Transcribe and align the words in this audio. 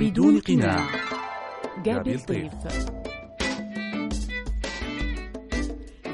بدون 0.00 0.40
قناع. 0.40 0.86
جابي 1.84 2.14
الطيف 2.14 2.52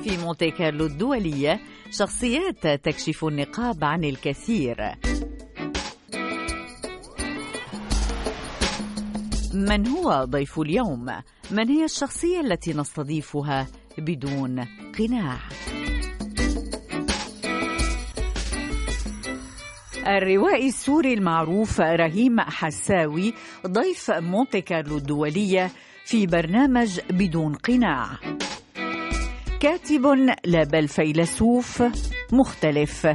في 0.02 0.16
مونتي 0.16 0.50
كارلو 0.50 0.86
الدولية 0.86 1.60
شخصيات 1.90 2.66
تكشف 2.66 3.24
النقاب 3.24 3.84
عن 3.84 4.04
الكثير. 4.04 4.76
من 9.54 9.86
هو 9.86 10.24
ضيف 10.24 10.58
اليوم؟ 10.58 11.06
من 11.50 11.68
هي 11.68 11.84
الشخصية 11.84 12.40
التي 12.40 12.72
نستضيفها 12.72 13.66
بدون 13.98 14.64
قناع؟ 14.98 15.38
الروائي 20.06 20.68
السوري 20.68 21.14
المعروف 21.14 21.80
رهيم 21.80 22.40
حساوي 22.40 23.34
ضيف 23.66 24.10
مونتي 24.10 24.60
كارلو 24.60 24.96
الدولية 24.96 25.70
في 26.04 26.26
برنامج 26.26 27.00
بدون 27.10 27.54
قناع. 27.54 28.06
كاتب 29.60 30.06
لا 30.44 30.64
بل 30.64 30.88
فيلسوف 30.88 31.82
مختلف. 32.32 33.06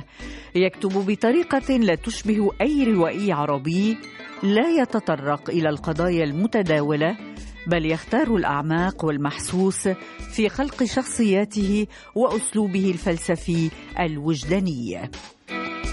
يكتب 0.56 0.90
بطريقة 0.90 1.78
لا 1.78 1.96
تشبه 1.96 2.52
أي 2.62 2.84
روائي 2.84 3.32
عربي 3.32 3.98
لا 4.44 4.70
يتطرق 4.70 5.50
إلى 5.50 5.70
القضايا 5.70 6.24
المتداولة 6.24 7.18
بل 7.68 7.86
يختار 7.86 8.36
الأعماق 8.36 9.06
والمحسوس 9.06 9.88
في 10.32 10.50
خلق 10.50 10.84
شخصياته 10.84 11.88
وأسلوبه 12.16 12.92
الفلسفي 12.92 13.70
الوجداني. 14.00 15.10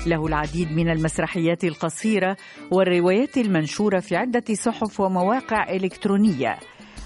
له 0.07 0.27
العديد 0.27 0.73
من 0.73 0.91
المسرحيات 0.91 1.65
القصيرة 1.65 2.37
والروايات 2.71 3.37
المنشورة 3.37 4.01
في 4.01 4.17
عدة 4.17 4.45
صحف 4.55 5.01
ومواقع 5.01 5.71
إلكترونية. 5.71 6.59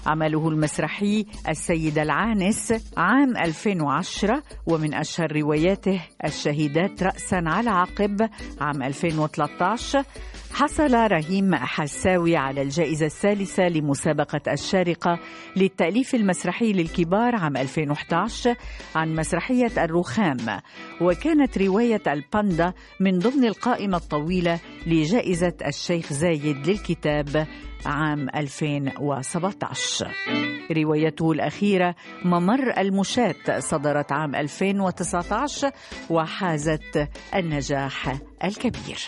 عمله 0.05 0.49
المسرحي 0.49 1.25
السيد 1.49 1.99
العانس 1.99 2.73
عام 2.97 3.37
2010 3.37 4.43
ومن 4.67 4.93
أشهر 4.93 5.31
رواياته 5.41 6.01
الشهيدات 6.25 7.03
رأسا 7.03 7.41
على 7.45 7.69
عقب 7.69 8.29
عام 8.61 8.83
2013 8.83 10.03
حصل 10.53 10.93
رهيم 10.93 11.55
حساوي 11.55 12.35
على 12.35 12.61
الجائزة 12.61 13.05
الثالثة 13.05 13.67
لمسابقة 13.67 14.41
الشارقة 14.53 15.19
للتأليف 15.55 16.15
المسرحي 16.15 16.73
للكبار 16.73 17.35
عام 17.35 17.57
2011 17.57 18.55
عن 18.95 19.15
مسرحية 19.15 19.83
الرخام. 19.83 20.37
وكانت 21.01 21.57
رواية 21.57 22.01
الباندا 22.07 22.73
من 22.99 23.19
ضمن 23.19 23.45
القائمة 23.45 23.97
الطويلة 23.97 24.59
لجائزة 24.87 25.53
الشيخ 25.67 26.13
زايد 26.13 26.67
للكتاب 26.67 27.47
عام 27.85 28.29
2017 28.35 30.11
روايته 30.71 31.31
الأخيرة 31.31 31.95
ممر 32.25 32.73
المشاة 32.77 33.59
صدرت 33.59 34.11
عام 34.11 34.35
2019 34.35 35.71
وحازت 36.09 37.09
النجاح. 37.35 38.30
الكبير. 38.43 38.99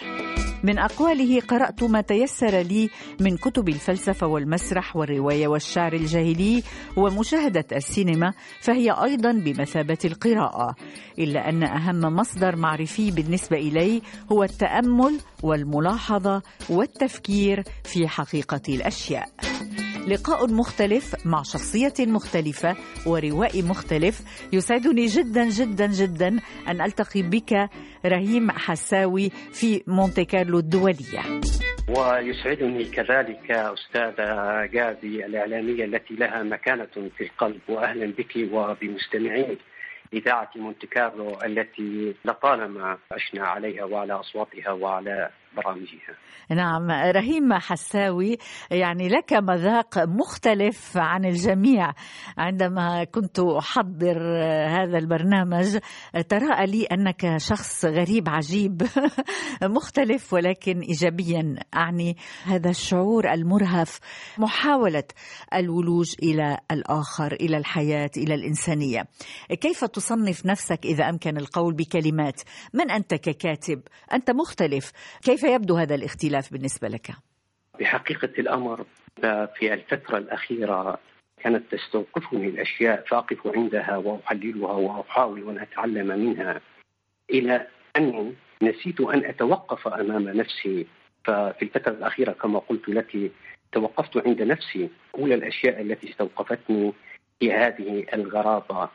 من 0.64 0.80
أقواله 0.80 1.42
قرأت 1.42 1.84
ما 1.84 2.02
تيسر 2.02 2.62
لي 2.62 2.89
من 3.20 3.38
كتب 3.38 3.70
الفلسفة 3.70 4.28
والمسرح 4.28 4.95
والرواية 4.95 5.48
والشعر 5.48 5.94
الجاهلي 5.94 6.64
ومشاهدة 6.98 7.66
السينما 7.72 8.34
فهي 8.62 8.92
أيضا 8.92 9.31
بمثابة 9.31 9.98
القراءة 10.06 10.75
إلا 11.20 11.50
أن 11.50 11.64
أهم 11.64 12.16
مصدر 12.16 12.56
معرفي 12.56 13.12
بالنسبة 13.12 13.58
إلي 13.58 14.02
هو 14.31 14.44
التأمل 14.44 15.20
والملاحظة 15.44 16.42
والتفكير 16.70 17.64
في 17.84 18.08
حقيقة 18.08 18.62
الأشياء. 18.70 19.30
لقاء 20.08 20.48
مختلف 20.54 21.26
مع 21.26 21.42
شخصية 21.44 21.94
مختلفة 22.08 22.75
وروائي 23.08 23.62
مختلف. 23.62 24.22
يسعدني 24.53 25.06
جدا 25.06 25.50
جدا 25.50 25.88
جدا 25.88 26.28
أن 26.68 26.81
ألتقي 26.81 27.22
بك 27.22 27.69
رهيم 28.06 28.52
حساوي 28.52 29.30
في 29.30 29.84
مونتي 29.88 30.25
كارلو 30.25 30.59
الدولية. 30.59 31.22
ويسعدني 31.90 32.86
كذلك 32.86 33.52
أستاذة 33.52 34.66
جازي 34.66 35.25
الإعلامية 35.25 35.86
التي 35.86 36.13
لها 36.13 36.44
مكانة 36.44 37.09
في 37.18 37.24
القلب. 37.24 37.62
وأهلا 37.69 38.06
بك 38.06 38.50
وبمستمعين 38.52 39.58
إذاعة 40.13 40.50
مونتي 40.56 40.88
كارلو 40.88 41.38
التي 41.46 42.16
لطالما 42.25 42.97
عشنا 43.12 43.47
عليها 43.47 43.84
وعلى 43.84 44.13
أصواتها 44.13 44.72
وعلى 44.72 45.30
برامجها. 45.56 46.16
نعم 46.50 46.91
رهيم 46.91 47.53
حساوي 47.53 48.38
يعني 48.72 49.08
لك 49.08 49.34
مذاق 49.34 49.97
مختلف 49.97 50.97
عن 50.97 51.25
الجميع. 51.25 51.91
عندما 52.38 53.03
كنت 53.03 53.40
أحضر 53.40 54.18
هذا 54.68 54.97
البرنامج 54.97 55.78
تراءى 56.30 56.66
لي 56.66 56.86
أنك 56.86 57.38
شخص 57.38 57.86
غريب 57.86 58.30
عجيب 58.30 58.81
مختلف 59.78 60.34
ولكن 60.34 60.80
إيجابيا 60.80 61.56
أعني 61.75 62.18
هذا 62.44 62.69
الشعور 62.69 63.34
المرهف 63.34 64.00
محاولة 64.38 65.03
الولوج 65.53 66.16
إلى 66.24 66.58
الآخر 66.72 67.34
إلى 67.34 67.58
الحياة 67.58 68.12
إلى 68.18 68.34
الإنسانية. 68.34 69.03
كيف 69.62 69.86
تصنف 69.86 70.46
نفسك 70.46 70.86
إذا 70.86 71.09
أمكن 71.09 71.38
القول 71.38 71.74
بكلمات؟ 71.74 72.42
من 72.74 72.92
أنت 72.92 73.13
ككاتب؟ 73.13 73.81
أنت 74.13 74.31
مختلف. 74.31 74.92
كيف 75.22 75.43
يبدو 75.50 75.76
هذا 75.76 75.96
الاختلاف 75.96 76.52
بالنسبة 76.54 76.88
لك؟ 76.88 77.12
بحقيقة 77.80 78.30
الأمر 78.40 78.86
في 79.56 79.74
الفترة 79.74 80.18
الأخيرة 80.18 81.00
كانت 81.44 81.76
تستوقفني 81.76 82.48
الأشياء 82.48 83.04
فأقف 83.08 83.48
عندها 83.48 83.98
وأحللها 83.98 84.72
وأحاول 84.72 85.50
أن 85.50 85.59
أتعلم 85.59 86.08
منها 86.08 86.62
إلى 87.30 87.68
أني 87.98 88.34
نسيت 88.62 89.02
أن 89.02 89.26
أتوقف 89.26 89.88
أمام 89.88 90.30
نفسي. 90.30 90.88
ففي 91.26 91.62
الفترة 91.62 91.92
الأخيرة 91.92 92.31
كما 92.31 92.60
قلت 92.60 92.90
لك 92.90 93.31
توقفت 93.72 94.28
عند 94.28 94.42
نفسي. 94.42 94.90
أولى 95.16 95.36
الأشياء 95.36 95.81
التي 95.81 96.10
استوقفتني 96.10 96.94
هي 97.42 97.54
هذه 97.54 98.06
الغرابة. 98.14 98.90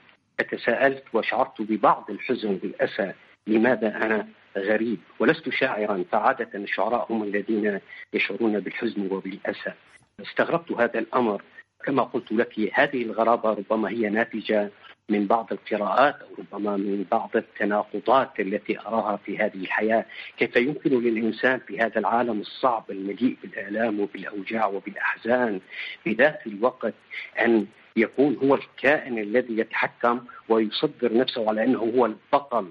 تساءلت 0.50 1.04
وشعرت 1.12 1.62
ببعض 1.62 2.10
الحزن 2.10 2.56
بالأسى. 2.56 3.12
لماذا 3.46 3.96
أنا 3.96 4.28
غريب. 4.56 4.98
ولست 5.18 5.48
شاعرا 5.48 6.04
فعادة 6.12 6.48
الشعراء 6.54 7.06
هم 7.10 7.22
الذين 7.22 7.80
يشعرون 8.12 8.60
بالحزن 8.60 9.08
وبالأسى. 9.12 9.72
استغربت 10.20 10.72
هذا 10.72 10.98
الأمر. 10.98 11.42
كما 11.84 12.02
قلت 12.02 12.32
لك 12.32 12.70
هذه 12.72 13.02
الغرابة 13.02 13.50
ربما 13.50 13.90
هي 13.90 14.08
ناتجة 14.08 14.70
من 15.08 15.26
بعض 15.26 15.52
القراءات 15.52 16.14
أو 16.14 16.28
ربما 16.38 16.76
من 16.76 17.04
بعض 17.10 17.30
التناقضات 17.36 18.40
التي 18.40 18.80
أراها 18.80 19.16
في 19.16 19.38
هذه 19.38 19.60
الحياة. 19.60 20.04
كيف 20.36 20.56
يمكن 20.56 20.90
للإنسان 20.90 21.58
في 21.58 21.78
هذا 21.78 21.98
العالم 21.98 22.40
الصعب 22.40 22.90
المليء 22.90 23.36
بالآلام 23.42 24.00
وبالأوجاع 24.00 24.66
وبالأحزان 24.66 25.60
في 26.04 26.12
ذات 26.12 26.46
الوقت 26.46 26.94
أن 27.40 27.66
يكون 27.96 28.36
هو 28.42 28.54
الكائن 28.54 29.18
الذي 29.18 29.58
يتحكم 29.58 30.20
ويصدر 30.48 31.16
نفسه 31.16 31.48
على 31.48 31.64
أنه 31.64 31.78
هو 31.78 32.06
البطل 32.06 32.70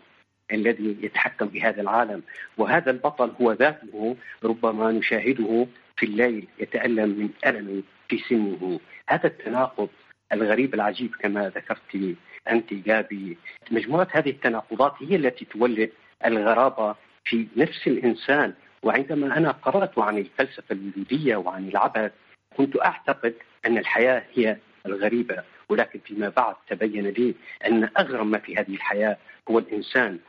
الذي 0.52 0.98
يتحكم 1.02 1.46
بهذا 1.46 1.82
العالم. 1.82 2.24
وهذا 2.58 2.92
البطل 2.92 3.32
هو 3.42 3.52
ذاته 3.52 4.16
ربما 4.44 4.92
نشاهده 4.92 5.68
في 5.98 6.06
الليل 6.06 6.48
يتألم 6.60 7.10
من 7.10 7.30
ألم 7.46 7.84
في 8.10 8.18
سنه. 8.30 8.80
هذا 9.10 9.28
التناقض 9.28 9.90
الغريب 10.34 10.74
العجيب 10.74 11.16
كما 11.16 11.50
ذكرت 11.50 12.16
أنت 12.50 12.74
جابي. 12.74 13.38
مجموعة 13.72 14.08
هذه 14.12 14.30
التناقضات 14.30 14.94
هي 15.00 15.16
التي 15.16 15.46
تولد 15.46 15.92
الغرابة 16.26 16.96
في 17.26 17.48
نفس 17.56 17.88
الإنسان. 17.88 18.54
وعندما 18.84 19.38
أنا 19.38 19.52
قرأت 19.52 20.00
عن 20.00 20.18
الفلسفة 20.18 20.64
الوجودية 20.72 21.36
وعن 21.36 21.68
العبث 21.68 22.12
كنت 22.58 22.82
أعتقد 22.86 23.34
أن 23.66 23.78
الحياة 23.78 24.24
هي 24.34 24.58
الغريبة. 24.86 25.44
ولكن 25.70 26.00
فيما 26.00 26.30
بعد 26.30 26.56
تبين 26.70 27.08
لي 27.08 27.36
أن 27.66 27.90
أغرب 28.00 28.26
ما 28.28 28.38
في 28.38 28.56
هذه 28.56 28.76
الحياة 28.76 29.18
هو 29.50 29.60
الإنسان. 29.60 30.20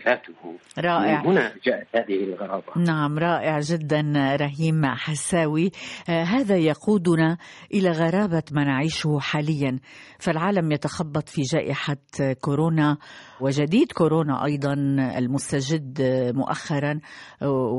ذاته. 0.00 0.58
رائع. 0.78 1.22
من 1.22 1.26
هنا 1.26 1.52
جاءت 1.64 1.86
هذه 1.96 2.24
الغرابة. 2.24 2.66
نعم 2.76 3.18
رائع 3.18 3.60
جدا 3.60 4.02
رهيم 4.40 4.86
حساوي. 4.86 5.70
آه 6.08 6.22
هذا 6.22 6.56
يقودنا 6.56 7.38
إلى 7.74 7.90
غرابة 7.90 8.42
ما 8.52 8.64
نعيشه 8.64 9.18
حاليا. 9.20 9.78
فالعالم 10.18 10.72
يتخبط 10.72 11.28
في 11.28 11.42
جائحة 11.42 11.96
كورونا 12.40 12.96
وجديد 13.40 13.92
كورونا 13.92 14.44
أيضا 14.44 14.72
المستجد 15.18 16.02
مؤخرا. 16.34 17.00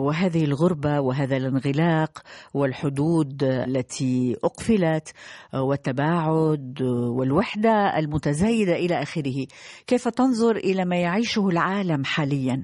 وهذه 0.05 0.45
الغربة 0.45 0.99
وهذا 0.99 1.37
الانغلاق 1.37 2.21
والحدود 2.53 3.43
التي 3.43 4.35
أقفلت 4.43 5.13
والتباعد 5.53 6.81
والوحدة 7.17 7.99
المتزايدة 7.99 8.75
إلى 8.75 9.01
آخره. 9.01 9.47
كيف 9.87 10.07
تنظر 10.07 10.55
إلى 10.55 10.85
ما 10.85 10.95
يعيشه 10.95 11.47
العالم 11.47 12.04
حاليا؟ 12.05 12.61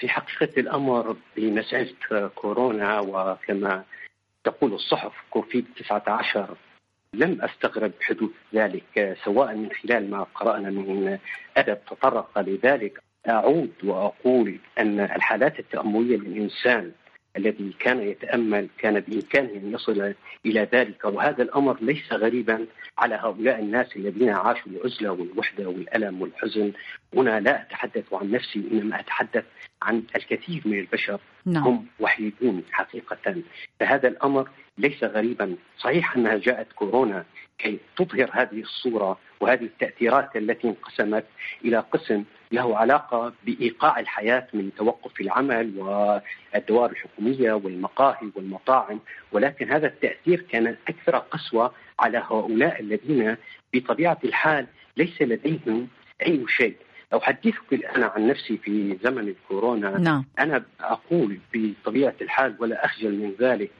في 0.00 0.08
حقيقة 0.08 0.60
الأمر 0.60 1.16
بمسألة 1.36 2.28
كورونا 2.34 3.00
وكما 3.00 3.84
تقول 4.44 4.72
الصحف 4.74 5.12
كوفيد 5.30 5.66
19 5.76 6.56
لم 7.14 7.42
أستغرب 7.42 7.92
حدوث 8.00 8.30
ذلك 8.54 9.18
سواء 9.24 9.54
من 9.54 9.68
خلال 9.72 10.10
ما 10.10 10.22
قرأنا 10.22 10.70
من 10.70 11.18
أدب 11.56 11.78
تطرق 11.90 12.38
لذلك. 12.38 13.02
أعود 13.28 13.72
وأقول 13.84 14.58
أن 14.78 15.00
الحالات 15.00 15.58
التامويه 15.58 16.16
للإنسان 16.16 16.92
الذي 17.36 17.74
كان 17.78 18.00
يتأمل 18.00 18.68
كان 18.78 19.00
بإمكانه 19.00 19.50
أن 19.54 19.72
يصل 19.74 20.14
إلى 20.46 20.68
ذلك. 20.72 21.04
وهذا 21.04 21.42
الأمر 21.42 21.76
ليس 21.80 22.12
غريبا 22.12 22.66
على 22.98 23.14
هؤلاء 23.14 23.60
الناس 23.60 23.96
الذين 23.96 24.28
عاشوا 24.28 24.72
العزلة 24.72 25.10
والوحدة 25.10 25.68
والألم 25.68 26.22
والحزن. 26.22 26.72
هنا 27.14 27.40
لا 27.40 27.62
أتحدث 27.62 28.12
عن 28.12 28.30
نفسي 28.30 28.68
إنما 28.72 29.00
أتحدث 29.00 29.44
عن 29.82 30.02
الكثير 30.16 30.62
من 30.64 30.78
البشر. 30.78 31.20
نعم. 31.46 31.64
هم 31.64 31.86
وحيدون 32.00 32.62
حقيقة. 32.70 33.42
فهذا 33.80 34.08
الأمر 34.08 34.48
ليس 34.80 35.04
غريبا. 35.04 35.56
صحيح 35.78 36.16
أنها 36.16 36.36
جاءت 36.36 36.72
كورونا 36.72 37.24
كي 37.58 37.78
تظهر 37.96 38.30
هذه 38.32 38.60
الصورة 38.60 39.18
وهذه 39.40 39.64
التأثيرات 39.64 40.36
التي 40.36 40.68
انقسمت 40.68 41.24
إلى 41.64 41.78
قسم 41.78 42.24
له 42.52 42.76
علاقة 42.78 43.32
بإيقاع 43.46 44.00
الحياة 44.00 44.46
من 44.54 44.70
توقف 44.76 45.20
العمل 45.20 45.78
والدوار 45.78 46.90
الحكومية 46.90 47.52
والمقاهي 47.52 48.30
والمطاعم. 48.34 49.00
ولكن 49.32 49.72
هذا 49.72 49.86
التأثير 49.86 50.40
كان 50.40 50.76
أكثر 50.88 51.16
قسوة 51.16 51.72
على 51.98 52.18
هؤلاء 52.18 52.80
الذين 52.80 53.36
بطبيعة 53.74 54.18
الحال 54.24 54.66
ليس 54.96 55.22
لديهم 55.22 55.88
أي 56.26 56.44
شيء. 56.48 56.76
أحدثك 57.14 57.72
الآن 57.72 58.02
عن 58.02 58.26
نفسي 58.26 58.56
في 58.56 58.98
زمن 59.02 59.28
الكورونا. 59.28 59.98
نعم. 59.98 60.24
أنا 60.38 60.64
أقول 60.80 61.38
بطبيعة 61.54 62.14
الحال 62.20 62.54
ولا 62.58 62.84
أخجل 62.84 63.12
من 63.12 63.34
ذلك 63.40 63.70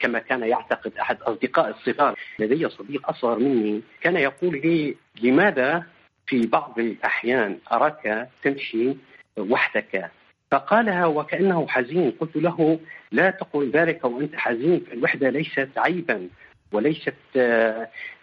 كما 0.00 0.18
كان 0.18 0.42
يعتقد 0.42 0.92
أحد 1.00 1.22
أصدقاء 1.22 1.70
الصغار. 1.70 2.18
لدي 2.38 2.68
صديق 2.68 3.08
أصغر 3.08 3.38
مني 3.38 3.82
كان 4.00 4.16
يقول 4.16 4.60
لي 4.64 4.96
لماذا 5.22 5.84
في 6.26 6.46
بعض 6.46 6.78
الأحيان 6.78 7.58
أراك 7.72 8.28
تمشي 8.42 8.96
وحدك؟ 9.38 10.10
فقالها 10.50 11.06
وكأنه 11.06 11.66
حزين. 11.68 12.10
قلت 12.10 12.36
له 12.36 12.80
لا 13.12 13.30
تقل 13.30 13.70
ذلك 13.70 14.04
وأنت 14.04 14.36
حزين 14.36 14.84
الوحدة 14.92 15.30
ليست 15.30 15.68
عيبا. 15.76 16.28
وليست 16.72 17.14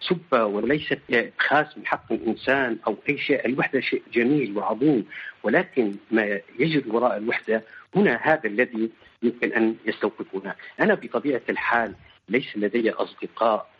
سبة 0.00 0.44
وليست 0.44 1.00
إبخاس 1.10 1.78
من 1.78 1.86
حق 1.86 2.12
الإنسان 2.12 2.78
أو 2.86 2.96
أي 3.08 3.18
شيء. 3.18 3.46
الوحدة 3.46 3.80
شيء 3.80 4.02
جميل 4.12 4.58
وعظيم 4.58 5.06
ولكن 5.42 5.94
ما 6.10 6.40
يجد 6.58 6.86
وراء 6.86 7.16
الوحدة 7.16 7.62
هنا 7.96 8.20
هذا 8.22 8.44
الذي 8.44 8.90
يمكن 9.22 9.52
أن 9.52 9.76
يستوقفنا. 9.86 10.54
أنا 10.80 10.94
بطبيعة 10.94 11.42
الحال 11.48 11.94
ليس 12.28 12.56
لدي 12.56 12.90
أصدقاء 12.90 13.70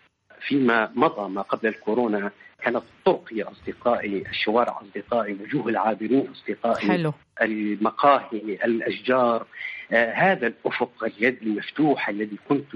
فيما 0.40 0.92
مضى 0.94 1.28
ما 1.28 1.42
قبل 1.42 1.68
الكورونا. 1.68 2.30
كانت 2.62 2.76
الطرق 2.76 3.24
هي 3.32 3.42
أصدقائي، 3.42 4.24
الشوارع 4.30 4.80
أصدقائي، 4.82 5.32
وجوه 5.32 5.68
العابرين 5.68 6.28
أصدقائي، 6.32 6.88
حلو. 6.88 7.12
المقاهي، 7.42 8.58
الأشجار، 8.64 9.40
آه 9.40 9.46
هذا 9.92 10.46
الأفق 10.46 11.04
اليد 11.04 11.42
المفتوح 11.42 12.08
الذي 12.08 12.36
كنت 12.48 12.74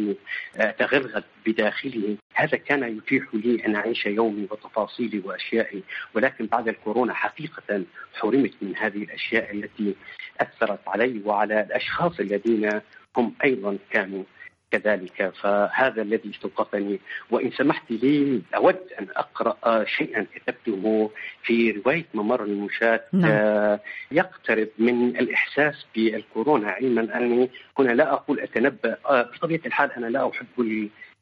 آه 0.56 1.24
بداخله، 1.46 2.16
هذا 2.34 2.56
كان 2.56 2.96
يتيح 2.96 3.34
لي 3.34 3.66
أن 3.66 3.76
أعيش 3.76 4.06
يومي 4.06 4.48
وتفاصيلي 4.50 5.18
وأشيائي، 5.24 5.82
ولكن 6.14 6.46
بعد 6.46 6.68
الكورونا 6.68 7.14
حقيقة 7.14 7.84
حرمت 8.14 8.52
من 8.62 8.76
هذه 8.76 9.02
الأشياء 9.02 9.54
التي 9.54 9.94
أثرت 10.40 10.80
علي 10.86 11.22
وعلى 11.24 11.60
الأشخاص 11.60 12.20
الذين 12.20 12.80
هم 13.16 13.34
أيضا 13.44 13.78
كانوا 13.90 14.24
كذلك. 14.72 15.32
فهذا 15.42 16.02
الذي 16.02 16.30
استوقفني. 16.30 17.00
وإن 17.30 17.50
سمحت 17.50 17.90
لي 17.90 18.42
أود 18.56 18.78
أن 19.00 19.06
أقرأ 19.16 19.84
شيئا 19.84 20.26
كتبته 20.34 21.10
في 21.42 21.70
رواية 21.70 22.04
ممر 22.14 22.44
المشاة 22.44 23.00
نعم. 23.12 23.30
آه، 23.30 23.80
يقترب 24.10 24.68
من 24.78 25.16
الإحساس 25.16 25.86
بالكورونا 25.94 26.70
علما 26.70 27.16
أني 27.16 27.50
هنا 27.78 27.92
لا 27.92 28.12
أقول 28.12 28.40
أتنبأ. 28.40 28.96
آه، 29.06 29.22
بطبيعة 29.22 29.60
الحال 29.66 29.92
أنا 29.92 30.06
لا 30.06 30.30
أحب 30.30 30.46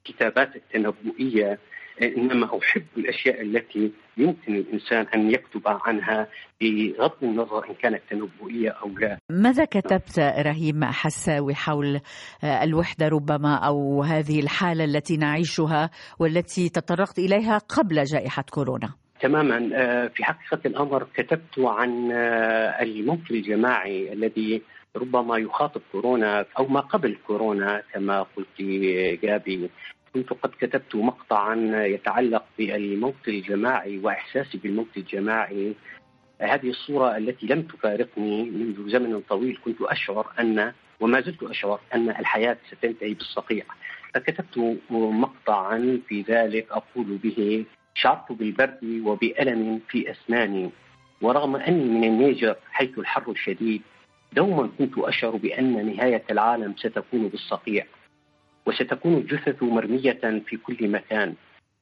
الكتابات 0.07 0.57
التنبؤية. 0.57 1.59
إنما 2.03 2.59
أحب 2.59 2.87
الأشياء 2.97 3.43
التي 3.43 3.93
يمكن 4.17 4.57
الإنسان 4.57 5.07
أن 5.15 5.31
يكتب 5.31 5.63
عنها 5.67 6.29
بغض 6.61 7.13
النظر 7.23 7.71
إن 7.71 7.75
كانت 7.75 8.01
تنبؤية 8.11 8.71
أو 8.71 8.89
لا. 8.89 9.19
ماذا 9.31 9.65
كتبت 9.65 10.19
رهيم 10.19 10.85
حساوي 10.85 11.55
حول 11.55 12.01
الوحدة 12.45 13.09
ربما 13.09 13.55
أو 13.55 14.03
هذه 14.03 14.41
الحالة 14.41 14.85
التي 14.85 15.17
نعيشها 15.17 15.91
والتي 16.19 16.69
تطرقت 16.69 17.19
إليها 17.19 17.59
قبل 17.59 18.05
جائحة 18.05 18.45
كورونا؟ 18.51 18.95
تماما 19.21 19.71
آه، 19.75 20.07
في 20.07 20.25
حقيقة 20.25 20.61
الأمر 20.67 21.07
كتبت 21.15 21.59
عن 21.59 22.13
آه، 22.13 22.83
الموت 22.83 23.31
الجماعي 23.31 24.13
الذي 24.13 24.63
ربما 24.97 25.39
يخاطب 25.39 25.81
كورونا 25.93 26.45
أو 26.59 26.67
ما 26.67 26.81
قبل 26.81 27.17
كورونا 27.27 27.83
كما 27.93 28.23
قلت 28.23 28.63
جابي 29.23 29.71
كنت 30.15 30.33
قد 30.33 30.51
كتبت 30.61 30.95
مقطعا 30.95 31.55
يتعلق 31.85 32.45
بالموت 32.59 33.29
الجماعي 33.29 33.99
وإحساسي 33.99 34.59
بالموت 34.59 34.97
الجماعي. 34.97 35.75
هذه 36.41 36.71
الصورة 36.71 37.17
التي 37.17 37.47
لم 37.47 37.63
تفارقني 37.63 38.51
منذ 38.51 38.91
زمن 38.91 39.21
طويل 39.21 39.59
كنت 39.65 39.83
أشعر 39.83 40.27
أن 40.41 40.73
وما 41.01 41.21
زلت 41.21 41.43
أشعر 41.43 41.81
أن 41.95 42.09
الحياة 42.11 42.57
ستنتهي 42.71 43.15
بالصقيع. 43.15 43.65
فكتبت 44.15 44.79
مقطعا 44.91 46.01
في 46.09 46.23
ذلك 46.23 46.67
أقول 46.71 47.19
به 47.23 47.65
شعرت 47.95 48.33
بالبرد 48.33 49.03
وبألم 49.05 49.81
في 49.89 50.11
أسناني 50.11 50.71
ورغم 51.23 51.57
أني 51.57 51.85
من 51.85 52.05
النيجر 52.05 52.57
حيث 52.71 52.99
الحر 52.99 53.31
الشديد 53.31 53.83
دوما 54.33 54.71
كنت 54.79 54.99
أشعر 54.99 55.37
بأن 55.37 55.87
نهاية 55.87 56.23
العالم 56.31 56.75
ستكون 56.77 57.29
بالصقيع. 57.29 57.87
وستكون 58.67 59.15
الجثث 59.15 59.63
مرمية 59.63 60.43
في 60.47 60.57
كل 60.57 60.89
مكان. 60.89 61.35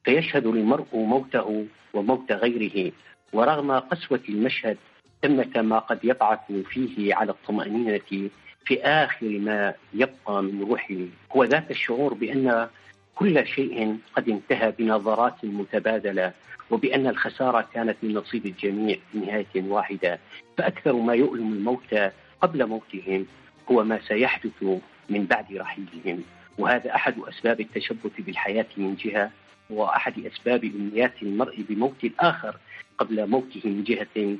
فيشهد 0.03 0.45
المرء 0.45 0.87
موته 0.93 1.65
وموت 1.93 2.31
غيره. 2.31 2.91
ورغم 3.33 3.71
قسوة 3.71 4.19
المشهد 4.29 4.77
ثمة 5.23 5.61
ما 5.61 5.79
قد 5.79 5.99
يبعث 6.03 6.51
فيه 6.69 7.15
على 7.15 7.31
الطمأنينة 7.31 8.29
في 8.65 8.81
آخر 8.83 9.27
ما 9.27 9.73
يبقى 9.93 10.43
من 10.43 10.61
روحه. 10.61 10.95
هو 11.35 11.43
ذاك 11.43 11.71
الشعور 11.71 12.13
بأن 12.13 12.67
كل 13.15 13.47
شيء 13.47 13.97
قد 14.15 14.29
انتهى 14.29 14.71
بنظرات 14.71 15.45
متبادلة 15.45 16.33
وبأن 16.71 17.07
الخسارة 17.07 17.67
كانت 17.73 17.97
من 18.03 18.13
نصيب 18.13 18.45
الجميع 18.45 18.97
في 19.11 19.17
نهاية 19.17 19.55
واحدة. 19.55 20.19
فأكثر 20.57 20.93
ما 20.93 21.13
يؤلم 21.13 21.53
الموتى 21.53 22.11
قبل 22.41 22.65
موتهم 22.65 23.25
هو 23.71 23.83
ما 23.83 23.99
سيحدث 24.07 24.63
من 25.09 25.25
بعد 25.25 25.53
رحيلهم. 25.53 26.23
وهذا 26.59 26.95
أحد 26.95 27.13
أسباب 27.19 27.59
التشبث 27.59 28.21
بالحياة 28.25 28.65
من 28.77 28.95
جهة 28.95 29.31
وأحد 29.69 30.13
أسباب 30.25 30.63
أمنيات 30.63 31.23
المرء 31.23 31.61
بموت 31.69 32.03
الآخر 32.03 32.57
قبل 32.97 33.29
موته 33.29 33.61
من 33.65 33.83
جهة 33.83 34.37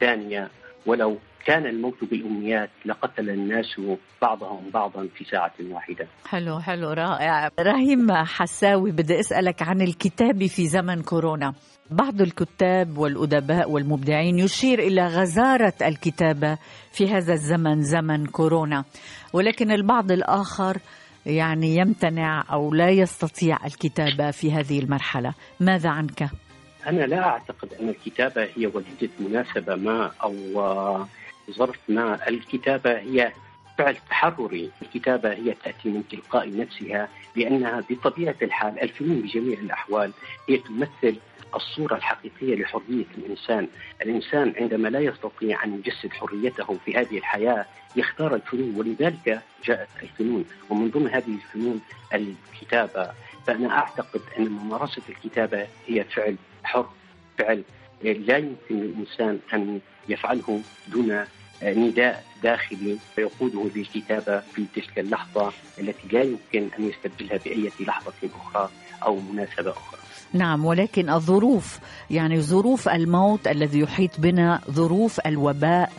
ثانية. 0.00 0.50
ولو 0.86 1.18
كان 1.46 1.66
الموت 1.66 2.04
بالأمنيات 2.04 2.70
لقتل 2.86 3.30
الناس 3.30 3.80
بعضهم 4.22 4.70
بعضا 4.74 5.08
في 5.14 5.24
ساعة 5.24 5.52
واحدة. 5.70 6.06
حلو 6.26 6.60
حلو 6.60 6.90
رائع. 6.90 7.50
رهيم 7.60 8.12
حساوي 8.12 8.90
بدي 8.92 9.20
أسألك 9.20 9.62
عن 9.62 9.80
الكتاب 9.80 10.46
في 10.46 10.66
زمن 10.66 11.02
كورونا. 11.02 11.54
بعض 11.90 12.20
الكتاب 12.20 12.98
والأدباء 12.98 13.70
والمبدعين 13.70 14.38
يشير 14.38 14.78
إلى 14.78 15.06
غزارة 15.06 15.72
الكتابة 15.82 16.58
في 16.92 17.08
هذا 17.08 17.32
الزمن 17.32 17.82
زمن 17.82 18.26
كورونا. 18.26 18.84
ولكن 19.32 19.70
البعض 19.70 20.12
الآخر 20.12 20.76
يعني 21.26 21.76
يمتنع 21.76 22.44
أو 22.52 22.74
لا 22.74 22.90
يستطيع 22.90 23.66
الكتابة 23.66 24.30
في 24.30 24.52
هذه 24.52 24.78
المرحلة، 24.78 25.34
ماذا 25.60 25.90
عنك؟ 25.90 26.30
أنا 26.86 27.02
لا 27.02 27.24
أعتقد 27.28 27.68
أن 27.80 27.88
الكتابة 27.88 28.48
هي 28.56 28.66
وليده 28.66 29.10
مناسبة. 29.20 29.74
ما 29.74 30.10
أو 30.22 30.34
ظرف 31.50 31.78
ما، 31.88 32.28
الكتابة 32.28 32.98
هي 32.98 33.32
فعل 33.78 33.96
تحرري، 34.10 34.70
الكتابة 34.82 35.32
هي 35.32 35.54
تأتي 35.64 35.88
من 35.88 36.02
تلقاء 36.08 36.56
نفسها 36.56 37.08
لانها 37.36 37.84
بطبيعة 37.90 38.36
الحال 38.42 38.82
الفنون 38.82 39.20
بجميع 39.20 39.58
الأحوال 39.58 40.12
هي 40.48 40.56
تمثل 40.56 41.16
الصورة 41.54 41.94
الحقيقية 41.94 42.54
لحرية 42.62 43.04
الإنسان. 43.18 43.68
الإنسان 44.02 44.52
عندما 44.56 44.88
لا 44.88 45.00
يستطيع 45.00 45.64
أن 45.64 45.74
يجسد 45.74 46.12
حريته 46.12 46.78
في 46.84 46.96
هذه 46.96 47.18
الحياة 47.18 47.66
يختار 47.96 48.34
الفنون 48.34 48.74
ولذلك 48.76 49.40
جاءت 49.64 49.88
الفنون. 50.02 50.44
ومن 50.70 50.90
ضمن 50.90 51.08
هذه 51.08 51.34
الفنون 51.34 51.80
الكتابة. 52.14 53.10
فأنا 53.46 53.78
أعتقد 53.78 54.20
أن 54.38 54.48
ممارسة 54.48 55.02
الكتابة 55.08 55.66
هي 55.86 56.04
فعل 56.04 56.36
حر 56.64 56.86
فعل 57.38 57.62
لا 58.02 58.36
يمكن 58.36 58.56
للإنسان 58.80 59.38
أن 59.54 59.80
يفعله 60.08 60.60
دون 60.88 61.24
نداء 61.62 62.24
داخلي 62.42 62.98
يقوده 63.18 63.70
للكتابة 63.76 64.40
في 64.40 64.66
تلك 64.74 64.98
اللحظة 64.98 65.52
التي 65.80 66.08
لا 66.12 66.22
يمكن 66.22 66.68
أن 66.78 66.88
يستبدلها 66.88 67.36
بأي 67.44 67.70
لحظة 67.80 68.12
أخرى. 68.34 68.70
أو 69.06 69.20
مناسبة 69.32 69.70
أخرى. 69.70 70.00
نعم 70.32 70.64
ولكن 70.64 71.10
الظروف 71.10 71.78
يعني 72.10 72.40
ظروف 72.40 72.88
الموت 72.88 73.48
الذي 73.48 73.78
يحيط 73.80 74.20
بنا 74.20 74.60
ظروف 74.70 75.20
الوباء 75.26 75.92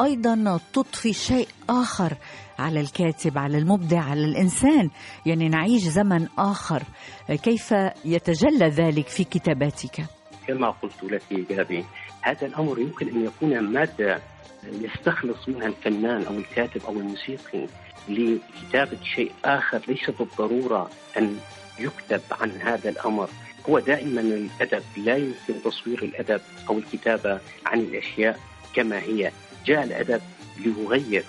أيضا 0.00 0.60
تضفي 0.72 1.12
شيء 1.12 1.48
آخر 1.70 2.12
على 2.58 2.80
الكاتب 2.80 3.38
على 3.38 3.58
المبدع 3.58 4.00
على 4.00 4.24
الإنسان. 4.24 4.90
يعني 5.26 5.48
نعيش 5.48 5.82
زمن 5.82 6.28
آخر. 6.38 6.82
كيف 7.28 7.74
يتجلى 8.04 8.68
ذلك 8.68 9.08
في 9.08 9.24
كتاباتك؟ 9.24 10.04
كما 10.48 10.70
قلت 10.70 11.02
لك 11.02 11.22
جابي 11.50 11.84
هذا 12.22 12.46
الأمر 12.46 12.78
يمكن 12.78 13.08
أن 13.08 13.24
يكون 13.24 13.60
مادة 13.72 14.20
يستخلص 14.72 15.48
منها 15.48 15.66
الفنان 15.66 16.24
أو 16.24 16.34
الكاتب 16.34 16.84
أو 16.84 16.92
الموسيقي 16.92 17.66
لكتابة 18.08 18.98
شيء 19.16 19.32
آخر 19.44 19.80
ليس 19.88 20.10
بالضرورة 20.10 20.90
أن 21.18 21.36
يكتب 21.78 22.20
عن 22.30 22.50
هذا 22.50 22.88
الأمر. 22.90 23.28
هو 23.68 23.78
دائما 23.78 24.20
الأدب 24.20 24.82
لا 24.96 25.16
يمكن 25.16 25.62
تصوير 25.64 26.02
الأدب 26.02 26.40
أو 26.68 26.78
الكتابة 26.78 27.40
عن 27.66 27.80
الأشياء 27.80 28.40
كما 28.74 28.98
هي. 28.98 29.32
جاء 29.66 29.84
الأدب 29.84 30.20
ليغير 30.58 31.24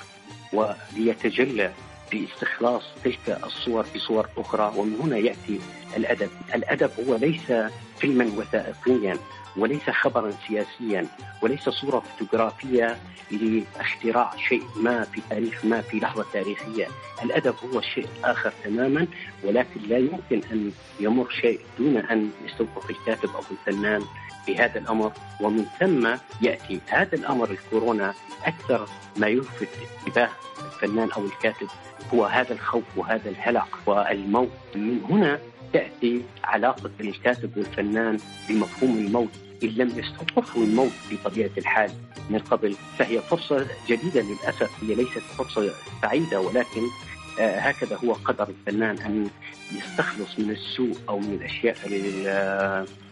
وليتجلى 0.54 1.72
باستخلاص 2.12 2.84
تلك 3.04 3.40
الصور 3.44 3.86
بصور 3.96 4.28
أخرى 4.38 4.74
ومن 4.78 4.96
هنا 5.02 5.18
يأتي 5.18 5.60
الأدب، 5.98 6.30
الأدب 6.56 6.92
هو 7.08 7.16
ليس 7.16 7.72
فيلما 8.00 8.32
وثائقيا. 8.38 9.18
وليس 9.58 9.90
خبرا 9.90 10.32
سياسيا 10.48 11.08
وليس 11.42 11.70
صورة 11.70 12.00
فوتوغرافية 12.00 12.98
لاختراع 13.32 14.32
شيء 14.50 14.64
ما 14.76 15.04
في 15.04 15.22
تاريخ 15.30 15.66
ما 15.66 15.82
في 15.82 16.00
لحظة 16.00 16.26
تاريخية، 16.34 16.88
الأدب 17.24 17.56
هو 17.64 17.82
شيء 17.82 18.08
آخر 18.24 18.54
تماما 18.64 19.08
ولكن 19.44 19.82
لا 19.88 19.98
يمكن 19.98 20.42
أن 20.52 20.72
يمر 21.00 21.30
شيء 21.30 21.60
دون 21.80 21.98
أن 21.98 22.32
يستوقف 22.46 22.90
الكاتب 22.90 23.30
أو 23.36 23.42
الفنان 23.52 24.04
بهذا 24.48 24.80
الأمر. 24.80 25.12
ومن 25.42 25.66
ثم 25.80 26.08
يأتي 26.42 26.80
هذا 26.88 27.16
الأمر 27.16 27.52
الكورونا. 27.52 28.14
أكثر 28.46 28.88
ما 29.18 29.28
يلفت 29.28 29.70
انتباه 30.08 30.30
الفنان 30.66 31.12
أو 31.12 31.26
الكاتب 31.26 31.68
هو 32.14 32.26
هذا 32.26 32.54
الخوف 32.54 32.84
وهذا 32.96 33.30
الهلع 33.30 33.66
والموت. 33.86 34.50
من 34.76 35.04
هنا 35.10 35.40
تأتي 35.74 36.22
علاقة 36.44 36.92
الكاتب 37.00 37.58
والفنان 37.58 38.18
بمفهوم 38.50 38.98
الموت 38.98 39.30
إن 39.64 39.70
لم 39.70 40.00
يستطرحوا 40.00 40.64
الموت 40.64 40.92
بطبيعة 41.12 41.50
الحال 41.58 41.92
من 42.30 42.40
قبل 42.40 42.76
فهي 43.00 43.22
فرصة 43.22 43.68
جديدة 43.88 44.22
للأسف 44.22 44.84
هي 44.84 44.96
ليست 44.96 45.18
فرصة 45.38 45.74
سعيدة 46.02 46.42
ولكن 46.42 46.82
آه، 47.40 47.60
هكذا 47.60 47.96
هو 47.96 48.14
قدر 48.14 48.48
الفنان 48.50 48.98
أن 48.98 49.30
يستخلص 49.72 50.40
من 50.40 50.50
السوء 50.50 50.98
أو 51.10 51.20
من 51.20 51.34
الأشياء 51.34 51.78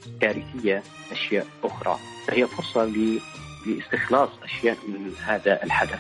الكارثية 0.08 0.84
أشياء 1.12 1.48
أخرى. 1.64 1.98
فهي 2.28 2.48
فرصة 2.48 2.92
لإستخلاص 3.66 4.30
أشياء 4.44 4.78
من 4.88 5.14
هذا 5.26 5.64
الحدث. 5.64 6.00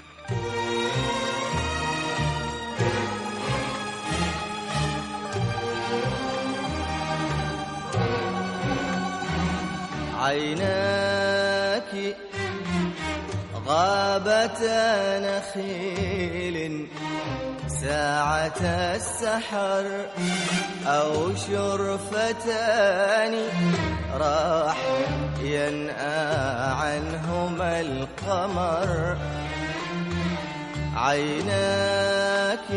عيناك 10.21 11.91
غابتا 13.67 14.85
نخيل 15.19 16.87
ساعة 17.81 18.61
السحر 18.95 19.85
أو 20.87 21.35
شرفتان 21.35 23.33
راح 24.13 24.77
ينأى 25.41 26.29
عنهما 26.81 27.81
القمر. 27.81 29.17
عيناك 30.95 32.69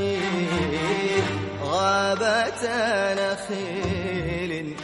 غابتا 1.62 3.14
نخيل 3.14 4.74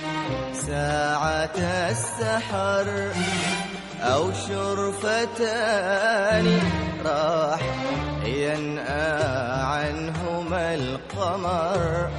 ساعة 0.70 1.56
السحر 1.90 2.86
أو 4.02 4.32
شرفتان 4.46 5.66
راح 7.04 7.60
ينأى 8.24 9.22
عنهما 9.62 10.74
القمر. 10.74 12.10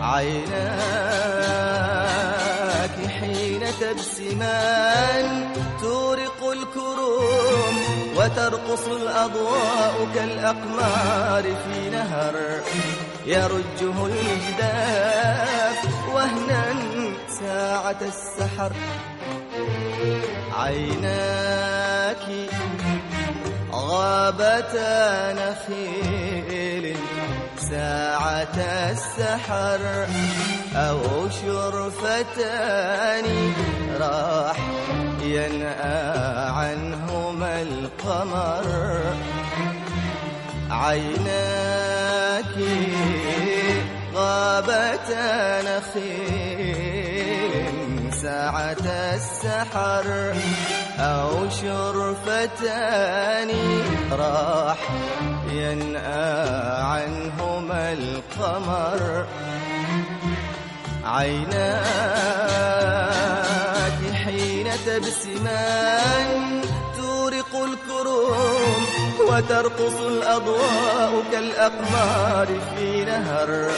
عيناك 0.00 0.56
حين 3.20 3.62
تبسمان 3.80 5.26
تورق 5.80 6.40
الكروم 6.52 7.76
وترقص 8.16 8.86
الأضواء 8.86 10.08
كالأقمار 10.14 11.42
في 11.42 11.90
نهر 11.90 12.34
يرجه 13.26 14.06
الجداف 14.06 15.87
وهنا 16.18 16.64
ساعة 17.40 18.00
السحر. 18.02 18.72
عيناك 20.58 22.26
غابتا 23.72 25.32
نخيل 25.32 26.96
ساعة 27.70 28.56
السحر. 28.90 29.80
أو 30.76 31.28
شرفتان 31.42 33.26
راح 34.00 34.58
ينأى 35.22 36.50
عنهما 36.50 37.62
القمر. 37.62 38.66
عيناك 40.70 42.56
غابتا 44.28 45.62
نخيل 45.62 47.28
ساعة 48.22 48.86
السحر 49.14 50.06
أو 50.98 51.50
شرفتان 51.50 53.50
راح 54.12 54.78
ينأى 55.52 56.46
عنهما 56.92 57.92
القمر. 57.92 59.26
عيناك 61.04 61.58
حين 64.24 64.66
تبسمان 64.86 66.62
تورق 66.96 67.52
الكروم 67.68 68.82
وترقص 69.28 70.00
الأضواء 70.06 71.22
كالأقمار 71.32 72.46
في 72.46 73.04
نهر 73.04 73.70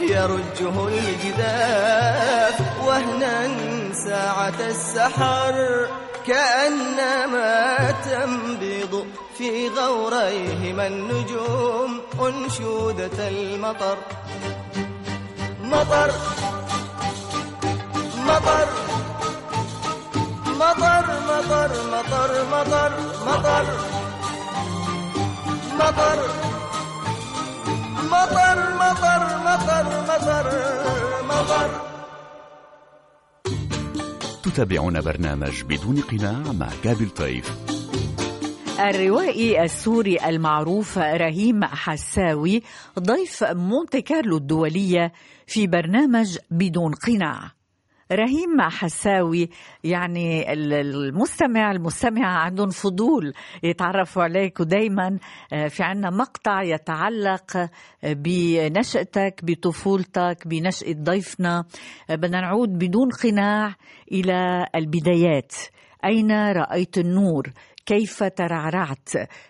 يرجه 0.00 0.88
الجداف 0.88 2.60
وهنا 2.86 3.48
ساعة 3.94 4.60
السحر 4.60 5.86
كأنما 6.26 7.90
تنبض 7.90 9.06
في 9.38 9.68
غوريهما 9.68 10.86
النجوم 10.86 12.00
أنشودة 12.20 13.28
المطر. 13.28 13.96
مطر 15.62 16.12
مطر 18.26 18.68
مطر 20.46 21.06
مطر 21.06 21.06
مطر 21.30 21.70
مطر 21.92 22.44
مطر, 22.50 22.92
مطر. 23.26 24.03
مطر. 25.74 26.18
مطر 28.12 28.58
مطر 28.74 29.22
مطر 29.46 29.86
مطر 31.28 31.70
تتابعون 34.42 35.00
برنامج 35.00 35.62
بدون 35.62 36.00
قناع 36.00 36.52
مع 36.52 36.68
كابل 36.84 37.10
طيف. 37.10 37.54
الروائي 38.80 39.64
السوري 39.64 40.18
المعروف 40.26 40.98
رهيم 40.98 41.64
حساوي 41.64 42.62
ضيف 42.98 43.44
مونتي 43.44 44.02
كارلو 44.02 44.36
الدولية 44.36 45.12
في 45.46 45.66
برنامج 45.66 46.38
بدون 46.50 46.94
قناع. 46.94 47.52
رهيم 48.12 48.60
حساوي. 48.60 49.48
يعني 49.84 50.52
المستمع 50.52 51.70
المستمعة 51.70 52.38
عندهم 52.38 52.68
فضول 52.68 53.32
يتعرفوا 53.62 54.22
عليك 54.22 54.60
ودايما 54.60 55.18
في 55.68 55.82
عنا 55.82 56.10
مقطع 56.10 56.62
يتعلق 56.62 57.70
بنشأتك 58.02 59.40
بطفولتك 59.42 60.46
بنشأة 60.46 60.92
ضيفنا. 60.92 61.64
بدنا 62.10 62.40
نعود 62.40 62.68
بدون 62.68 63.08
قناع 63.22 63.74
إلى 64.12 64.66
البدايات. 64.74 65.52
أين 66.04 66.32
رأيت 66.32 66.98
النور؟ 66.98 67.52
كيف 67.86 68.22
ترعرعت؟ 68.22 69.08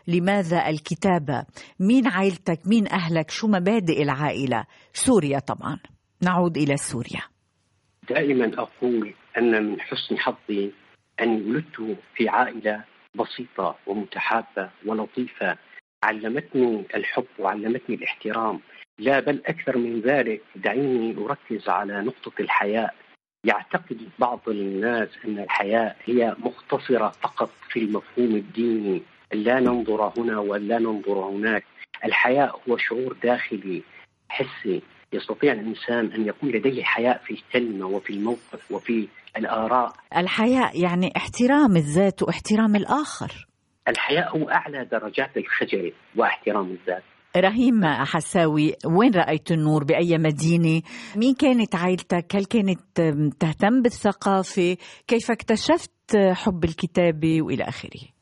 لماذا 0.09 0.69
الكتابة؟ 0.69 1.45
مين 1.81 2.07
عائلتك؟ 2.07 2.61
مين 2.67 2.89
أهلك؟ 2.93 3.31
شو 3.31 3.47
مبادئ 3.47 4.03
العائلة؟ 4.03 4.65
سوريا 4.93 5.39
طبعا. 5.39 5.79
نعود 6.23 6.57
إلى 6.57 6.77
سوريا. 6.77 7.34
دائما 8.09 8.53
أقول 8.59 9.15
أن 9.39 9.65
من 9.65 9.81
حسن 9.81 10.19
حظي 10.19 10.73
أني 11.21 11.43
ولدت 11.43 11.97
في 12.15 12.29
عائلة 12.29 12.85
بسيطة 13.15 13.79
ومتحابة 13.87 14.71
ولطيفة. 14.87 15.57
علمتني 16.05 16.85
الحب 16.95 17.27
وعلمتني 17.39 17.97
الاحترام. 17.97 18.61
لا 18.99 19.21
بل 19.21 19.43
أكثر 19.47 19.79
من 19.79 20.01
ذلك 20.01 20.43
دعيني 20.57 21.17
أركز 21.25 21.69
على 21.69 22.01
نقطة 22.01 22.33
الحياء. 22.41 22.95
يعتقد 23.45 24.09
بعض 24.19 24.41
الناس 24.49 25.09
أن 25.25 25.39
الحياء 25.39 25.97
هي 26.05 26.37
مختصرة 26.39 27.09
فقط 27.09 27.51
في 27.69 27.79
المفهوم 27.79 28.35
الديني. 28.37 29.03
لا 29.33 29.61
ننظر 29.61 30.13
هنا 30.19 30.39
ولا 30.39 30.79
ننظر 30.79 31.19
هناك. 31.19 31.65
الحياء 32.05 32.61
هو 32.69 32.77
شعور 32.77 33.17
داخلي 33.23 33.83
حسي 34.29 34.83
يستطيع 35.15 35.53
الإنسان 35.53 36.13
أن 36.13 36.27
يكون 36.29 36.51
لديه 36.51 36.83
حياء 36.83 37.23
في 37.25 37.31
الكلمة 37.35 37.87
وفي 37.87 38.11
الموقف 38.11 38.71
وفي 38.71 39.09
الآراء. 39.37 39.93
الحياء 40.17 40.81
يعني 40.81 41.13
احترام 41.17 41.77
الذات 41.77 42.23
واحترام 42.23 42.77
الآخر. 42.77 43.47
الحياء 43.89 44.37
هو 44.37 44.49
أعلى 44.51 44.85
درجات 44.85 45.37
الخجل 45.37 45.93
واحترام 46.17 46.71
الذات. 46.71 47.03
رهيم 47.37 47.85
حساوي 47.85 48.73
وين 48.87 49.15
رأيت 49.15 49.51
النور؟ 49.53 49.85
بأي 49.85 50.19
مدينة؟ 50.19 50.83
مين 51.17 51.35
كانت 51.35 51.75
عائلتك؟ 51.75 52.37
هل 52.37 52.45
كانت 52.45 52.81
تهتم 53.41 53.83
بالثقافة؟ 53.83 54.77
كيف 55.07 55.31
اكتشفت 55.31 56.17
حب 56.33 56.65
الكتابة 56.65 57.43
وإلى 57.43 57.65
آخره؟ 57.65 58.14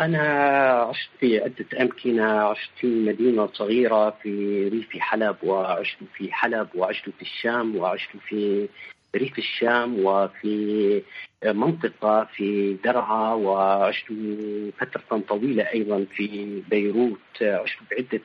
أنا 0.00 0.20
عشت 0.82 1.10
في 1.20 1.38
عدة 1.40 1.82
أمكنة 1.82 2.24
عشت 2.24 2.70
في 2.80 2.86
مدينة 2.86 3.46
صغيرة 3.52 4.10
في 4.22 4.68
ريف 4.68 4.96
حلب 4.98 5.36
وعشت 5.42 5.98
في 6.14 6.32
حلب 6.32 6.68
وعشت 6.74 7.10
في 7.10 7.22
الشام 7.22 7.76
وعشت 7.76 8.16
في 8.28 8.68
ريف 9.16 9.38
الشام 9.38 10.04
وفي 10.04 11.02
منطقة 11.44 12.24
في 12.24 12.76
درعا 12.84 13.34
وعشت 13.34 14.06
فترة 14.78 15.22
طويلة 15.28 15.62
أيضا 15.72 16.04
في 16.16 16.62
بيروت. 16.70 17.42
عشت 17.42 17.78
بعدة 17.90 18.20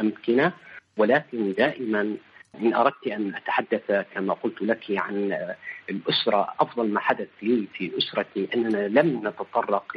أمكنة 0.00 0.52
ولكن 0.96 1.52
دائما 1.52 2.16
إن 2.60 2.74
أردت 2.74 3.06
أن 3.06 3.34
أتحدث 3.34 4.06
كما 4.14 4.34
قلت 4.34 4.62
لك 4.62 4.84
عن 4.90 5.46
الأسرة 5.90 6.54
أفضل 6.60 6.88
ما 6.88 7.00
حدث 7.00 7.28
لي 7.42 7.66
في 7.74 7.98
أسرتي 7.98 8.48
أننا 8.54 8.88
لم 9.00 9.28
نتطرق 9.28 9.96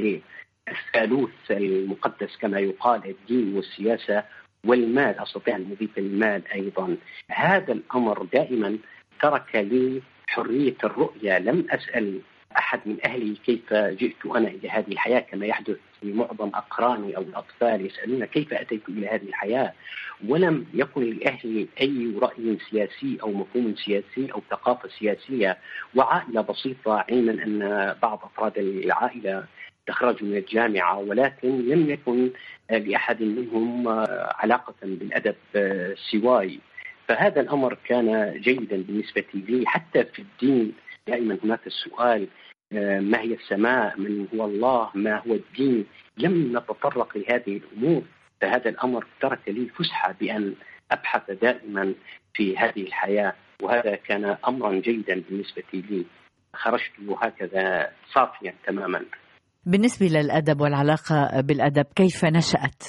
للثالوث 0.71 1.51
المقدس 1.51 2.37
كما 2.37 2.59
يقال 2.59 3.01
الدين 3.09 3.55
والسياسة 3.55 4.23
والمال 4.65 5.19
أستطيع 5.19 5.55
أن 5.55 5.71
أضيف 5.71 5.97
المال 5.97 6.41
أيضا. 6.53 6.97
هذا 7.31 7.73
الأمر 7.73 8.23
دائما 8.33 8.77
ترك 9.21 9.55
لي 9.55 10.01
حرية 10.27 10.75
الرؤية 10.83 11.39
لم 11.39 11.65
أسأل 11.69 12.19
أحد 12.57 12.79
من 12.85 12.97
أهلي 13.05 13.35
كيف 13.45 13.73
جئت 13.73 14.25
أنا 14.25 14.47
إلى 14.47 14.69
هذه 14.69 14.91
الحياة 14.91 15.19
كما 15.19 15.45
يحدث 15.45 15.77
لمعظم 16.03 16.47
أقراني 16.47 17.17
أو 17.17 17.21
الأطفال 17.21 17.85
يسألون 17.85 18.25
كيف 18.25 18.53
أتيت 18.53 18.89
إلى 18.89 19.07
هذه 19.07 19.23
الحياة. 19.23 19.73
ولم 20.27 20.65
يكن 20.73 21.03
لأهلي 21.03 21.67
أي 21.81 22.13
رأي 22.21 22.57
سياسي 22.69 23.17
أو 23.23 23.31
مفهوم 23.31 23.75
سياسي 23.75 24.31
أو 24.33 24.41
ثقافة 24.49 24.89
سياسية. 24.99 25.57
وعائلة 25.95 26.41
بسيطة 26.41 27.05
علما 27.09 27.31
أن 27.31 27.95
بعض 28.01 28.21
أفراد 28.23 28.57
العائلة 28.57 29.43
تخرجوا 29.88 30.27
من 30.27 30.38
الجامعة 30.38 31.00
ولكن 31.00 31.67
لم 31.67 31.89
يكن 31.89 32.29
لأحد 32.69 33.23
منهم 33.23 33.88
علاقة 34.35 34.73
بالأدب 34.83 35.35
سواي. 36.11 36.59
فهذا 37.07 37.41
الأمر 37.41 37.77
كان 37.85 38.39
جيدا 38.41 38.83
بالنسبة 38.83 39.24
لي. 39.33 39.67
حتى 39.67 40.03
في 40.03 40.22
الدين 40.22 40.74
دائما 41.07 41.37
هناك 41.44 41.67
السؤال 41.67 42.27
آه، 42.74 43.00
ما 43.00 43.20
هي 43.22 43.33
السماء؟ 43.33 44.00
من 44.00 44.27
هو 44.35 44.46
الله؟ 44.46 44.89
ما 44.96 45.17
هو 45.27 45.33
الدين؟ 45.33 45.85
لم 46.17 46.57
نتطرق 46.57 47.17
لهذه 47.17 47.57
الأمور. 47.57 48.01
فهذا 48.41 48.70
الأمر 48.70 49.05
ترك 49.22 49.39
لي 49.48 49.65
فسحه 49.65 50.15
بأن 50.20 50.55
أبحث 50.91 51.31
دائما 51.31 51.94
في 52.33 52.57
هذه 52.57 52.81
الحياة. 52.81 53.33
وهذا 53.61 53.96
كان 53.96 54.37
امرا 54.48 54.72
جيدا 54.79 55.24
بالنسبة 55.29 55.63
لي. 55.74 56.05
خرجت 56.53 56.91
هكذا 57.22 57.91
صافيا 58.13 58.53
تماما. 58.65 59.05
بالنسبة 59.65 60.05
للأدب 60.05 60.61
والعلاقة 60.61 61.41
بالأدب 61.41 61.85
كيف 61.95 62.25
نشأت؟ 62.25 62.83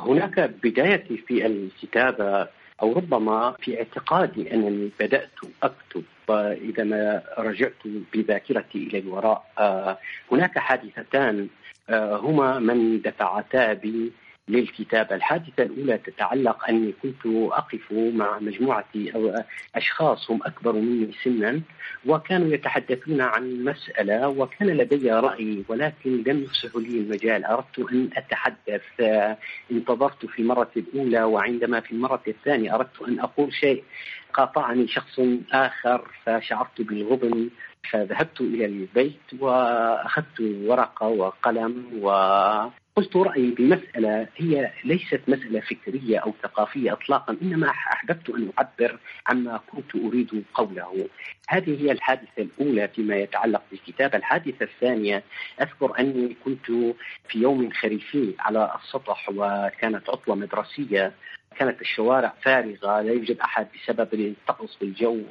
هناك 0.00 0.40
بدايتي 0.40 1.16
في 1.16 1.46
الكتابة 1.46 2.48
أو 2.82 2.92
ربما 2.92 3.56
في 3.60 3.78
اعتقادي 3.78 4.54
أنني 4.54 4.90
بدأت 5.00 5.30
أكتب. 5.62 6.04
اذا 6.30 6.84
ما 6.84 7.22
رجعت 7.38 7.86
بذاكرتي 8.14 8.78
إلى 8.78 8.98
الوراء 8.98 9.44
آه، 9.58 9.98
هناك 10.32 10.58
حادثتان 10.58 11.48
آه، 11.90 12.16
هما 12.16 12.58
من 12.58 13.00
دفعتا 13.00 13.72
بي 13.72 14.12
للكتابة 14.48 15.14
الحادثة 15.16 15.62
الأولى 15.62 15.98
تتعلق 15.98 16.68
أني 16.68 16.92
كنت 17.02 17.26
أقف 17.52 17.92
مع 17.92 18.38
مجموعة 18.38 18.84
أو 19.14 19.42
أشخاص 19.74 20.30
هم 20.30 20.40
أكبر 20.42 20.72
مني 20.72 21.10
سنا 21.24 21.60
وكانوا 22.06 22.54
يتحدثون 22.54 23.20
عن 23.20 23.64
مسألة 23.64 24.28
وكان 24.28 24.68
لدي 24.68 25.10
رأي 25.10 25.64
ولكن 25.68 26.22
لم 26.26 26.42
يفسحوا 26.42 26.80
لي 26.80 26.98
المجال. 26.98 27.44
أردت 27.44 27.78
أن 27.78 28.10
أتحدث 28.16 28.82
انتظرت 29.72 30.26
في 30.26 30.42
المرة 30.42 30.70
الأولى 30.76 31.22
وعندما 31.22 31.80
في 31.80 31.92
المرة 31.92 32.22
الثانية 32.28 32.74
أردت 32.74 33.02
أن 33.08 33.20
أقول 33.20 33.52
شيء. 33.52 33.84
قاطعني 34.34 34.88
شخص 34.88 35.20
آخر 35.52 36.08
فشعرت 36.24 36.80
بالغبن 36.80 37.50
فذهبت 37.90 38.40
إلى 38.40 38.64
البيت 38.64 39.40
وأخذت 39.40 40.40
ورقة 40.40 41.06
وقلم 41.06 42.00
و 42.02 42.10
قلت 42.96 43.16
رأيي 43.16 43.50
بمسألة 43.50 44.28
هي 44.36 44.70
ليست 44.84 45.20
مسألة 45.28 45.60
فكرية 45.60 46.18
أو 46.18 46.34
ثقافية 46.42 46.92
إطلاقا 46.92 47.36
إنما 47.42 47.70
أحببت 47.70 48.30
أن 48.30 48.50
أعبر 48.58 48.98
عما 49.26 49.60
كنت 49.72 49.94
أريد 49.96 50.44
قوله. 50.54 51.08
هذه 51.48 51.82
هي 51.82 51.92
الحادثة 51.92 52.42
الأولى 52.42 52.88
فيما 52.88 53.16
يتعلق 53.16 53.62
بالكتابة 53.70 54.18
الحادثة 54.18 54.64
الثانية 54.64 55.22
أذكر 55.60 55.98
أني 55.98 56.36
كنت 56.44 56.66
في 57.28 57.38
يوم 57.38 57.70
خريفي 57.70 58.34
على 58.38 58.78
السطح 58.82 59.28
وكانت 59.28 60.10
عطلة 60.10 60.34
مدرسية. 60.34 61.12
كانت 61.56 61.80
الشوارع 61.80 62.34
فارغة 62.42 63.00
لا 63.00 63.12
يوجد 63.12 63.38
أحد 63.38 63.66
بسبب 63.74 64.14
الطقس 64.14 64.76
بالجو. 64.80 65.22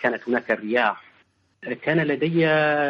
كانت 0.00 0.28
هناك 0.28 0.50
الرياح 0.50 1.02
كان 1.82 2.00
لدي 2.00 2.46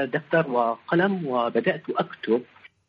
دفتر 0.07 0.51
وقلم 0.51 1.27
وبدأت 1.27 1.91
أكتب 1.91 2.43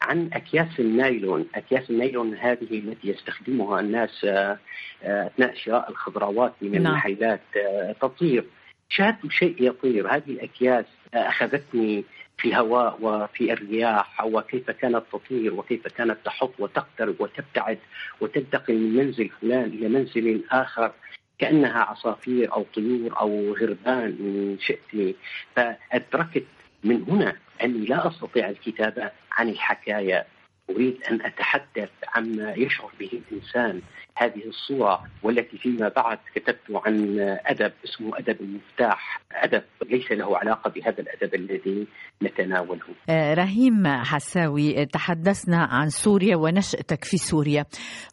عن 0.04 0.30
أكياس 0.34 0.80
النايلون، 0.80 1.46
أكياس 1.56 1.90
النايلون 1.90 2.36
هذه 2.36 2.80
التي 2.80 3.08
يستخدمها 3.08 3.80
الناس 3.80 4.26
آه، 4.26 4.60
آه، 5.04 5.28
أثناء 5.28 5.56
شراء 5.56 5.90
الخضروات 5.90 6.54
من 6.62 6.72
نعم. 6.72 6.86
المحلات 6.86 7.42
آه، 7.58 7.96
تطير. 8.02 8.46
شاهدت 8.90 9.32
شيء 9.32 9.56
يطير، 9.60 10.16
هذه 10.16 10.30
الأكياس 10.30 10.86
أخذتني 11.14 12.04
في 12.38 12.48
الهواء 12.48 12.98
وفي 13.02 13.54
الرياح 13.54 14.26
وكيف 14.26 14.72
كانت 14.72 15.04
تطير 15.14 15.54
وكيف 15.54 15.88
كانت 15.88 16.18
تحط 16.26 16.54
وتقترب 16.60 17.16
وتبتعد 17.22 17.80
وتنتقل 18.22 18.74
من 18.74 18.96
منزل 18.96 19.30
فلان 19.30 19.64
إلى 19.64 19.88
منزل 19.88 20.44
آخر 20.52 20.92
كأنها 21.40 21.80
عصافير 21.80 22.54
أو 22.54 22.66
طيور 22.76 23.20
أو 23.20 23.54
غربان 23.54 24.18
ان 24.20 24.58
شئت 24.60 25.16
فأدركت 25.56 26.46
من 26.84 27.04
هنا 27.10 27.36
أني 27.64 27.86
لا 27.86 28.08
أستطيع 28.08 28.50
الكتابة 28.50 29.12
عن 29.32 29.50
الحكاية. 29.50 30.26
أريد 30.70 31.04
أن 31.12 31.26
أتحدث 31.26 31.90
عما 32.16 32.54
يشعر 32.54 32.92
به 33.00 33.10
الإنسان. 33.14 33.82
هذه 34.16 34.46
الصورة 34.48 35.04
والتي 35.24 35.58
فيما 35.58 35.90
بعد 35.90 36.18
كتبت 36.36 36.82
عن 36.86 37.20
أدب 37.46 37.74
اسمه 37.86 38.18
أدب 38.18 38.42
المفتاح. 38.42 39.22
أدب 39.32 39.64
ليس 39.90 40.12
له 40.12 40.38
علاقة 40.38 40.70
بهذا 40.70 41.00
الأدب 41.00 41.36
الذي 41.36 41.88
نتناوله. 42.24 42.82
آه، 43.10 43.34
رهيم 43.34 43.88
حساوي 43.88 44.86
تحدثنا 44.86 45.58
عن 45.58 45.90
سوريا 45.90 46.36
ونشأتك 46.36 47.04
في 47.04 47.18
سوريا. 47.18 47.66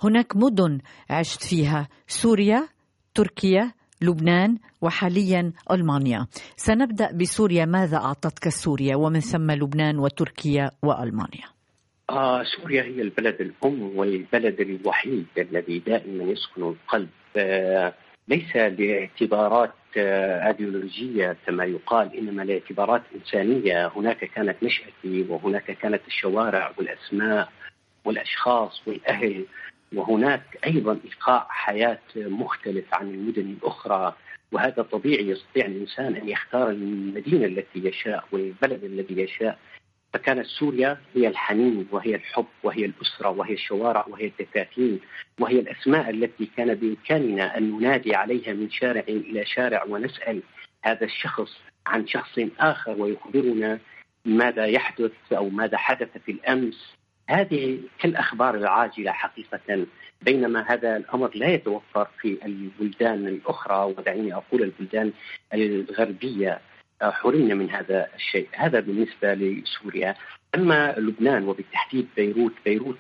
هناك 0.04 0.36
مدن 0.36 0.78
عشت 1.10 1.44
فيها. 1.44 1.88
سوريا 2.06 2.68
تركيا 3.14 3.72
لبنان 4.02 4.58
وحاليا 4.80 5.52
ألمانيا. 5.70 6.26
سنبدأ 6.56 7.12
بسوريا. 7.12 7.64
ماذا 7.64 7.96
أعطتك 7.96 8.48
سوريا؟ 8.48 8.96
ومن 8.96 9.20
ثم 9.20 9.50
لبنان 9.50 9.98
وتركيا 9.98 10.70
وألمانيا. 10.82 11.48
آه 12.10 12.42
سوريا 12.42 12.82
هي 12.82 13.02
البلد 13.02 13.40
الأم 13.40 13.96
والبلد 13.96 14.60
الوحيد 14.60 15.26
الذي 15.38 15.78
دائما 15.78 16.24
يسكن 16.24 16.62
القلب. 16.62 17.08
آه 17.36 17.94
ليس 18.28 18.56
لاعتبارات 18.56 19.72
أيديولوجية 19.96 21.36
كما 21.46 21.64
يقال 21.64 22.16
إنما 22.18 22.42
لاعتبارات 22.42 23.02
إنسانية. 23.14 23.92
هناك 23.96 24.24
كانت 24.24 24.56
نشأتي 24.62 25.26
وهناك 25.28 25.64
كانت 25.64 26.00
الشوارع 26.06 26.72
والأسماء 26.78 27.48
والأشخاص 28.04 28.82
والأهل. 28.86 29.46
وهناك 29.94 30.58
أيضا 30.66 30.98
ايقاع 31.04 31.46
حياة 31.50 31.98
مختلف 32.16 32.94
عن 32.94 33.08
المدن 33.08 33.56
الأخرى 33.62 34.14
وهذا 34.52 34.82
طبيعي 34.82 35.28
يستطيع 35.28 35.66
الإنسان 35.66 36.14
أن 36.16 36.28
يختار 36.28 36.70
المدينة 36.70 37.46
التي 37.46 37.88
يشاء 37.88 38.24
والبلد 38.32 38.84
الذي 38.84 39.22
يشاء. 39.22 39.58
فكانت 40.12 40.46
سوريا 40.46 40.98
هي 41.14 41.28
الحنين 41.28 41.88
وهي 41.90 42.14
الحب 42.14 42.46
وهي 42.62 42.84
الأسرة 42.84 43.28
وهي 43.28 43.54
الشوارع 43.54 44.06
وهي 44.08 44.26
الدكاكين 44.26 45.00
وهي 45.40 45.58
الأسماء 45.60 46.10
التي 46.10 46.50
كان 46.56 46.74
بإمكاننا 46.74 47.58
أن 47.58 47.70
ننادي 47.70 48.14
عليها 48.14 48.52
من 48.52 48.70
شارع 48.70 49.04
إلى 49.08 49.44
شارع 49.44 49.84
ونسأل 49.84 50.42
هذا 50.82 51.04
الشخص 51.04 51.58
عن 51.86 52.06
شخص 52.06 52.38
آخر 52.58 53.00
ويخبرنا 53.02 53.78
ماذا 54.24 54.64
يحدث 54.66 55.12
أو 55.32 55.48
ماذا 55.48 55.76
حدث 55.76 56.18
في 56.18 56.32
الأمس. 56.32 56.96
هذه 57.30 57.78
كالأخبار 57.98 58.54
العاجلة 58.54 59.12
حقيقة 59.12 59.86
بينما 60.22 60.64
هذا 60.72 60.96
الأمر 60.96 61.30
لا 61.34 61.48
يتوفر 61.48 62.08
في 62.20 62.38
البلدان 62.44 63.26
الأخرى 63.26 63.84
ودعيني 63.84 64.34
أقول 64.34 64.62
البلدان 64.62 65.12
الغربية 65.54 66.60
حرمنا 67.02 67.54
من 67.54 67.70
هذا 67.70 68.08
الشيء. 68.14 68.48
هذا 68.52 68.80
بالنسبة 68.80 69.34
لسوريا. 69.34 70.14
أما 70.54 70.94
لبنان 70.98 71.48
وبالتحديد 71.48 72.08
بيروت 72.16 72.52
بيروت 72.64 72.96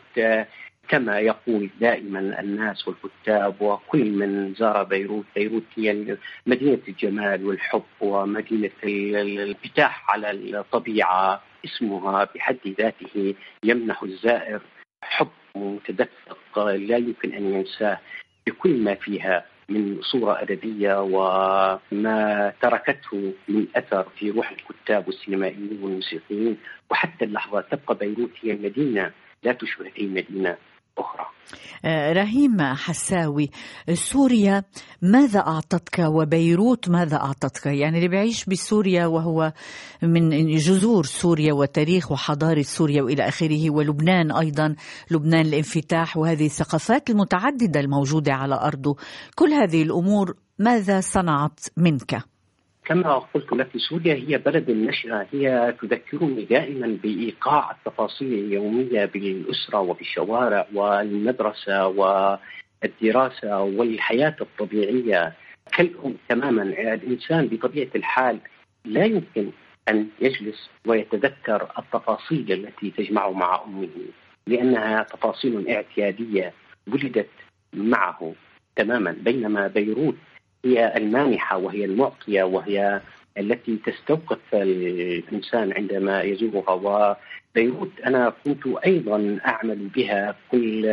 كما 0.90 1.18
يقول 1.20 1.70
دائما 1.80 2.40
الناس 2.40 2.88
والكتاب 2.88 3.62
وكل 3.62 4.10
من 4.10 4.54
زار 4.54 4.82
بيروت 4.82 5.24
بيروت 5.36 5.62
هي 5.76 6.16
مدينة 6.46 6.78
الجمال 6.88 7.46
والحب 7.46 7.82
ومدينة 8.00 8.70
الانفتاح 8.84 10.10
على 10.10 10.30
الطبيعة 10.30 11.42
اسمها 11.64 12.28
بحد 12.34 12.58
ذاته 12.78 13.34
يمنح 13.64 14.02
الزائر 14.02 14.60
حب 15.02 15.28
متدفق 15.56 16.58
لا 16.58 16.96
يمكن 16.96 17.32
أن 17.32 17.54
ينساه 17.54 17.98
بكل 18.46 18.76
ما 18.84 18.94
فيها 18.94 19.44
من 19.68 19.98
صورة 20.02 20.42
أدبية 20.42 21.02
وما 21.02 22.52
تركته 22.62 23.32
من 23.48 23.66
أثر 23.76 24.06
في 24.18 24.30
روح 24.30 24.50
الكتاب 24.50 25.06
والسينمائيين 25.06 25.78
والموسيقيين. 25.82 26.56
وحتى 26.90 27.24
اللحظة 27.24 27.60
تبقى 27.60 27.94
بيروت 27.94 28.30
هي 28.42 28.52
المدينة 28.52 29.10
لا 29.42 29.52
تشبه 29.52 29.90
أي 29.98 30.06
مدينة. 30.06 30.56
أخرى. 30.98 31.26
آه، 31.84 32.12
رهيم 32.12 32.62
حساوي 32.62 33.50
سوريا 33.92 34.64
ماذا 35.02 35.40
أعطتك 35.40 35.98
وبيروت 35.98 36.88
ماذا 36.88 37.16
أعطتك؟ 37.16 37.66
يعني 37.66 37.96
اللي 37.96 38.08
بيعيش 38.08 38.44
بسوريا 38.44 39.06
وهو 39.06 39.52
من 40.02 40.56
جذور 40.56 41.04
سوريا 41.04 41.52
وتاريخ 41.52 42.12
وحضارة 42.12 42.62
سوريا 42.62 43.02
وإلى 43.02 43.28
آخره 43.28 43.70
ولبنان 43.70 44.32
أيضا 44.32 44.74
لبنان 45.10 45.46
الانفتاح 45.46 46.16
وهذه 46.16 46.46
الثقافات 46.46 47.10
المتعددة 47.10 47.80
الموجودة 47.80 48.32
على 48.32 48.54
أرضه. 48.54 48.96
كل 49.34 49.52
هذه 49.52 49.82
الأمور 49.82 50.34
ماذا 50.58 51.00
صنعت 51.00 51.60
منك؟ 51.76 52.29
كما 52.90 53.18
قلت 53.18 53.52
لك 53.52 53.76
سوريا 53.76 54.14
هي 54.14 54.38
بلد 54.38 54.70
النشأة 54.70 55.26
هي 55.32 55.74
تذكرني 55.82 56.44
دائما 56.44 56.98
بإيقاع 57.02 57.70
التفاصيل 57.70 58.32
اليومية 58.32 59.04
بالأسرة 59.04 59.80
وبالشوارع 59.80 60.66
والمدرسة 60.74 61.86
والدراسة 61.86 63.60
والحياة 63.60 64.36
الطبيعية 64.40 65.32
كالأم 65.72 66.14
تماما. 66.28 66.62
الإنسان 66.62 67.46
بطبيعة 67.46 67.88
الحال 67.96 68.38
لا 68.84 69.04
يمكن 69.04 69.50
أن 69.88 70.06
يجلس 70.20 70.70
ويتذكر 70.86 71.68
التفاصيل 71.78 72.52
التي 72.52 72.90
تجمعه 72.90 73.30
مع 73.32 73.64
أمه 73.64 73.88
لأنها 74.46 75.02
تفاصيل 75.02 75.68
اعتيادية 75.68 76.52
ولدت 76.86 77.30
معه 77.74 78.34
تماما. 78.76 79.16
بينما 79.20 79.66
بيروت 79.66 80.16
هي 80.64 80.96
المانحة 80.96 81.56
وهي 81.56 81.84
المعطية 81.84 82.42
وهي 82.42 83.00
التي 83.38 83.76
تستوقف 83.86 84.38
الإنسان 84.54 85.72
عندما 85.72 86.22
يزورها. 86.22 87.16
وبيروت 87.54 87.90
أنا 88.06 88.32
كنت 88.44 88.66
أيضا 88.86 89.38
أعمل 89.46 89.76
بها 89.76 90.34
كل 90.50 90.88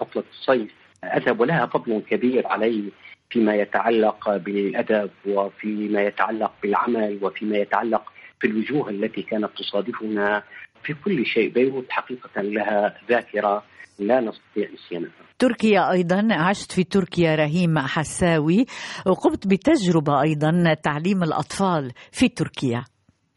عطلة 0.00 0.24
الصيف. 0.30 0.74
أذهب 1.04 1.40
ولها 1.40 1.66
فضل 1.66 2.02
كبير 2.10 2.46
علي 2.46 2.84
فيما 3.30 3.54
يتعلق 3.54 4.36
بالأدب 4.36 5.10
وفيما 5.26 6.02
يتعلق 6.02 6.52
بالعمل 6.62 7.18
وفيما 7.22 7.56
يتعلق 7.56 8.12
في 8.40 8.46
الوجوه 8.46 8.90
التي 8.90 9.22
كانت 9.22 9.50
تصادفنا 9.58 10.42
في 10.82 10.94
كل 11.04 11.26
شيء. 11.26 11.52
بيروت 11.52 11.86
حقيقة 11.90 12.42
لها 12.42 12.94
ذاكرة 13.08 13.62
لا 13.98 14.20
نستطيع 14.20 14.68
نسيانها. 14.74 15.10
تركيا 15.38 15.92
أيضا 15.92 16.28
عشت 16.30 16.72
في 16.72 16.84
تركيا 16.84 17.34
رهيم 17.34 17.78
حساوي. 17.78 18.66
وقمت 19.06 19.46
بتجربة 19.46 20.22
أيضا 20.22 20.74
تعليم 20.82 21.22
الأطفال 21.22 21.92
في 22.12 22.28
تركيا. 22.28 22.84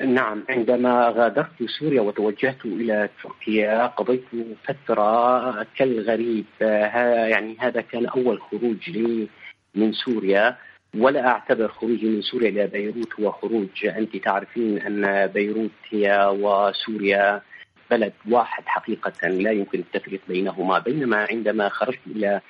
نعم 0.02 0.44
عندما 0.50 1.14
غادرت 1.18 1.64
سوريا 1.80 2.02
وتوجهت 2.02 2.66
إلى 2.66 3.10
تركيا 3.24 3.88
قضيت 3.88 4.26
فترة 4.68 5.64
كالغريب. 5.78 6.46
يعني 6.62 7.56
هذا 7.60 7.82
كان 7.82 8.06
أول 8.06 8.42
خروج 8.42 8.90
لي 8.90 9.28
من 9.76 9.92
سوريا. 9.94 10.58
ولا 10.98 11.28
أعتبر 11.28 11.68
خروجي 11.68 12.06
من 12.06 12.22
سوريا 12.22 12.50
إلى 12.50 12.68
بيروت 12.68 13.20
هو 13.20 13.32
خروج 13.32 13.86
أنت 13.86 14.18
تعرفين 14.18 14.78
أن 14.78 15.28
بيروت 15.28 15.72
هي 15.90 16.28
وسوريا 16.40 17.42
بلد 17.92 18.14
واحد 18.30 18.64
حقيقة 18.66 19.28
لا 19.28 19.52
يمكن 19.52 19.80
التفريق 19.80 20.22
بينهما. 20.28 20.80
بينما 20.80 21.28
عندما 21.32 21.70
خرجت 21.70 22.00
إلى 22.08 22.42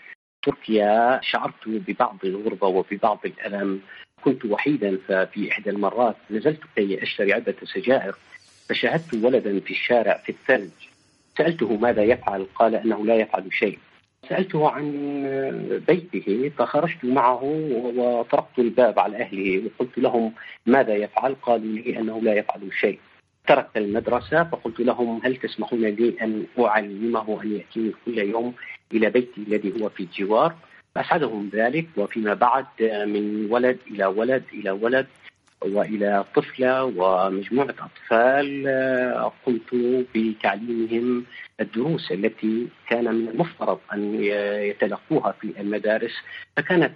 تركيا 0.44 1.20
شعرت 1.24 1.68
ببعض 1.68 2.18
الغربة 2.24 2.68
وببعض 2.68 3.20
الألم. 3.26 3.82
كنت 4.24 4.46
وحيدا 4.46 4.98
ففي 5.08 5.52
إحدى 5.52 5.70
المرات 5.70 6.16
نزلت 6.32 6.60
كي 6.76 7.04
أشتري 7.04 7.34
علبة 7.34 7.56
سجائر. 7.64 8.16
فشاهدت 8.70 9.14
ولدا 9.14 9.60
في 9.60 9.72
الشارع 9.72 10.18
في 10.18 10.30
الثلج. 10.30 10.72
سألته 11.38 11.78
ماذا 11.78 12.04
يفعل؟ 12.04 12.48
قال 12.56 12.76
أنه 12.76 13.06
لا 13.06 13.16
يفعل 13.16 13.54
شيء. 13.54 13.80
سألته 14.32 14.70
عن 14.70 14.88
بيته 15.88 16.52
فخرجت 16.58 17.06
معه 17.06 17.44
وطرقت 17.96 18.60
الباب 18.60 19.00
على 19.00 19.18
أهله 19.18 19.64
وقلت 19.66 19.98
لهم 19.98 20.32
ماذا 20.66 20.96
يفعل؟ 20.96 21.36
قالوا 21.42 21.66
لي 21.76 22.00
أنه 22.00 22.22
لا 22.22 22.34
يفعل 22.34 22.62
شيء. 22.80 23.00
ترك 23.48 23.68
المدرسة 23.78 24.44
فقلت 24.44 24.80
لهم 24.80 25.22
هل 25.24 25.36
تسمحون 25.36 25.86
لي 25.86 26.16
أن 26.22 26.46
أعلمه 26.60 27.42
أن 27.44 27.52
يأتيني 27.52 27.92
كل 28.06 28.18
يوم 28.18 28.54
إلى 28.94 29.10
بيتي 29.10 29.42
الذي 29.48 29.82
هو 29.82 29.90
في 29.90 30.04
الجوار 30.04 30.56
أسعدهم 30.98 31.50
ذلك 31.54 31.88
وفيما 31.98 32.34
بعد 32.34 32.66
من 33.08 33.48
ولد 33.52 33.78
إلى 33.92 34.06
ولد 34.06 34.44
إلى 34.54 34.72
ولد 34.72 35.08
وإلى 35.62 36.26
طفلة 36.36 36.84
ومجموعة 36.84 37.76
أطفال 37.80 38.68
قمت 39.46 39.76
بتعليمهم 40.16 41.26
الدروس 41.60 42.12
التي 42.12 42.68
كان 42.90 43.16
من 43.16 43.28
المفترض 43.28 43.80
أن 43.94 44.24
يتلقوها 44.70 45.32
في 45.32 45.54
المدارس. 45.60 46.14
فكانت 46.58 46.94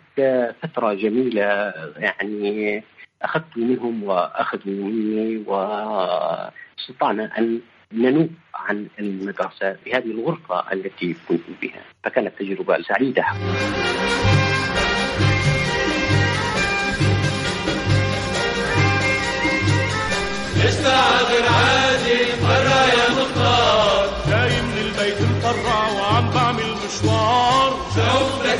فترة 0.64 0.94
جميلة 0.94 1.74
يعني 1.98 2.84
أخذت 3.22 3.58
منهم 3.58 4.04
واخذوا 4.04 4.74
مني 4.74 5.44
وأستطعنا 5.48 7.38
أن 7.38 7.60
ننوب 7.94 8.30
عن 8.56 8.88
المدرسة 9.00 9.78
بهذه 9.86 10.12
الغرفة 10.12 10.74
التي 10.74 11.16
كنت 11.30 11.42
بها. 11.62 11.82
فكانت 12.04 12.32
تجربة 12.40 12.82
سعيدة. 12.82 13.26
غير 13.32 14.35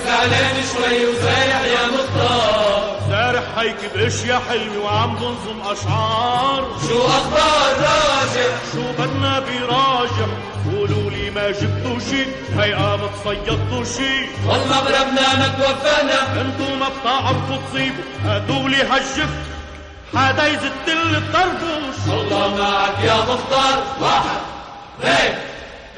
زعلان 0.06 0.56
شوي 0.74 1.06
وسايح 1.06 1.62
يا 1.62 1.88
مختار 1.88 2.56
هيك 3.58 3.76
باشياء 3.96 4.42
حلوة 4.50 4.86
وعم 4.86 5.16
بنظم 5.16 5.72
أشعار. 5.72 6.68
شو 6.88 7.06
أخبار 7.06 7.72
راجع؟ 7.80 8.50
شو 8.74 8.84
بدنا 9.00 9.40
براجع؟ 9.40 10.28
قولوا 10.66 11.12
لي 11.12 11.30
ما 11.30 11.52
جبتوا 11.52 12.00
شي. 12.00 12.26
هي 12.60 12.74
قامت 12.74 13.10
صيدتوا 13.24 13.84
شي. 13.84 14.26
والله 14.48 14.82
بربنا 14.82 15.36
ما 15.40 15.48
توفقنا 15.48 16.42
انتو 16.42 16.76
ما 16.76 16.90
بتعرفوا 16.90 17.58
تصيبوا. 17.70 18.04
هاتولي 18.26 18.82
هالجف. 18.82 19.30
حدا 20.16 20.48
يزت 20.48 20.88
الطربوش 20.88 22.00
الله 22.08 22.56
معك 22.58 23.04
يا 23.04 23.18
مختار 23.18 23.84
واحد. 24.02 24.42
اثنين. 25.00 25.36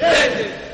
ثلاثة 0.00 0.67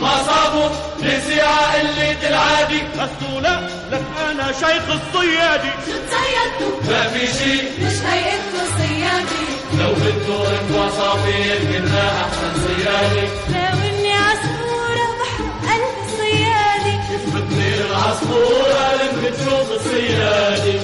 ما 0.00 0.22
صابوا 0.26 0.68
نسي 1.02 1.40
قلة 1.40 2.28
العادة 2.28 2.82
الصيادي 2.96 3.04
السولا 3.04 3.60
لك 3.92 4.02
أنا 4.30 4.52
شيخ 4.52 4.84
الصيادي. 4.88 5.70
شو 5.86 5.92
تصيدتوا 6.08 6.80
ما 6.88 7.02
في 7.08 7.26
شي. 7.26 7.54
مش 7.84 8.02
هيئتوا 8.10 8.64
صيادي. 8.78 9.44
لو 9.78 9.92
بدوا 9.92 10.46
أنتوا 10.48 10.84
عصافير 10.84 11.58
كنا 11.58 12.08
أحسن 12.22 12.52
صيادي. 12.66 13.26
لو 13.48 13.88
إني 13.88 14.12
عصفورة 14.12 15.06
بحب 15.20 15.50
قلب 15.62 15.94
الصيادي 16.06 16.94
كيف 17.08 17.34
بتطير 17.34 17.86
العصفورة 17.90 18.82
لما 19.00 19.30
تشوف 19.30 19.70
الصيادي 19.72 20.78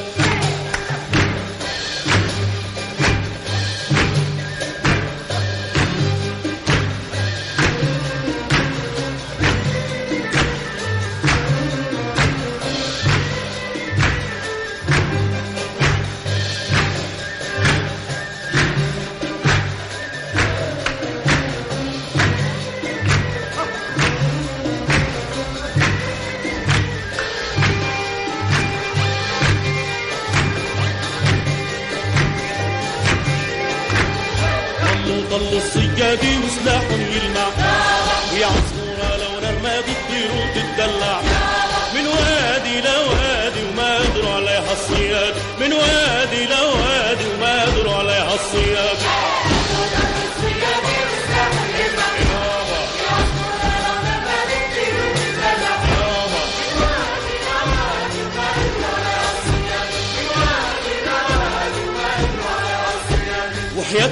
الصيادي 35.95 36.39
وسلاحهم 36.39 37.01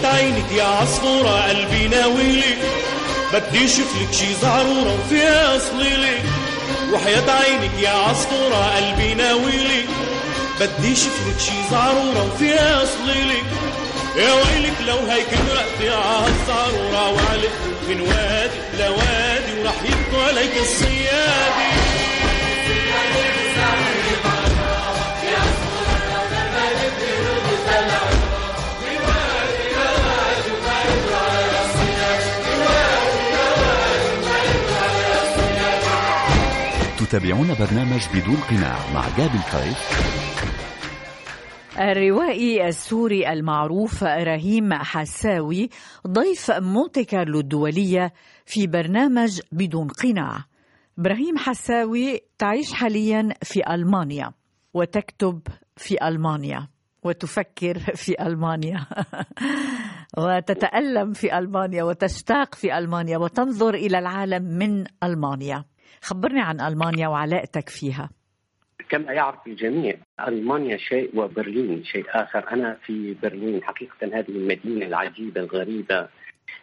وحياة 0.02 0.14
عينك 0.14 0.52
يا 0.52 0.64
عصفورة 0.64 1.48
قلبي 1.48 1.88
ناويلي 1.88 2.54
بدي 3.32 3.64
أشوف 3.64 3.96
لك 4.02 4.12
شي 4.12 4.34
زعرورة 4.42 4.94
وفيها 4.98 5.58
صليلي 5.58 6.18
وحياة 6.92 7.30
عينك 7.30 7.70
يا 7.82 7.90
عصفورة 7.90 8.76
قلبي 8.76 9.14
ناويلي 9.14 9.84
بدي 10.60 10.92
أشوف 10.92 11.20
لك 11.28 11.40
شي 11.40 11.52
زعرورة 11.70 12.32
وفيها 12.34 12.84
صليلي 12.84 13.42
يا 14.16 14.32
ويلك 14.32 14.76
لو 14.86 14.96
هيك 15.10 15.28
مرقتي 15.48 15.88
عالزعرورة 15.96 17.08
وعلق 17.12 17.52
من 17.88 18.00
وادي 18.00 18.58
لوادي 18.78 19.60
وراح 19.60 19.74
يبكوا 19.84 20.22
عليك 20.28 20.52
الصيادي. 20.62 22.01
تتابعون 37.12 37.54
برنامج 37.60 38.08
بدون 38.14 38.36
قناع 38.36 38.78
مع 38.94 39.16
جابي 39.16 39.34
الخيف 39.34 39.78
الروائي 41.78 42.68
السوري 42.68 43.32
المعروف 43.32 44.02
رهيم 44.04 44.72
حساوي 44.72 45.68
ضيف 46.06 46.50
مونتي 46.50 47.04
كارلو 47.04 47.40
الدولية 47.40 48.12
في 48.46 48.66
برنامج 48.66 49.40
بدون 49.52 49.88
قناع. 49.88 50.44
إبراهيم 50.98 51.38
حساوي 51.38 52.20
تعيش 52.38 52.72
حاليا 52.72 53.28
في 53.42 53.74
ألمانيا 53.74 54.32
وتكتب 54.74 55.40
في 55.76 56.08
ألمانيا 56.08 56.68
وتفكر 57.02 57.78
في 57.78 58.22
ألمانيا 58.22 58.86
وتتألم 60.18 61.12
في 61.12 61.38
ألمانيا 61.38 61.82
وتشتاق 61.84 62.54
في 62.54 62.78
ألمانيا 62.78 63.18
وتنظر 63.18 63.74
إلى 63.74 63.98
العالم 63.98 64.42
من 64.42 64.84
ألمانيا. 65.02 65.71
خبرني 66.02 66.40
عن 66.40 66.60
ألمانيا 66.60 67.08
وعلاقتك 67.08 67.68
فيها. 67.68 68.10
كما 68.88 69.12
يعرف 69.12 69.46
الجميع 69.46 69.94
ألمانيا 70.28 70.76
شيء 70.76 71.10
وبرلين 71.14 71.84
شيء 71.84 72.04
آخر، 72.08 72.52
أنا 72.52 72.76
في 72.86 73.14
برلين 73.22 73.62
حقيقة 73.64 73.96
هذه 74.02 74.28
المدينة 74.28 74.86
العجيبة 74.86 75.40
الغريبة 75.40 76.08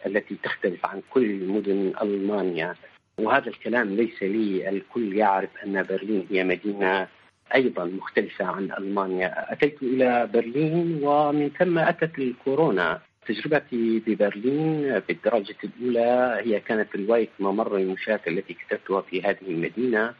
التي 0.06 0.36
تختلف 0.42 0.86
عن 0.86 1.02
كل 1.10 1.46
مدن 1.48 1.92
ألمانيا. 2.02 2.74
وهذا 3.18 3.48
الكلام 3.48 3.88
ليس 3.88 4.22
لي 4.22 4.68
الكل 4.68 5.16
يعرف 5.16 5.50
أن 5.64 5.82
برلين 5.82 6.26
هي 6.30 6.44
مدينة 6.44 7.08
أيضا 7.54 7.84
مختلفة 7.84 8.44
عن 8.44 8.72
ألمانيا، 8.78 9.52
أتيت 9.52 9.82
إلى 9.82 10.28
برلين 10.34 11.00
ومن 11.02 11.50
ثم 11.58 11.78
أتت 11.78 12.18
الكورونا. 12.18 13.00
تجربتي 13.34 14.02
ببرلين 14.06 14.98
بالدرجة 14.98 15.56
الأولى 15.64 16.40
هي 16.44 16.60
كانت 16.60 16.96
رواية 16.96 17.28
ممر 17.40 17.76
المشاة 17.76 18.20
التي 18.26 18.54
كتبتها 18.54 19.00
في 19.00 19.22
هذه 19.22 19.42
المدينة 19.48 20.14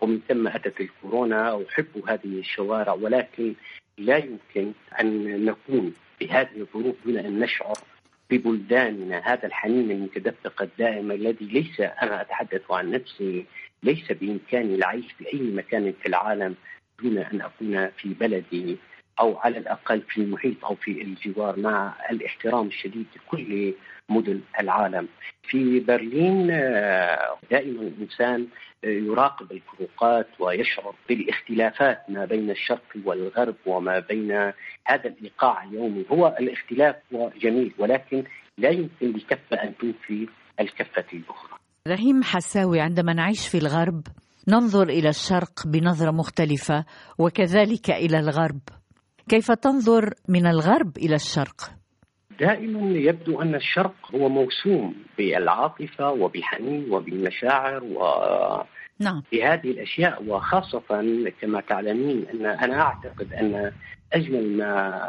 ومن 0.00 0.20
ثم 0.28 0.48
أتت 0.48 0.80
الكورونا. 0.80 1.62
أحب 1.68 1.86
هذه 2.08 2.38
الشوارع 2.38 2.92
ولكن 2.92 3.54
لا 3.98 4.16
يمكن 4.16 4.72
أن 5.00 5.44
نكون 5.44 5.94
بهذه 6.20 6.56
الظروف 6.56 6.96
دون 7.06 7.16
أن 7.16 7.38
نشعر 7.40 7.76
ببلداننا. 8.30 9.18
هذا 9.24 9.46
الحنين 9.46 9.90
المتدفق 9.90 10.62
الدائم 10.62 11.12
الذي 11.12 11.44
ليس 11.46 11.80
أنا 11.80 12.20
أتحدث 12.20 12.70
عن 12.70 12.90
نفسي 12.90 13.46
ليس 13.82 14.12
بإمكاني 14.12 14.74
العيش 14.74 15.12
في 15.18 15.32
أي 15.34 15.40
مكان 15.40 15.92
في 16.02 16.08
العالم 16.08 16.54
دون 17.02 17.18
أن 17.18 17.40
أكون 17.40 17.88
في 17.90 18.08
بلدي. 18.08 18.76
أو 19.20 19.38
على 19.38 19.58
الأقل 19.58 20.02
في 20.08 20.20
المحيط 20.20 20.64
أو 20.64 20.74
في 20.74 21.02
الجوار 21.02 21.58
مع 21.58 21.94
الاحترام 22.10 22.66
الشديد 22.66 23.06
لكل 23.16 23.74
مدن 24.08 24.40
العالم. 24.60 25.08
في 25.42 25.80
برلين 25.80 26.46
دائما 27.50 27.82
الانسان 27.82 28.46
يراقب 28.84 29.52
الفروقات 29.52 30.26
ويشعر 30.38 30.94
بالاختلافات 31.08 31.98
ما 32.08 32.24
بين 32.24 32.50
الشرق 32.50 32.84
والغرب 33.04 33.56
وما 33.66 33.98
بين 33.98 34.32
هذا 34.86 35.06
الايقاع 35.06 35.64
اليومي، 35.64 36.04
هو 36.12 36.36
الاختلاف 36.40 36.96
هو 37.14 37.30
جميل 37.40 37.72
ولكن 37.78 38.24
لا 38.58 38.70
يمكن 38.70 39.12
لكفه 39.12 39.56
أن 39.62 39.74
تنفي 39.76 40.28
الكفة 40.60 41.04
الأخرى. 41.12 41.58
رهيم 41.88 42.22
حساوي 42.22 42.80
عندما 42.80 43.12
نعيش 43.12 43.48
في 43.48 43.58
الغرب 43.58 44.02
ننظر 44.48 44.88
إلى 44.88 45.08
الشرق 45.08 45.66
بنظرة 45.66 46.10
مختلفة 46.10 46.84
وكذلك 47.18 47.90
إلى 47.90 48.18
الغرب. 48.18 48.60
كيف 49.30 49.52
تنظر 49.52 50.14
من 50.28 50.46
الغرب 50.46 50.96
إلى 50.96 51.14
الشرق؟ 51.14 51.70
دائما 52.40 52.98
يبدو 52.98 53.42
أن 53.42 53.54
الشرق 53.54 53.94
هو 54.14 54.28
موسوم 54.28 54.94
بالعاطفة 55.18 56.10
وبالحنين 56.10 56.92
وبالمشاعر 56.92 57.84
و 57.84 58.00
نعم 58.98 59.22
بهذه 59.32 59.70
الأشياء 59.70 60.24
وخاصة 60.24 60.82
كما 61.40 61.60
تعلمين 61.60 62.26
أن 62.34 62.46
أنا 62.46 62.80
أعتقد 62.80 63.32
أن 63.32 63.72
أجمل 64.12 64.56
ما 64.56 65.00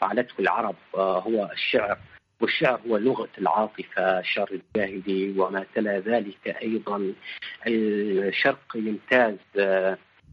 فعلته 0.00 0.34
العرب 0.40 0.76
هو 0.96 1.50
الشعر 1.52 1.98
والشعر 2.40 2.80
هو 2.88 2.96
لغة 2.96 3.28
العاطفة 3.38 4.18
الشعر 4.18 4.48
الجاهلي 4.52 5.34
وما 5.38 5.66
تلا 5.74 5.98
ذلك 5.98 6.56
أيضا 6.62 7.12
الشرق 7.66 8.76
يمتاز 8.76 9.36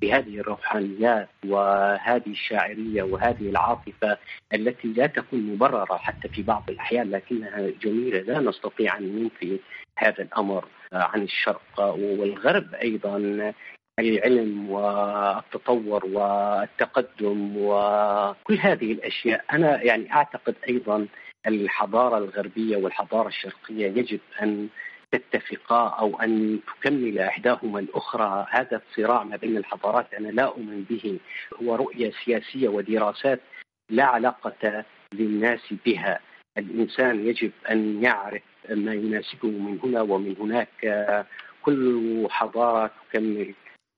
بهذه 0.02 0.40
الروحانيات 0.40 1.30
وهذه 1.46 2.30
الشاعرية 2.30 3.04
وهذه 3.04 3.50
العاطفة 3.50 4.18
التي 4.54 4.88
لا 4.88 5.08
تكون 5.08 5.40
مبررة 5.40 5.98
حتى 5.98 6.28
في 6.28 6.42
بعض 6.42 6.64
الأحيان 6.70 7.12
لكنها 7.12 7.70
جميلة. 7.82 8.20
لا 8.20 8.40
نستطيع 8.40 8.98
أن 8.98 9.04
ننفي 9.04 9.60
هذا 9.98 10.24
الأمر 10.24 10.66
عن 10.94 11.22
الشرق 11.22 11.80
والغرب 11.80 12.76
أيضا. 12.76 13.54
العلم 14.00 14.70
والتطور 14.70 16.06
والتقدم 16.06 17.58
وكل 17.58 18.58
هذه 18.60 18.92
الأشياء. 18.92 19.46
أنا 19.54 19.84
يعني 19.84 20.14
أعتقد 20.14 20.56
أيضا 20.70 21.08
الحضارة 21.48 22.18
الغربية 22.18 22.78
والحضارة 22.78 23.28
الشرقية 23.28 23.88
يجب 23.88 24.20
أن 24.42 24.68
تتفقا 25.12 25.88
أو 25.88 26.22
أن 26.22 26.60
تكمل 26.68 27.20
إحداهما 27.20 27.80
الأخرى. 27.80 28.48
هذا 28.50 28.82
الصراع 28.90 29.24
ما 29.24 29.36
بين 29.36 29.58
الحضارات 29.58 30.14
أنا 30.14 30.28
لا 30.28 30.44
أؤمن 30.44 30.84
به. 30.90 31.20
هو 31.62 31.76
رؤية 31.76 32.12
سياسية 32.26 32.68
ودراسات 32.70 33.42
لا 33.90 34.04
علاقة 34.04 34.86
للناس 35.14 35.74
بها. 35.86 36.20
الإنسان 36.58 37.28
يجب 37.28 37.52
أن 37.70 38.04
يعرف 38.04 38.42
ما 38.70 38.94
يناسبه 38.94 39.48
من 39.48 39.80
هنا 39.84 40.02
ومن 40.02 40.36
هناك. 40.40 41.26
كل 41.62 42.28
حضارة 42.30 42.92
تكمل 43.10 43.54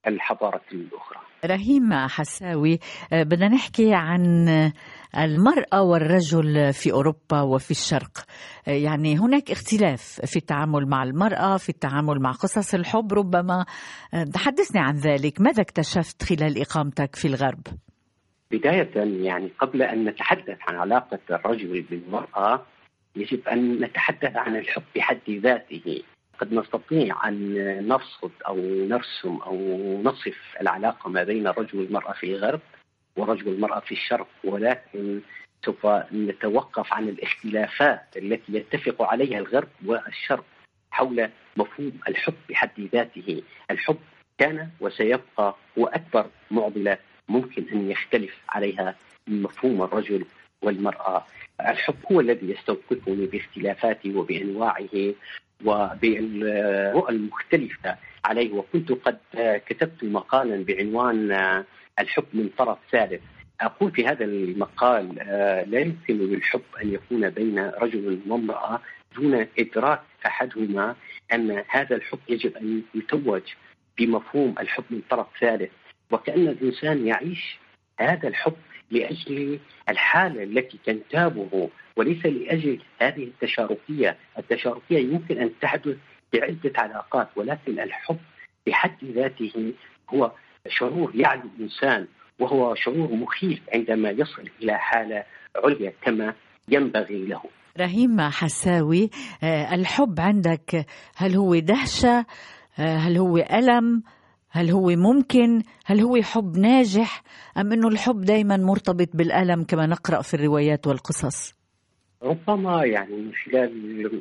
الحضارة 0.08 0.62
الأخرى. 0.72 1.26
رهيم 1.45 1.93
حساوي. 1.93 2.80
آه، 3.13 3.23
بدنا 3.23 3.47
نحكي 3.47 3.93
عن 3.93 4.47
المرأة 5.17 5.82
والرجل 5.82 6.73
في 6.73 6.91
أوروبا 6.91 7.41
وفي 7.41 7.71
الشرق. 7.71 8.17
آه، 8.67 8.71
يعني 8.71 9.19
هناك 9.19 9.52
اختلاف 9.52 10.21
في 10.26 10.36
التعامل 10.36 10.86
مع 10.86 11.04
المرأة 11.04 11.58
في 11.58 11.69
التعامل 11.69 12.21
مع 12.21 12.32
قصص 12.32 12.73
الحب. 12.73 13.13
ربما 13.13 13.65
آه، 14.13 14.23
تحدثني 14.23 14.82
عن 14.82 14.95
ذلك. 14.95 15.41
ماذا 15.41 15.62
اكتشفت 15.62 16.23
خلال 16.23 16.62
إقامتك 16.62 17.15
في 17.15 17.28
الغرب؟ 17.28 17.62
بداية 18.52 18.89
يعني 19.26 19.52
قبل 19.60 19.82
أن 19.82 20.06
نتحدث 20.06 20.58
عن 20.67 20.76
علاقة 20.76 21.19
الرجل 21.30 21.82
بالمرأة 21.82 22.65
يجب 23.15 23.47
أن 23.47 23.84
نتحدث 23.84 24.36
عن 24.36 24.56
الحب 24.56 24.84
بحد 24.95 25.30
ذاته. 25.30 26.04
قد 26.39 26.54
نستطيع 26.54 27.28
أن 27.28 27.54
نرصد 27.88 28.32
أو 28.47 28.56
نرسم 28.89 29.36
أو 29.45 29.56
نصف 30.04 30.38
العلاقة 30.62 31.10
ما 31.10 31.23
بين 31.23 31.47
الرجل 31.47 31.80
والمرأة 31.80 32.12
في 32.13 32.26
الغرب 32.36 32.60
ورجل 33.17 33.47
المرأة 33.47 33.80
في 33.80 33.91
الشرق 33.91 34.28
ولكن 34.43 35.21
سوف 35.65 35.86
نتوقف 36.13 36.93
عن 36.93 37.10
الاختلافات 37.10 38.02
التي 38.17 38.54
يتفق 38.54 39.02
عليها 39.02 39.39
الغرب 39.39 39.67
والشرق 39.86 40.45
حول 40.91 41.30
مفهوم 41.58 41.91
الحب 42.08 42.34
بحد 42.50 42.71
ذاته. 42.93 43.43
الحب 43.71 43.97
كان 44.38 44.69
وسيبقى 44.80 45.56
هو 45.78 45.86
أكبر 45.88 46.26
معضلة 46.52 46.97
ممكن 47.30 47.65
أن 47.73 47.91
يختلف 47.91 48.38
عليها 48.50 48.95
مفهوم 49.28 49.82
الرجل 49.82 50.26
والمرأة. 50.62 51.26
الحب 51.60 51.95
هو 52.12 52.19
الذي 52.19 52.50
يستوقفني 52.52 53.26
باختلافاته 53.26 54.17
وبأنواعه 54.17 55.13
وبالرؤى 55.65 57.10
المختلفة 57.15 57.98
عليه. 58.26 58.54
وكنت 58.54 58.91
قد 58.91 59.17
كتبت 59.65 60.04
مقالا 60.04 60.63
بعنوان 60.63 61.32
الحب 62.00 62.26
من 62.34 62.50
طرف 62.58 62.78
ثالث. 62.91 63.22
أقول 63.62 63.91
في 63.91 64.06
هذا 64.08 64.26
المقال 64.26 65.15
لا 65.72 65.80
يمكن 65.80 66.17
للحب 66.17 66.62
أن 66.84 66.93
يكون 66.93 67.30
بين 67.30 67.60
رجل 67.60 68.20
وامرأة 68.28 68.82
دون 69.15 69.48
إدراك 69.60 70.02
أحدهما 70.26 70.96
أن 71.34 71.63
هذا 71.67 71.96
الحب 71.96 72.20
يجب 72.30 72.58
أن 72.58 72.82
يتوج 72.96 73.41
بمفهوم 73.98 74.56
الحب 74.60 74.84
من 74.89 75.02
طرف 75.10 75.28
ثالث. 75.41 75.72
وكأن 76.12 76.48
الإنسان 76.48 77.08
يعيش 77.08 77.58
هذا 78.00 78.28
الحب 78.28 78.56
لأجل 78.91 79.60
الحاله 79.89 80.43
التي 80.43 80.80
تنتابه 80.86 81.69
وليس 81.95 82.26
لأجل 82.26 82.80
هذه 83.02 83.23
التشاركية، 83.23 84.17
التشاركية 84.38 85.00
يمكن 85.00 85.38
أن 85.38 85.52
تحدث 85.62 85.97
بعدة 86.34 86.73
علاقات 86.78 87.28
ولكن 87.36 87.80
الحب 87.80 88.17
بحد 88.67 89.04
ذاته 89.04 89.73
هو 90.10 90.32
شعور 90.67 91.12
يعلو 91.15 91.50
الإنسان 91.58 92.08
وهو 92.39 92.76
شعور 92.76 93.13
مخيف 93.13 93.60
عندما 93.73 94.10
يصل 94.10 94.50
إلى 94.62 94.78
حالة 94.78 95.23
عليا 95.56 95.93
كما 96.02 96.34
ينبغي 96.69 97.26
له. 97.26 97.41
رهيم 97.80 98.21
حساوي 98.21 99.10
آه، 99.43 99.76
الحب 99.76 100.19
عندك 100.19 100.86
هل 101.15 101.36
هو 101.36 101.56
دهشة؟ 101.56 102.26
آه، 102.80 102.97
هل 102.97 103.17
هو 103.17 103.38
ألم؟ 103.38 104.04
هل 104.51 104.69
هو 104.69 104.88
ممكن؟ 104.88 105.63
هل 105.86 106.01
هو 106.01 106.21
حب 106.21 106.57
ناجح؟ 106.57 107.23
أم 107.57 107.73
أنه 107.73 107.88
الحب 107.88 108.21
دايما 108.21 108.57
مرتبط 108.57 109.10
بالألم 109.13 109.63
كما 109.63 109.86
نقرأ 109.86 110.21
في 110.21 110.33
الروايات 110.33 110.88
والقصص؟ 110.88 111.57
ربما 112.23 112.86
يعني 112.86 113.15
من 113.15 113.31
خلال 113.33 114.12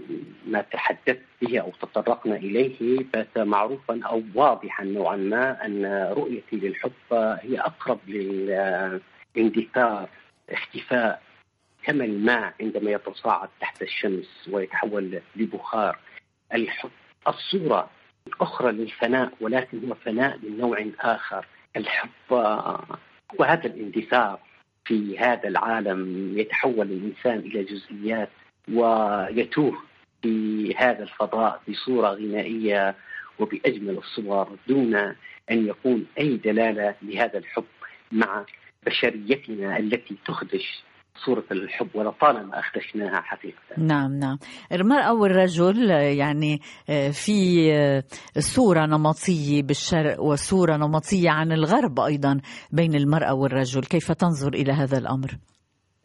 ما 0.46 0.60
تحدثت 0.60 1.22
به 1.42 1.60
أو 1.60 1.72
تطرقنا 1.82 2.36
إليه 2.36 3.04
بات 3.12 3.38
معروفا 3.38 4.00
أو 4.04 4.22
واضحا 4.34 4.84
نوعا 4.84 5.16
ما 5.16 5.66
أن 5.66 5.86
رؤيتي 6.12 6.56
للحب 6.56 6.92
هي 7.12 7.60
أقرب 7.60 7.98
للاندثار 8.08 10.08
اختفاء 10.50 11.22
كما 11.82 12.04
الماء 12.04 12.54
عندما 12.60 12.90
يتصاعد 12.90 13.48
تحت 13.60 13.82
الشمس 13.82 14.48
ويتحول 14.52 15.20
لبخار. 15.36 15.98
الحب 16.54 16.90
الصورة 17.28 17.90
أخرى 18.40 18.72
للفناء 18.72 19.32
ولكن 19.40 19.88
هو 19.88 19.94
فناء 19.94 20.38
من 20.42 20.58
نوع 20.58 20.86
آخر 21.00 21.46
الحب 21.76 22.32
هو 22.32 23.44
هذا 23.44 23.66
الاندثار 23.66 24.38
في 24.84 25.18
هذا 25.18 25.48
العالم 25.48 26.32
يتحول 26.38 26.86
الإنسان 26.92 27.38
إلى 27.38 27.64
جزئيات 27.64 28.28
ويتوه 28.72 29.82
في 30.22 30.74
هذا 30.76 31.02
الفضاء 31.02 31.60
بصورة 31.68 32.08
غنائية 32.08 32.94
وبأجمل 33.38 33.98
الصور 33.98 34.56
دون 34.68 34.94
أن 35.50 35.66
يكون 35.68 36.06
أي 36.18 36.36
دلالة 36.36 36.94
لهذا 37.02 37.38
الحب 37.38 37.64
مع 38.12 38.44
بشريتنا 38.86 39.76
التي 39.78 40.16
تخدش. 40.26 40.82
صورة 41.24 41.44
الحب 41.50 41.88
ولطالما 41.94 42.58
أخدشناها 42.58 43.20
حقيقة. 43.20 43.58
نعم 43.78 44.18
نعم. 44.18 44.38
المرأة 44.72 45.14
والرجل 45.14 45.90
يعني 45.90 46.60
آه، 46.90 47.10
في 47.10 47.72
آه، 47.72 48.04
صورة 48.38 48.86
نمطية 48.86 49.62
بالشرق 49.62 50.20
وصورة 50.20 50.76
نمطية 50.76 51.30
عن 51.30 51.52
الغرب 51.52 52.00
أيضا 52.00 52.40
بين 52.72 52.94
المرأة 52.94 53.34
والرجل. 53.34 53.80
كيف 53.80 54.12
تنظر 54.12 54.54
إلى 54.54 54.72
هذا 54.72 54.98
الأمر؟ 54.98 55.30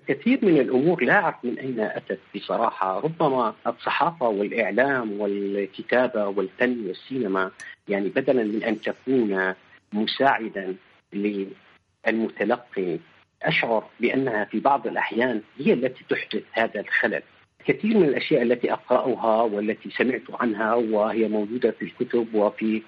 كثير 0.08 0.40
من 0.46 0.58
الأمور 0.58 1.04
لا 1.04 1.14
أعرف 1.14 1.36
من 1.44 1.60
أين 1.60 1.80
أتت 1.80 2.20
بصراحة، 2.36 3.00
ربما 3.00 3.54
الصحافة 3.68 4.28
والإعلام 4.28 5.22
والكتابة 5.22 6.28
والفن 6.28 6.88
والسينما 6.88 7.52
يعني 7.88 8.10
بدلا 8.10 8.44
من 8.44 8.64
أن 8.64 8.82
تكون 8.82 9.54
مساعدا 9.94 10.76
للمتلقي 11.14 13.00
أشعر 13.44 13.84
بأنها 14.00 14.46
في 14.46 14.60
بعض 14.60 14.88
الأحيان 14.88 15.42
هي 15.60 15.74
التي 15.74 16.04
تحدث 16.10 16.44
هذا 16.52 16.80
الخلل. 16.80 17.22
كثير 17.66 17.98
من 17.98 18.04
الأشياء 18.08 18.42
التي 18.42 18.74
أقرأها 18.74 19.42
والتي 19.42 19.90
سمعت 19.90 20.22
عنها 20.34 20.74
وهي 20.74 21.28
موجودة 21.28 21.72
في 21.72 21.86
الكتب 21.86 22.36
وفي 22.36 22.82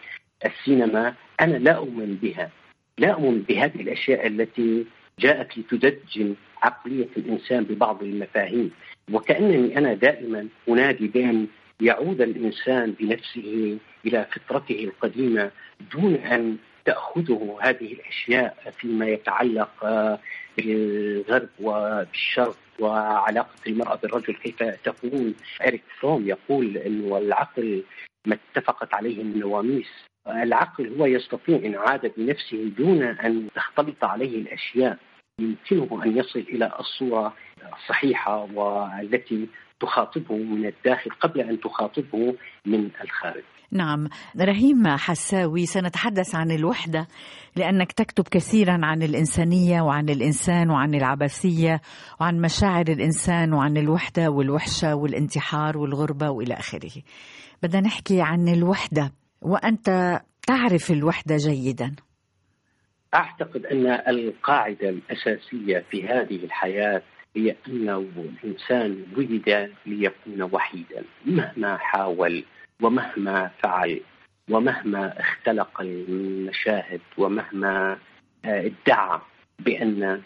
السينما 0.45 1.13
أنا 1.39 1.57
لا 1.57 1.71
أؤمن 1.71 2.15
بها. 2.21 2.49
لا 2.97 3.13
أؤمن 3.13 3.41
بهذه 3.41 3.81
الأشياء 3.81 4.27
التي 4.27 4.85
جاءت 5.19 5.57
لتدجن 5.57 6.35
عقلية 6.63 7.07
الإنسان 7.17 7.63
ببعض 7.63 8.03
المفاهيم 8.03 8.71
وكأنني 9.11 9.77
أنا 9.77 9.93
دائما 9.93 10.47
أنادي 10.69 11.07
بأن 11.07 11.47
يعود 11.81 12.21
الإنسان 12.21 12.91
بنفسه 12.99 13.77
إلى 14.05 14.27
فطرته 14.31 14.83
القديمة 14.83 15.51
دون 15.93 16.15
أن 16.15 16.57
تأخذه 16.85 17.57
هذه 17.61 17.93
الأشياء 17.93 18.73
فيما 18.77 19.05
يتعلق 19.07 19.85
بالغرب 20.57 21.49
وبالشرق 21.59 22.57
وعلاقة 22.79 23.55
المرأة 23.67 23.95
بالرجل. 23.95 24.33
كيف 24.33 24.63
تكون 24.63 25.35
اريك 25.67 25.83
فروم 25.99 26.27
يقول 26.27 26.77
انه 26.77 27.17
العقل 27.17 27.83
ما 28.27 28.37
اتفقت 28.55 28.93
عليه 28.93 29.21
النواميس. 29.21 29.89
العقل 30.27 30.93
هو 30.97 31.05
يستطيع 31.05 31.57
أن 31.57 31.73
يعيده 31.73 32.11
بنفسه 32.17 32.71
دون 32.77 33.03
أن 33.03 33.47
تختلط 33.55 34.03
عليه 34.03 34.37
الأشياء. 34.37 34.97
يمكنه 35.39 36.03
أن 36.05 36.17
يصل 36.17 36.39
إلى 36.39 36.71
الصورة 36.79 37.33
الصحيحة 37.73 38.43
والتي 38.53 39.47
تخاطبه 39.83 40.35
من 40.35 40.65
الداخل 40.65 41.11
قبل 41.11 41.41
أن 41.41 41.59
تخاطبه 41.59 42.35
من 42.65 42.89
الخارج. 43.03 43.43
نعم. 43.71 44.07
رهيم 44.41 44.87
حساوي 44.87 45.65
سنتحدث 45.65 46.35
عن 46.35 46.51
الوحدة 46.51 47.07
لأنك 47.55 47.91
تكتب 47.91 48.23
كثيرا 48.27 48.79
عن 48.83 49.03
الإنسانية 49.03 49.81
وعن 49.81 50.09
الإنسان 50.09 50.69
وعن 50.69 50.95
العبثية 50.95 51.81
وعن 52.21 52.41
مشاعر 52.41 52.85
الإنسان 52.87 53.53
وعن 53.53 53.77
الوحدة 53.77 54.29
والوحشة 54.29 54.95
والانتحار 54.95 55.77
والغربة 55.77 56.29
وإلى 56.29 56.53
آخره. 56.53 57.01
بدنا 57.63 57.81
نحكي 57.81 58.21
عن 58.21 58.47
الوحدة. 58.47 59.11
وأنت 59.41 60.19
تعرف 60.47 60.91
الوحدة 60.91 61.35
جيدا؟ 61.37 61.95
أعتقد 63.13 63.65
أن 63.65 63.87
القاعدة 63.87 64.89
الأساسية 64.89 65.85
في 65.91 66.07
هذه 66.07 66.45
الحياة 66.45 67.01
هي 67.35 67.55
أنه 67.67 67.97
الإنسان 68.43 69.05
ولد 69.17 69.71
ليكون 69.85 70.41
وحيدا 70.41 71.03
مهما 71.25 71.77
حاول 71.77 72.43
ومهما 72.81 73.51
فعل 73.63 74.01
ومهما 74.49 75.19
اختلق 75.19 75.81
المشاهد 75.81 77.01
ومهما 77.17 77.97
آه، 78.45 78.71
ادعى 78.87 79.19
بأن 79.59 80.21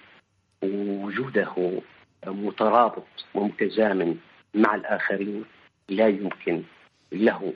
وجوده 0.64 1.82
مترابط 2.28 3.26
ومتزامن 3.34 4.18
مع 4.54 4.76
الآخرين 4.76 5.46
لا 5.90 6.08
يمكن 6.08 6.64
له. 7.12 7.54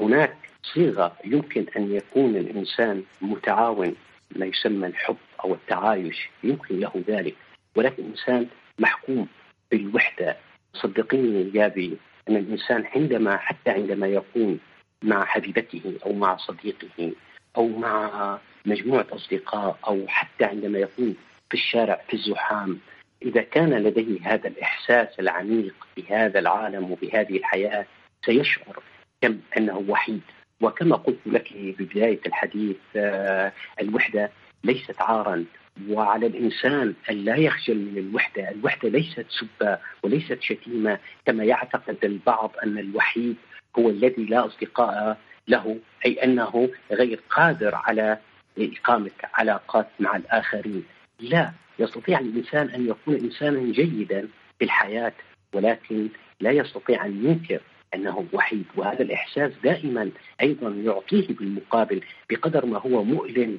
هناك 0.00 0.36
صيغة 0.62 1.16
يمكن 1.24 1.66
أن 1.76 1.94
يكون 1.94 2.36
الإنسان 2.36 3.02
متعاون 3.20 3.94
ما 4.36 4.46
يسمى 4.46 4.86
الحب 4.86 5.16
أو 5.44 5.54
التعايش 5.54 6.28
يمكن 6.44 6.80
له 6.80 7.04
ذلك 7.08 7.34
ولكن 7.76 8.02
الإنسان 8.02 8.46
محكوم 8.80 9.28
بالوحدة. 9.70 10.36
صدقيني 10.74 11.50
يا 11.54 11.68
بي 11.68 11.96
أن 12.28 12.36
الإنسان 12.36 12.84
عندما 12.96 13.36
حتى 13.36 13.70
عندما 13.70 14.06
يكون 14.06 14.58
مع 15.02 15.24
حبيبته 15.24 15.98
أو 16.06 16.12
مع 16.12 16.36
صديقه 16.36 17.12
أو 17.56 17.68
مع 17.68 18.38
مجموعة 18.66 19.06
أصدقاء 19.12 19.78
أو 19.86 20.04
حتى 20.08 20.44
عندما 20.44 20.78
يكون 20.78 21.16
في 21.50 21.54
الشارع 21.54 22.00
في 22.08 22.14
الزحام 22.14 22.78
إذا 23.22 23.42
كان 23.42 23.74
لديه 23.74 24.18
هذا 24.22 24.48
الإحساس 24.48 25.20
العميق 25.20 25.74
بهذا 25.96 26.38
العالم 26.38 26.92
وبهذه 26.92 27.36
الحياة 27.36 27.86
سيشعر 28.24 28.82
كم 29.20 29.38
أنه 29.56 29.84
وحيد. 29.88 30.20
وكما 30.60 30.96
قلت 30.96 31.18
لك 31.26 31.52
ببدايه 31.52 32.20
الحديث 32.26 32.76
آه، 32.96 33.52
الوحدة 33.80 34.30
ليست 34.64 35.00
عارا. 35.00 35.44
وعلى 35.88 36.26
الإنسان 36.26 36.94
أن 37.10 37.16
لا 37.24 37.36
يخجل 37.36 37.76
من 37.76 37.98
الوحدة، 37.98 38.50
الوحدة 38.50 38.88
ليست 38.88 39.26
سبة 39.28 39.78
وليست 40.02 40.42
شتيمة 40.42 40.98
كما 41.26 41.44
يعتقد 41.44 41.96
البعض 42.04 42.52
أن 42.62 42.78
الوحيد 42.78 43.36
هو 43.78 43.90
الذي 43.90 44.24
لا 44.24 44.46
أصدقاء 44.46 45.18
له 45.48 45.78
أي 46.06 46.24
أنه 46.24 46.70
غير 46.92 47.20
قادر 47.30 47.74
على 47.74 48.18
إقامة 48.58 49.10
علاقات 49.34 49.86
مع 50.00 50.16
الآخرين، 50.16 50.84
لا 51.20 51.52
يستطيع 51.78 52.18
الإنسان 52.18 52.68
أن 52.70 52.88
يكون 52.88 53.14
إنسانا 53.14 53.72
جيدا 53.72 54.28
في 54.58 54.64
الحياة 54.64 55.12
ولكن 55.52 56.08
لا 56.40 56.50
يستطيع 56.50 57.06
أن 57.06 57.26
ينكر 57.26 57.60
أنه 57.94 58.26
وحيد. 58.32 58.64
وهذا 58.76 59.02
الإحساس 59.02 59.52
دائما 59.64 60.10
أيضا 60.40 60.70
يعطيه 60.70 61.28
بالمقابل 61.28 62.00
بقدر 62.30 62.66
ما 62.66 62.78
هو 62.78 63.04
مؤلم. 63.04 63.58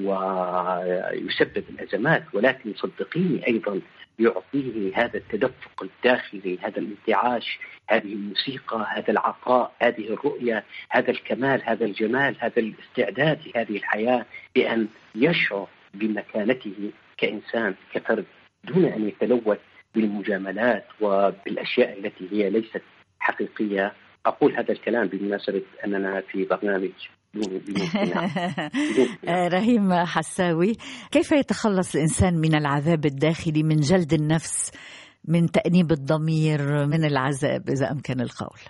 ويسبب 0.00 1.64
الأزمات 1.70 2.24
ولكن 2.32 2.74
صدقيني 2.74 3.46
أيضا 3.46 3.80
يعطيه 4.18 4.92
هذا 4.94 5.16
التدفق 5.16 5.82
الداخلي 5.82 6.58
هذا 6.62 6.78
الانتعاش 6.78 7.58
هذه 7.88 8.12
الموسيقى 8.12 8.86
هذا 8.96 9.10
العطاء 9.10 9.72
هذه 9.82 10.08
الرؤية 10.08 10.64
هذا 10.90 11.10
الكمال 11.10 11.62
هذا 11.64 11.84
الجمال 11.84 12.36
هذا 12.38 12.58
الاستعداد 12.58 13.38
لهذه 13.46 13.76
الحياة 13.76 14.26
بأن 14.54 14.88
يشعر 15.14 15.68
بمكانته 15.94 16.90
كإنسان 17.18 17.74
كفرد 17.94 18.24
دون 18.64 18.84
أن 18.84 19.08
يتلوث 19.08 19.58
بالمجاملات 19.94 20.84
وبالأشياء 21.00 21.98
التي 21.98 22.28
هي 22.32 22.50
ليست 22.50 22.82
حقيقية. 23.18 23.92
أقول 24.26 24.56
هذا 24.56 24.72
الكلام 24.72 25.06
بمناسبة 25.06 25.62
أننا 25.84 26.20
في 26.20 26.44
برنامج 26.44 26.90
رهيم 29.54 29.92
حساوي 29.92 30.72
كيف 31.10 31.32
يتخلص 31.32 31.94
الإنسان 31.94 32.34
من 32.34 32.54
العذاب 32.54 33.06
الداخلي 33.06 33.62
من 33.62 33.76
جلد 33.76 34.12
النفس 34.12 34.72
من 35.28 35.50
تأنيب 35.50 35.92
الضمير 35.92 36.86
من 36.86 37.04
العذاب 37.04 37.68
إذا 37.68 37.90
أمكن 37.90 38.20
القول؟ 38.20 38.60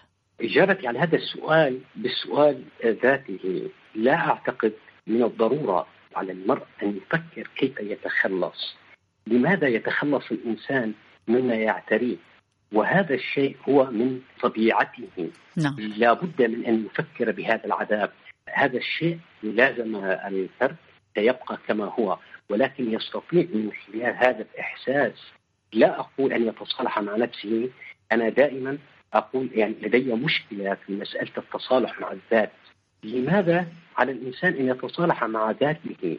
إجابتي 0.41 0.87
على 0.87 0.99
هذا 0.99 1.17
السؤال 1.17 1.81
بالسؤال 1.97 2.63
ذاته. 2.85 3.71
لا 3.95 4.15
أعتقد 4.15 4.73
من 5.07 5.23
الضرورة 5.23 5.87
على 6.17 6.33
المرء 6.33 6.63
أن 6.83 6.97
يفكر 6.97 7.51
كيف 7.57 7.81
يتخلص. 7.81 8.77
لماذا 9.27 9.69
يتخلص 9.69 10.31
الإنسان 10.31 10.95
مما 11.29 11.55
يعتريه؟ 11.55 12.17
وهذا 12.73 13.15
الشيء 13.15 13.57
هو 13.69 13.91
من 13.91 14.21
طبيعته. 14.43 15.31
نعم. 15.57 15.77
لا 15.79 16.13
بد 16.13 16.43
من 16.43 16.67
أن 16.67 16.87
يفكر 16.87 17.33
بهذا 17.33 17.65
العذاب. 17.65 18.13
هذا 18.53 18.77
الشيء 18.77 19.19
لازم 19.43 19.97
الفرد 20.05 20.77
سيبقى 21.15 21.59
كما 21.69 21.85
هو 21.85 22.19
ولكن 22.49 22.93
يستطيع 22.93 23.43
من 23.43 23.71
خلال 23.87 24.17
هذا 24.17 24.47
الإحساس 24.55 25.13
لا 25.73 26.01
أقول 26.01 26.33
أن 26.33 26.49
يتصالح 26.49 26.99
مع 27.01 27.17
نفسه. 27.17 27.71
أنا 28.13 28.29
دائما 28.29 28.79
أقول 29.15 29.51
يعني 29.55 29.75
لدي 29.83 30.13
مشكلة 30.13 30.75
في 30.87 30.93
مسألة 30.93 31.31
التصالح 31.39 32.01
مع 32.01 32.13
الذات. 32.13 32.53
لماذا 33.05 33.67
على 33.97 34.13
الإنسان 34.13 34.53
أن 34.53 34.69
يتصالح 34.69 35.25
مع 35.25 35.51
ذاته؟ 35.51 36.19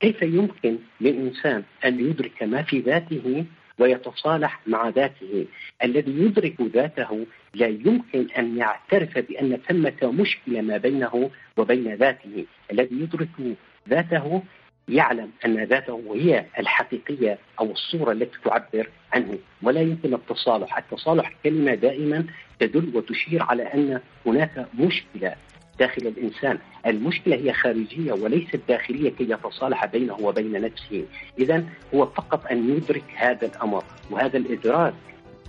كيف 0.00 0.22
يمكن 0.22 0.78
للإنسان 1.00 1.64
أن 1.84 2.00
يدرك 2.00 2.42
ما 2.42 2.62
في 2.62 2.80
ذاته 2.80 3.44
ويتصالح 3.78 4.60
مع 4.66 4.88
ذاته. 4.88 5.46
الذي 5.84 6.12
يدرك 6.12 6.60
ذاته 6.60 7.26
لا 7.54 7.66
يمكن 7.66 8.26
أن 8.38 8.58
يعترف 8.58 9.18
بأن 9.18 9.58
ثمة 9.68 10.12
مشكلة 10.12 10.60
ما 10.60 10.76
بينه 10.76 11.30
وبين 11.56 11.94
ذاته. 11.94 12.44
الذي 12.72 12.96
يدرك 13.00 13.56
ذاته 13.88 14.42
يعلم 14.88 15.30
أن 15.44 15.64
ذاته 15.64 16.14
هي 16.14 16.44
الحقيقية 16.58 17.38
أو 17.60 17.72
الصورة 17.72 18.12
التي 18.12 18.38
تعبر 18.44 18.88
عنه. 19.12 19.38
ولا 19.62 19.80
يمكن 19.80 20.14
التصالح، 20.14 20.78
التصالح 20.78 21.32
كلمة 21.44 21.74
دائما 21.74 22.26
تدل 22.60 22.96
وتشير 22.96 23.42
على 23.42 23.62
أن 23.62 24.00
هناك 24.26 24.66
مشكلة. 24.78 25.34
داخل 25.80 26.06
الإنسان، 26.06 26.58
المشكلة 26.86 27.36
هي 27.36 27.52
خارجية 27.52 28.12
وليست 28.12 28.60
داخلية 28.68 29.10
كي 29.10 29.30
يتصالح 29.30 29.84
بينه 29.86 30.16
وبين 30.20 30.52
نفسه، 30.52 31.04
إذا 31.38 31.64
هو 31.94 32.06
فقط 32.06 32.46
أن 32.46 32.76
يدرك 32.76 33.04
هذا 33.16 33.46
الأمر، 33.46 33.84
وهذا 34.10 34.36
الإدراك. 34.36 34.94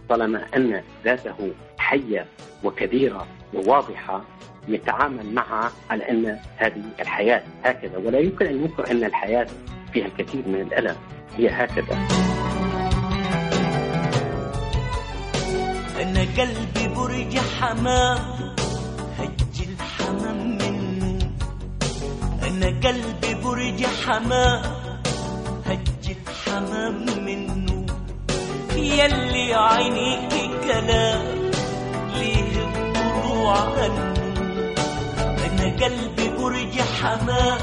طالما 0.10 0.46
أن 0.56 0.82
ذاته 1.06 1.52
حية 1.78 2.26
وكبيرة 2.64 3.28
وواضحة 3.54 4.26
يتعامل 4.68 5.34
معها 5.34 5.72
على 5.90 6.10
أن 6.10 6.40
هذه 6.58 6.84
الحياة 7.00 7.44
هكذا. 7.64 7.98
ولا 7.98 8.20
يمكن 8.20 8.46
أن 8.46 8.56
ينكر 8.64 8.92
أن 8.92 9.04
الحياة 9.04 9.48
فيها 9.94 10.06
الكثير 10.06 10.48
من 10.48 10.62
الألم. 10.62 10.96
هي 11.38 11.50
هكذا. 11.50 11.98
أنا 16.02 16.22
قلبي 16.38 16.96
برج 16.96 17.38
حمام. 17.38 18.61
أنا 22.62 22.80
قلبي 22.88 23.34
برج 23.44 23.86
حمام 23.86 24.62
هج 25.66 26.16
الحمام 26.28 27.26
منه. 27.26 27.86
يلي 28.76 29.54
عينيك 29.54 30.52
كلام 30.64 31.52
ليه 32.16 32.54
الضلوع 32.66 33.58
عنه. 33.58 34.14
أنا 35.46 35.66
قلبي 35.82 36.30
برج 36.38 36.82
حمام 37.02 37.58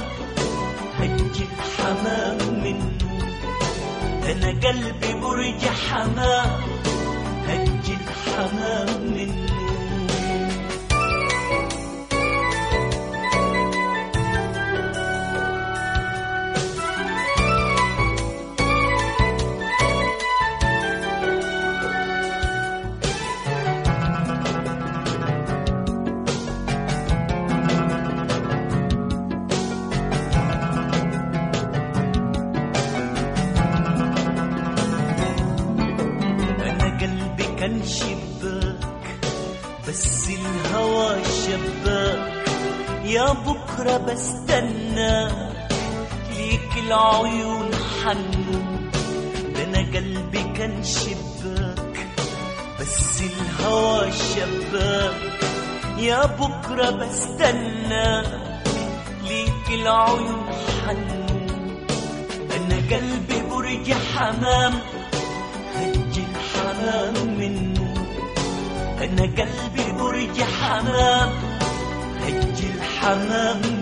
هج 0.99 1.36
الحمام 1.49 2.38
منه. 2.64 2.99
أنا 4.30 4.49
قلبي 4.49 5.14
برج 5.20 5.62
حمام 5.90 6.51
هج 7.46 7.86
الحمام 8.01 9.01
منه. 9.03 9.47
بكرة 43.79 43.97
بستناك 43.97 45.68
ليك 46.37 46.70
العيون 46.87 47.70
حنو 47.74 48.61
ده 49.55 49.64
أنا 49.64 49.79
قلبي 49.79 50.43
كان 50.57 50.85
شباك 50.85 52.07
بس 52.81 53.22
الهوى 53.22 54.12
شباك. 54.12 55.14
يا 55.99 56.26
بكرة 56.26 56.91
بستناك 56.91 58.26
ليك 59.29 59.81
العيون 59.81 60.47
حنو 60.87 61.26
أنا 62.57 62.76
قلبي 62.91 63.43
برج 63.51 63.93
حمام 63.93 64.74
هج 65.74 66.18
الحمام 66.18 67.39
منه. 67.39 67.95
أنا 69.01 69.22
قلبي 69.22 69.93
برج 69.99 70.43
حمام 70.43 71.31
هج 72.22 72.59
الحمام 72.99 73.78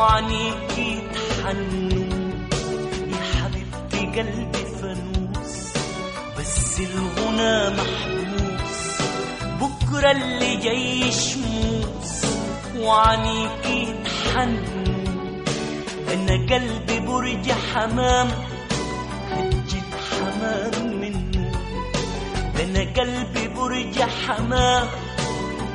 وعنيكي 0.00 1.02
تحنون 1.14 2.48
يا 3.12 3.22
حبيبتي 3.32 4.20
قلبي 4.20 4.64
فانوس. 4.80 5.54
بس 6.38 6.80
الغنى 6.80 7.76
محبوس. 7.76 8.80
بكرة 9.60 10.10
اللي 10.10 10.56
جاي 10.56 11.12
شموس 11.12 12.24
وعنيكي 12.78 13.94
تحنون 14.04 15.44
أنا 16.12 16.34
قلبي 16.54 17.00
برج 17.00 17.52
حمام. 17.52 18.28
هتجيب 19.30 19.90
حمام 20.10 21.00
منه. 21.00 21.52
أنا 22.60 22.80
قلبي 22.96 23.48
برج 23.48 24.02
حمام. 24.02 24.86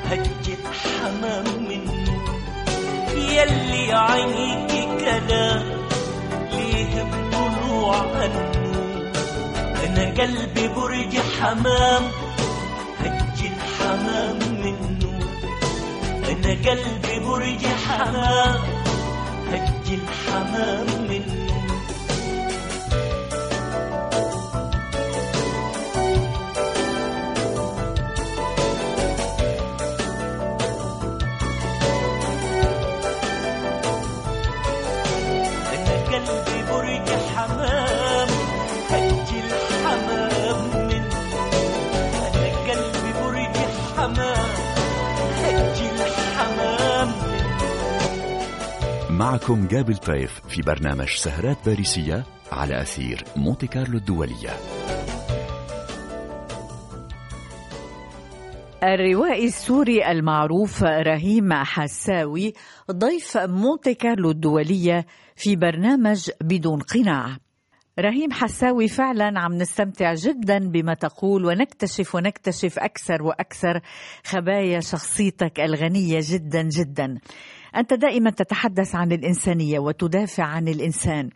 هتجيب 0.09 0.59
حمام 0.81 1.45
يلي 3.35 3.93
عينيكي 3.93 4.85
كلام 4.99 5.63
ليه 6.51 7.03
بطلوع 7.03 8.01
النور 8.25 9.11
أنا 9.85 10.05
قلبي 10.21 10.67
برج 10.67 11.17
حمام 11.39 12.03
هتجي 12.99 13.47
الحمام 13.47 14.39
منه. 14.63 15.19
أنا 16.29 16.51
قلبي 16.69 17.19
برج 17.25 17.65
حمام 17.87 18.59
هتجي 19.51 19.95
الحمام 19.95 20.87
منه. 21.09 21.44
معكم 49.19 49.67
جابل 49.67 49.97
طيف 49.97 50.41
في 50.47 50.61
برنامج 50.61 51.09
سهرات 51.09 51.57
باريسية 51.65 52.23
على 52.51 52.81
أثير 52.81 53.23
مونتي 53.35 53.67
كارلو 53.67 53.97
الدولية. 53.97 54.49
الروائي 58.83 59.45
السوري 59.45 60.11
المعروف 60.11 60.83
رهيم 60.83 61.53
حساوي 61.53 62.53
ضيف 62.91 63.37
مونتي 63.37 63.93
كارلو 63.93 64.31
الدولية 64.31 65.05
في 65.35 65.55
برنامج 65.55 66.29
بدون 66.41 66.79
قناع. 66.79 67.37
رهيم 67.99 68.31
حساوي 68.31 68.87
فعلا 68.87 69.39
عم 69.39 69.53
نستمتع 69.53 70.13
جدا 70.13 70.59
بما 70.59 70.93
تقول 70.93 71.45
ونكتشف 71.45 72.15
ونكتشف 72.15 72.79
أكثر 72.79 73.23
وأكثر 73.23 73.81
خبايا 74.23 74.79
شخصيتك 74.79 75.59
الغنية 75.59 76.19
جدا 76.21 76.61
جدا. 76.61 77.19
أنت 77.77 77.93
دائما 77.93 78.29
تتحدث 78.29 78.95
عن 78.95 79.11
الإنسانية 79.11 79.79
وتدافع 79.79 80.43
عن 80.43 80.67
الإنسان. 80.67 81.29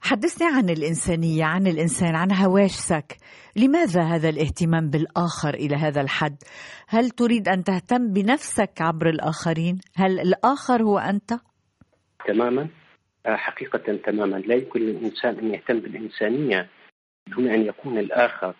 حدثني 0.00 0.48
عن 0.48 0.70
الإنسانية 0.70 1.44
عن 1.44 1.66
الإنسان 1.66 2.16
عن 2.16 2.32
هواشسك 2.32 3.16
لماذا 3.56 4.02
هذا 4.02 4.28
الاهتمام 4.28 4.90
بالآخر 4.90 5.54
إلى 5.54 5.76
هذا 5.76 6.00
الحد؟ 6.00 6.36
هل 6.88 7.10
تريد 7.10 7.48
أن 7.48 7.64
تهتم 7.64 8.12
بنفسك 8.12 8.70
عبر 8.80 9.08
الآخرين؟ 9.08 9.80
هل 9.96 10.20
الآخر 10.20 10.82
هو 10.82 10.98
أنت؟ 10.98 11.30
تماما. 12.26 12.68
آه، 13.26 13.36
حقيقة 13.36 13.96
تماما. 13.96 14.36
لا 14.36 14.54
يمكن 14.54 14.80
للإنسان 14.80 15.38
أن 15.38 15.54
يهتم 15.54 15.80
بالإنسانية 15.80 16.68
دون 17.26 17.48
أن 17.48 17.66
يكون 17.66 17.98
الآخر 17.98 18.54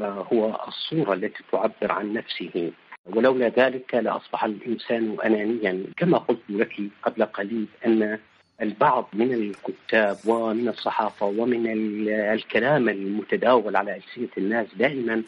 آه، 0.00 0.28
هو 0.32 0.60
الصورة 0.68 1.14
التي 1.14 1.44
تعبر 1.52 1.92
عن 1.92 2.12
نفسه. 2.12 2.72
ولولا 3.14 3.48
ذلك 3.48 3.94
لأصبح 3.94 4.44
الإنسان 4.44 5.16
أنانيا. 5.24 5.84
كما 5.96 6.18
قلت 6.18 6.40
لك 6.48 6.72
قبل 7.02 7.24
قليل 7.24 7.66
أن 7.86 8.18
البعض 8.62 9.08
من 9.12 9.32
الكتاب 9.34 10.16
ومن 10.26 10.68
الصحافة 10.68 11.26
ومن 11.26 11.66
ال- 11.72 12.08
الكلام 12.08 12.88
المتداول 12.88 13.76
على 13.76 13.96
ألسنة 13.96 14.28
الناس 14.38 14.66
دائما 14.76 15.22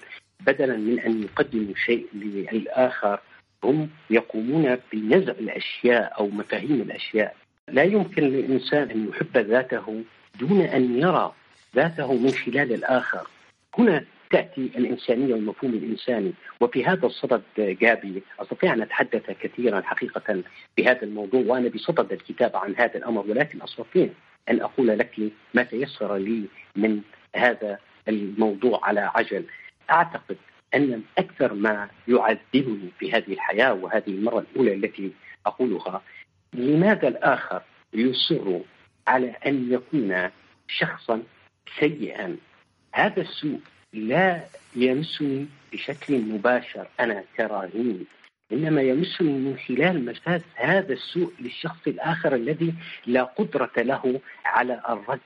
بدلا 0.46 0.76
من 0.76 1.00
أن 1.00 1.22
يقدموا 1.22 1.74
شيء 1.86 2.06
للآخر 2.52 3.20
هم 3.64 3.88
يقومون 4.10 4.76
بنزع 4.92 5.32
الأشياء 5.32 6.14
أو 6.18 6.28
مفاهيم 6.28 6.80
الأشياء. 6.80 7.36
لا 7.68 7.82
يمكن 7.82 8.22
للإنسان 8.22 8.90
أن 8.90 9.08
يحب 9.08 9.36
ذاته 9.38 10.02
دون 10.40 10.60
أن 10.60 10.98
يرى 10.98 11.32
ذاته 11.76 12.12
من 12.12 12.30
خلال 12.30 12.72
الآخر. 12.72 13.26
هنا 13.78 14.04
تأتي 14.30 14.60
الإنسانية 14.60 15.34
والمفهوم 15.34 15.74
الإنساني. 15.74 16.32
وفي 16.60 16.84
هذا 16.84 17.06
الصدد 17.06 17.42
جابي 17.56 18.22
أستطيع 18.40 18.72
أن 18.72 18.82
أتحدث 18.82 19.30
كثيرا 19.30 19.80
حقيقة 19.80 20.42
بهذا 20.78 21.02
الموضوع 21.02 21.42
وأنا 21.46 21.68
بصدد 21.68 22.12
الكتابة 22.12 22.58
عن 22.58 22.74
هذا 22.76 22.96
الأمر 22.96 23.24
ولكن 23.30 23.62
أستطيع 23.62 24.08
أن 24.50 24.60
أقول 24.60 24.86
لك 24.86 25.32
ما 25.54 25.62
تيسر 25.62 26.16
لي 26.16 26.44
من 26.76 27.00
هذا 27.36 27.78
الموضوع 28.08 28.80
على 28.82 29.00
عجل. 29.00 29.44
أعتقد 29.90 30.36
أن 30.74 31.02
أكثر 31.18 31.54
ما 31.54 31.88
يعذبني 32.08 32.88
في 32.98 33.12
هذه 33.12 33.32
الحياة 33.32 33.72
وهذه 33.74 34.08
المرة 34.10 34.38
الأولى 34.38 34.74
التي 34.74 35.12
أقولها 35.46 36.02
لماذا 36.54 37.08
الآخر 37.08 37.62
يصر 37.94 38.60
على 39.06 39.30
أن 39.46 39.72
يكون 39.72 40.30
شخصا 40.68 41.22
سيئا؟ 41.80 42.36
هذا 42.92 43.20
السوء 43.22 43.60
لا 43.92 44.40
يمسني 44.76 45.46
بشكل 45.72 46.20
مباشر 46.20 46.86
أنا 47.00 47.24
كراهين 47.36 48.06
إنما 48.52 48.82
يمسني 48.82 49.32
من 49.32 49.56
خلال 49.68 50.04
مساس 50.04 50.42
هذا 50.54 50.92
السوء 50.92 51.32
للشخص 51.40 51.86
الآخر 51.86 52.34
الذي 52.34 52.74
لا 53.06 53.22
قدرة 53.22 53.70
له 53.76 54.20
على 54.44 54.80
الرد. 54.88 55.20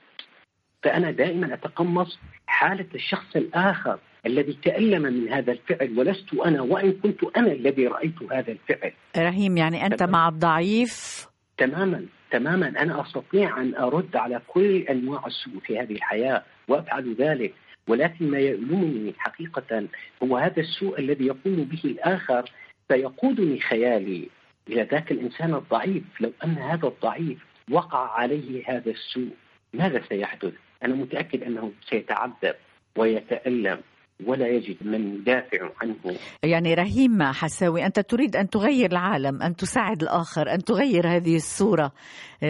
فأنا 0.83 1.11
دائما 1.11 1.53
أتقمص 1.53 2.19
حالة 2.47 2.87
الشخص 2.95 3.35
الآخر 3.35 3.99
الذي 4.25 4.57
تألم 4.63 5.01
من 5.01 5.33
هذا 5.33 5.51
الفعل 5.51 5.99
ولست 5.99 6.33
أنا 6.33 6.61
وإن 6.61 6.91
كنت 6.91 7.23
أنا 7.37 7.51
الذي 7.51 7.87
رأيت 7.87 8.23
هذا 8.31 8.51
الفعل. 8.51 8.91
رهيم 9.17 9.57
يعني 9.57 9.85
أنت. 9.85 10.03
مع 10.03 10.27
الضعيف؟ 10.27 11.25
تماما 11.57 12.05
تماما. 12.31 12.67
أنا 12.67 13.01
أستطيع 13.01 13.61
أن 13.61 13.75
أرد 13.75 14.15
على 14.15 14.41
كل 14.47 14.77
أنواع 14.77 15.27
السوء 15.27 15.59
في 15.59 15.79
هذه 15.79 15.91
الحياة 15.91 16.43
وأفعل 16.67 17.15
ذلك. 17.19 17.53
ولكن 17.87 18.31
ما 18.31 18.39
يؤلمني 18.39 19.13
حقيقة 19.17 19.87
هو 20.23 20.37
هذا 20.37 20.59
السوء 20.59 20.99
الذي 20.99 21.25
يقوم 21.25 21.55
به 21.63 21.81
الآخر 21.85 22.51
فيقودني 22.87 23.59
خيالي 23.59 24.29
إلى 24.69 24.83
ذاك 24.91 25.11
الإنسان 25.11 25.53
الضعيف. 25.53 26.03
لو 26.19 26.31
أن 26.43 26.57
هذا 26.57 26.87
الضعيف 26.87 27.37
وقع 27.71 28.19
عليه 28.19 28.63
هذا 28.67 28.91
السوء 28.91 29.33
ماذا 29.73 30.01
سيحدث؟ 30.09 30.53
أنا 30.83 30.95
متأكد 30.95 31.43
أنه 31.43 31.71
سيتعذب 31.89 32.55
ويتألم 32.97 33.79
ولا 34.25 34.47
يجد 34.47 34.77
من 34.81 35.15
يدافع 35.15 35.69
عنه. 35.81 36.17
يعني 36.43 36.73
رهيم 36.73 37.23
حساوي 37.23 37.85
أنت 37.85 37.99
تريد 37.99 38.35
أن 38.35 38.49
تغير 38.49 38.91
العالم 38.91 39.41
أن 39.41 39.55
تساعد 39.55 40.01
الآخر 40.01 40.53
أن 40.53 40.63
تغير 40.63 41.07
هذه 41.07 41.35
الصورة 41.35 41.91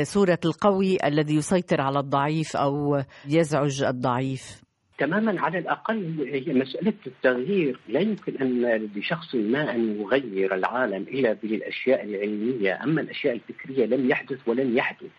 صورة 0.04 0.40
القوي 0.46 0.98
الذي 1.04 1.36
يسيطر 1.36 1.82
على 1.82 2.00
الضعيف 2.00 2.56
أو 2.56 3.02
يزعج 3.30 3.84
الضعيف. 3.84 4.64
تماما 4.98 5.41
على 5.41 5.58
الأقل 5.58 6.30
هي 6.32 6.54
مسألة 6.54 6.94
التغيير 7.08 7.80
لا 7.88 8.00
يمكن 8.00 8.38
أن 8.41 8.89
لشخص 8.96 9.36
ما 9.36 9.76
أن 9.76 10.02
يغير 10.02 10.56
العالم 10.56 11.02
إلا 11.04 11.34
بالأشياء 11.34 12.04
العلمية، 12.04 12.84
أما 12.84 13.02
الأشياء 13.02 13.34
الفكرية 13.34 13.86
لم 13.86 14.10
يحدث 14.10 14.38
ولن 14.48 14.78
يحدث. 14.78 15.10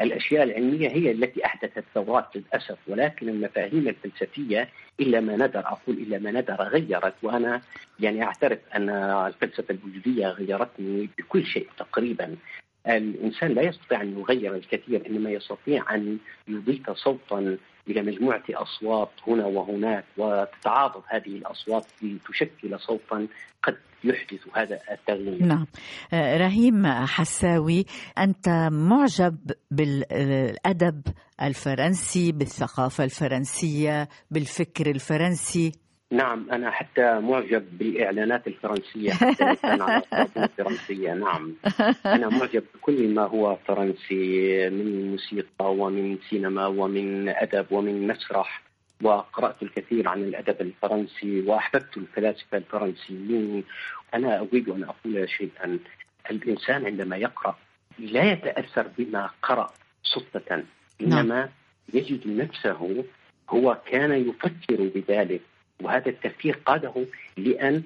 الأشياء 0.00 0.42
العلمية 0.42 0.88
هي 0.88 1.10
التي 1.10 1.44
أحدثت 1.44 1.84
ثورات 1.94 2.36
للأسف 2.36 2.78
ولكن 2.86 3.28
المفاهيم 3.28 3.88
الفلسفية 3.88 4.68
إلا 5.00 5.20
ما 5.20 5.36
ندر 5.36 5.60
أقول 5.60 5.96
إلا 5.96 6.18
ما 6.18 6.30
ندر 6.30 6.54
غيرت 6.54 7.14
وأنا 7.22 7.62
يعني 8.00 8.22
أعترف 8.22 8.58
أن 8.74 8.90
الفلسفة 9.26 9.74
الوجودية 9.74 10.28
غيرتني 10.28 11.08
بكل 11.18 11.44
شيء 11.44 11.68
تقريبا. 11.78 12.36
الإنسان 12.88 13.54
لا 13.54 13.62
يستطيع 13.62 14.02
أن 14.02 14.18
يغير 14.18 14.54
الكثير 14.54 15.06
إنما 15.06 15.30
يستطيع 15.30 15.94
أن 15.94 16.18
يضيف 16.48 16.90
صوتا 16.90 17.56
إلى 17.88 18.02
مجموعة 18.02 18.42
أصوات 18.50 19.10
هنا 19.26 19.46
وهناك 19.46 20.04
وتتعاضد 20.16 21.02
هذه 21.08 21.36
الأصوات 21.36 21.86
لتشكل 22.02 22.80
صوتا 22.80 23.26
قد 23.62 23.76
يحدث 24.04 24.40
هذا 24.54 24.78
التغيير. 24.90 25.42
نعم 25.42 25.66
آه، 26.12 26.36
رهيم 26.36 26.86
حساوي 26.86 27.84
أنت 28.18 28.48
معجب 28.72 29.36
بالأدب 29.70 31.02
الفرنسي 31.42 32.32
بالثقافة 32.32 33.04
الفرنسية 33.04 34.08
بالفكر 34.30 34.90
الفرنسي 34.90 35.72
نعم 36.10 36.50
أنا 36.50 36.70
حتى 36.70 37.20
معجب 37.20 37.78
بالإعلانات 37.78 38.46
الفرنسية 38.46 39.10
حتى 39.12 39.56
كان 39.62 39.82
على 39.82 40.02
الفرنسية 40.36 41.12
نعم. 41.14 41.54
أنا 42.06 42.28
معجب 42.28 42.64
بكل 42.74 43.08
ما 43.14 43.22
هو 43.22 43.56
فرنسي 43.56 44.68
من 44.70 45.10
موسيقى 45.10 45.74
ومن 45.74 46.18
سينما 46.30 46.66
ومن 46.66 47.28
أدب 47.28 47.66
ومن 47.70 48.06
مسرح. 48.06 48.62
وقرأت 49.02 49.62
الكثير 49.62 50.08
عن 50.08 50.22
الأدب 50.22 50.60
الفرنسي 50.60 51.40
وأحببت 51.40 51.96
الفلاسفة 51.96 52.58
الفرنسيين. 52.58 53.64
أنا 54.14 54.40
أريد 54.40 54.68
أن 54.68 54.84
أقول 54.84 55.28
شيئا. 55.28 55.78
الإنسان 56.30 56.86
عندما 56.86 57.16
يقرأ 57.16 57.58
لا 57.98 58.32
يتأثر 58.32 58.86
بما 58.98 59.30
قرأ 59.42 59.72
صدفة. 60.02 60.64
إنما 61.00 61.48
يجد 61.94 62.28
نفسه 62.28 63.04
هو 63.50 63.78
كان 63.86 64.12
يفكر 64.28 64.90
بذلك. 64.94 65.40
وهذا 65.82 66.08
التفكير 66.08 66.58
قاده 66.66 67.06
لأن 67.36 67.82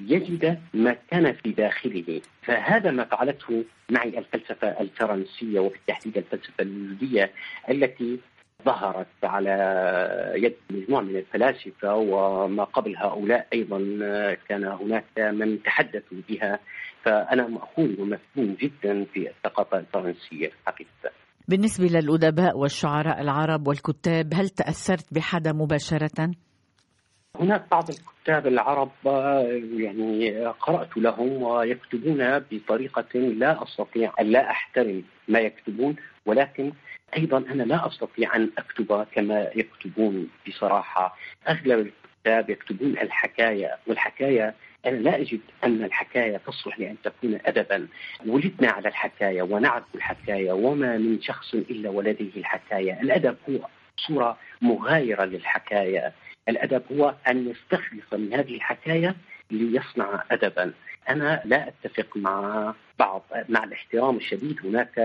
يجد 0.00 0.58
ما 0.74 0.96
كان 1.10 1.32
في 1.32 1.52
داخله. 1.52 2.20
فهذا 2.42 2.90
ما 2.90 3.04
فعلته 3.04 3.64
معي 3.90 4.18
الفلسفة 4.18 4.80
الفرنسية 4.80 5.60
وبالتحديد 5.60 6.16
الفلسفة 6.16 6.54
الوجودية 6.60 7.30
التي 7.70 8.18
ظهرت 8.64 9.06
على 9.22 9.52
يد 10.36 10.54
مجموعة 10.70 11.02
من 11.02 11.16
الفلاسفة 11.16 11.94
وما 11.94 12.64
قبل 12.64 12.96
هؤلاء 12.96 13.46
أيضا 13.52 13.78
كان 14.48 14.64
هناك 14.64 15.18
من 15.18 15.62
تحدثوا 15.62 16.18
بها. 16.28 16.58
فأنا 17.04 17.46
مأخوذ 17.48 18.00
ومفهوم 18.00 18.56
جدا 18.60 19.04
في 19.04 19.30
الثقافة 19.30 19.78
الفرنسية 19.78 20.50
حقيقة. 20.66 21.10
بالنسبة 21.48 21.84
للأدباء 21.86 22.58
والشعراء 22.58 23.20
العرب 23.20 23.68
والكتاب 23.68 24.34
هل 24.34 24.48
تأثرت 24.48 25.14
بحدا 25.14 25.52
مباشرة؟ 25.52 26.30
هناك 27.40 27.64
بعض 27.70 27.90
الكتاب 27.90 28.46
العرب 28.46 28.90
يعني 29.76 30.46
قرأت 30.46 30.96
لهم 30.96 31.42
ويكتبون 31.42 32.38
بطريقة 32.50 33.18
لا 33.18 33.62
أستطيع 33.62 34.12
أن 34.20 34.26
لا 34.26 34.50
أحترم 34.50 35.02
ما 35.28 35.38
يكتبون 35.38 35.96
ولكن 36.26 36.72
أيضا 37.16 37.38
أنا 37.38 37.62
لا 37.62 37.86
أستطيع 37.86 38.36
أن 38.36 38.50
أكتب 38.58 39.06
كما 39.12 39.50
يكتبون 39.54 40.28
بصراحة. 40.48 41.16
أغلب 41.48 41.86
الكتاب 42.26 42.50
يكتبون 42.50 42.90
الحكاية 42.90 43.76
والحكاية 43.86 44.54
أنا 44.86 44.96
لا 44.96 45.20
أجد 45.20 45.40
أن 45.64 45.84
الحكاية 45.84 46.36
تصلح 46.36 46.78
لأن 46.78 46.96
تكون 47.04 47.38
أدبا. 47.46 47.88
ولدنا 48.26 48.70
على 48.70 48.88
الحكاية 48.88 49.42
ونعرف 49.42 49.84
الحكاية 49.94 50.52
وما 50.52 50.98
من 50.98 51.22
شخص 51.22 51.54
إلا 51.54 51.90
ولديه 51.90 52.30
الحكاية. 52.36 53.00
الأدب 53.00 53.36
هو 53.50 53.66
صورة 53.96 54.38
مغايرة 54.62 55.24
للحكاية. 55.24 56.12
الأدب 56.48 56.82
هو 56.92 57.14
أن 57.28 57.48
يستخلص 57.48 58.12
من 58.12 58.34
هذه 58.34 58.54
الحكاية 58.54 59.14
ليصنع 59.50 60.24
أدبا. 60.30 60.72
أنا 61.08 61.42
لا 61.44 61.68
أتفق 61.68 62.16
مع 62.16 62.74
بعض 62.98 63.22
مع 63.48 63.64
الاحترام 63.64 64.16
الشديد. 64.16 64.66
هناك 64.66 64.98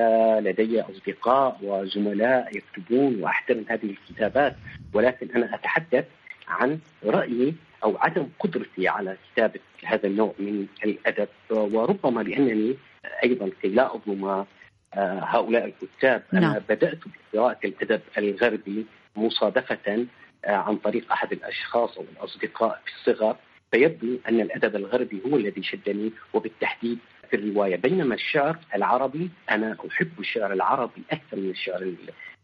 لدي 0.43 0.81
أصدقاء 0.81 1.57
وزملاء 1.61 2.57
يكتبون 2.57 3.23
وأحترم 3.23 3.65
هذه 3.69 3.85
الكتابات 3.89 4.55
ولكن 4.93 5.27
أنا 5.35 5.55
أتحدث 5.55 6.05
عن 6.47 6.79
رأيي 7.05 7.55
أو 7.83 7.97
عدم 7.97 8.27
قدرتي 8.39 8.87
على 8.87 9.17
كتابة 9.33 9.59
هذا 9.85 10.07
النوع 10.07 10.33
من 10.39 10.67
الأدب. 10.85 11.27
وربما 11.49 12.21
لأنني 12.21 12.75
أيضا 13.23 13.49
كي 13.61 13.67
لا 13.67 13.95
أظلم 13.95 14.45
آه، 14.93 15.19
هؤلاء 15.23 15.65
الكتاب 15.65 16.23
أنا 16.33 16.39
نعم. 16.39 16.59
بدأت 16.69 16.99
بقراءة 17.33 17.57
الأدب 17.65 18.01
الغربي 18.17 18.85
مصادفة 19.15 20.05
عن 20.45 20.75
طريق 20.75 21.11
أحد 21.11 21.31
الأشخاص 21.31 21.97
أو 21.97 22.05
الأصدقاء 22.17 22.81
في 22.85 22.91
الصغر 23.11 23.35
فيبدو 23.71 24.17
أن 24.29 24.41
الأدب 24.41 24.75
الغربي 24.75 25.21
هو 25.27 25.37
الذي 25.37 25.63
شدني 25.63 26.11
وبالتحديد 26.33 26.99
في 27.29 27.35
الرواية 27.35 27.75
بينما 27.75 28.15
الشعر 28.15 28.57
العربي 28.75 29.29
أنا 29.51 29.77
أحب 29.89 30.19
الشعر 30.19 30.53
العربي 30.53 31.01
أكثر 31.11 31.37
من 31.37 31.49
الشعر 31.49 31.93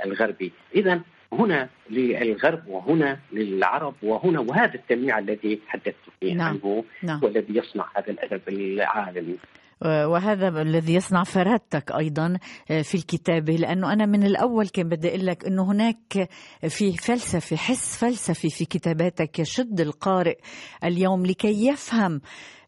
الغربي 0.06 0.52
إذا 0.76 1.02
هنا 1.34 1.70
للغرب 1.90 2.68
وهنا 2.68 3.20
للعرب 3.32 3.96
وهنا 4.02 4.40
وهذا 4.40 4.76
التنويع 4.76 5.20
الذي 5.20 5.56
تحدثت 5.68 5.96
فيه 6.20 6.34
نعم. 6.34 6.48
عنه 6.48 6.84
نعم. 7.04 7.20
هو 7.20 7.28
الذي 7.28 7.58
يصنع 7.58 7.86
هذا 7.96 8.12
الأدب 8.12 8.42
العالمي 8.48 9.38
وهذا 9.86 10.62
الذي 10.62 10.94
يصنع 10.94 11.24
فرادتك 11.24 11.92
أيضا 11.92 12.38
في 12.68 12.96
الكتابة 12.96 13.56
لأنه 13.56 13.94
أنا 13.94 14.06
من 14.06 14.24
الأول 14.24 14.68
كان 14.68 14.90
بدي 14.90 15.10
أقول 15.10 15.26
لك 15.26 15.46
إنه 15.46 15.72
هناك 15.72 16.30
في 16.70 16.98
فلسفة 16.98 17.56
حس 17.56 17.98
فلسفي 17.98 18.50
في 18.50 18.66
كتاباتك 18.66 19.40
يشد 19.40 19.82
القارئ 19.82 20.38
اليوم 20.84 21.26
لكي 21.26 21.68
يفهم 21.68 22.22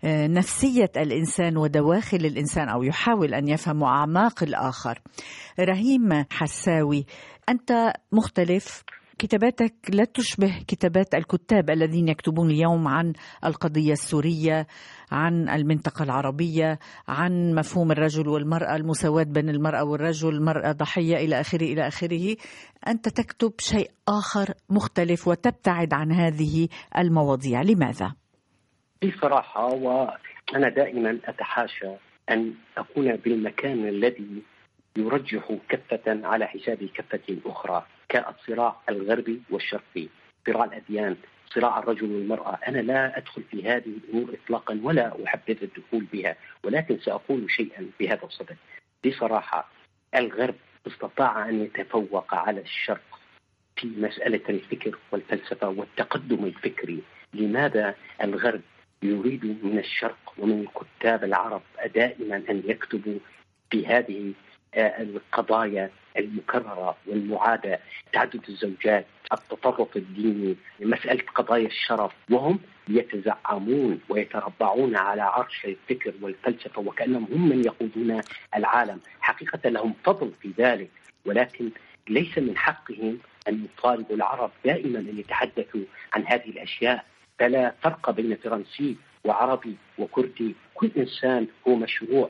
نفسية 0.05 0.91
الإنسان 0.97 1.57
ودواخل 1.57 2.17
الإنسان 2.17 2.69
أو 2.69 2.83
يحاول 2.83 3.33
أن 3.33 3.47
يفهم 3.47 3.83
أعماق 3.83 4.43
الآخر. 4.43 4.99
رهيم 5.59 6.25
حساوي 6.29 7.05
أنت 7.49 7.93
مختلف 8.11 8.83
كتاباتك 9.19 9.73
لا 9.89 10.05
تشبه 10.05 10.63
كتابات 10.67 11.15
الكتاب 11.15 11.69
الذين 11.69 12.07
يكتبون 12.07 12.49
اليوم 12.49 12.87
عن 12.87 13.13
القضية 13.45 13.91
السورية 13.91 14.67
عن 15.11 15.49
المنطقة 15.49 16.03
العربية 16.03 16.79
عن 17.07 17.55
مفهوم 17.55 17.91
الرجل 17.91 18.27
والمرأة 18.27 18.75
المساواة 18.75 19.23
بين 19.23 19.49
المرأة 19.49 19.83
والرجل 19.83 20.29
المراه 20.29 20.71
ضحية 20.71 21.15
إلى 21.17 21.39
آخره 21.39 21.63
إلى 21.63 21.87
آخره. 21.87 22.35
أنت 22.87 23.09
تكتب 23.09 23.53
شيء 23.59 23.89
آخر 24.07 24.53
مختلف 24.69 25.27
وتبتعد 25.27 25.93
عن 25.93 26.11
هذه 26.11 26.67
المواضيع. 26.97 27.61
لماذا؟ 27.61 28.13
بصراحة 29.03 29.65
وأنا 29.65 30.69
دائما 30.75 31.19
أتحاشى 31.25 31.91
أن 32.31 32.53
أكون 32.77 33.15
بالمكان 33.15 33.87
الذي 33.87 34.43
يرجح 34.97 35.51
كفة 35.69 36.27
على 36.27 36.45
حساب 36.47 36.77
كفة 36.77 37.37
أخرى. 37.45 37.85
كالصراع 38.09 38.75
الغربي 38.89 39.41
والشرقي. 39.49 40.07
صراع 40.47 40.63
الأديان 40.65 41.15
صراع 41.55 41.79
الرجل 41.79 42.11
والمرأة. 42.11 42.59
أنا 42.67 42.77
لا 42.77 43.17
أدخل 43.17 43.43
في 43.51 43.63
هذه 43.69 43.85
الأمور 43.87 44.35
إطلاقا 44.43 44.79
ولا 44.83 45.25
أحبذ 45.25 45.57
الدخول 45.63 46.05
بها 46.13 46.35
ولكن 46.63 46.99
سأقول 46.99 47.51
شيئا 47.51 47.89
بهذا 47.99 48.23
الصدد. 48.23 48.57
بصراحة 49.05 49.69
الغرب 50.15 50.55
استطاع 50.87 51.49
أن 51.49 51.63
يتفوق 51.63 52.33
على 52.33 52.61
الشرق 52.61 53.19
في 53.75 53.87
مسألة 53.87 54.41
الفكر 54.49 54.97
والفلسفة 55.11 55.69
والتقدم 55.69 56.45
الفكري. 56.45 57.03
لماذا 57.33 57.95
الغرب 58.23 58.61
يريد 59.03 59.45
من 59.65 59.79
الشرق 59.79 60.33
ومن 60.37 60.61
الكتاب 60.67 61.23
العرب 61.23 61.61
دائما 61.95 62.35
أن 62.49 62.63
يكتبوا 62.65 63.19
في 63.71 63.87
هذه 63.87 64.33
القضايا 64.75 65.89
المكررة 66.19 66.97
والمعاده 67.07 67.79
تعدد 68.13 68.41
الزوجات 68.49 69.05
التطرف 69.33 69.97
الديني 69.97 70.55
مساله 70.79 71.23
قضايا 71.35 71.67
الشرف. 71.67 72.11
وهم 72.31 72.59
يتزعمون 72.89 73.99
ويتربعون 74.09 74.95
على 74.95 75.21
عرش 75.21 75.65
الفكر 75.65 76.13
والفلسفة 76.21 76.81
وكأنهم 76.81 77.27
هم 77.31 77.49
من 77.49 77.65
يقودون 77.65 78.21
العالم. 78.55 78.99
حقيقة 79.21 79.69
لهم 79.69 79.93
فضل 80.03 80.31
في 80.41 80.51
ذلك 80.57 80.89
ولكن 81.25 81.69
ليس 82.09 82.37
من 82.37 82.57
حقهم 82.57 83.19
أن 83.47 83.65
يطالبوا 83.65 84.15
العرب 84.15 84.51
دائما 84.65 84.99
أن 84.99 85.19
يتحدثوا 85.19 85.83
عن 86.13 86.23
هذه 86.27 86.49
الأشياء. 86.49 87.05
فلا 87.39 87.75
فرق 87.81 88.09
بين 88.11 88.35
فرنسي 88.35 88.95
وعربي 89.23 89.75
وكردي. 89.97 90.55
كل 90.73 90.91
إنسان 90.97 91.47
هو 91.67 91.75
مشروع. 91.75 92.29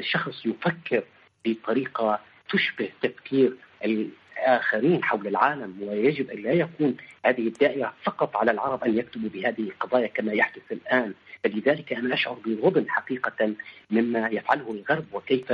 شخص 0.00 0.46
يفكر 0.46 1.02
بطريقة 1.44 2.20
تشبه 2.52 2.88
تفكير 3.02 3.56
الآخرين 3.84 5.04
حول 5.04 5.26
العالم 5.26 5.82
ويجب 5.82 6.30
أن 6.30 6.42
لا 6.42 6.52
يكون 6.52 6.96
هذه 7.24 7.48
الدائرة 7.48 7.94
فقط 8.02 8.36
على 8.36 8.50
العرب 8.50 8.84
أن 8.84 8.98
يكتبوا 8.98 9.28
بهذه 9.28 9.60
القضايا 9.60 10.06
كما 10.06 10.32
يحدث 10.32 10.72
الآن. 10.72 11.14
فلذلك 11.44 11.92
أنا 11.92 12.14
أشعر 12.14 12.34
بالغبن 12.34 12.90
حقيقة 12.90 13.54
مما 13.90 14.28
يفعله 14.28 14.70
الغرب 14.72 15.04
وكيف 15.12 15.52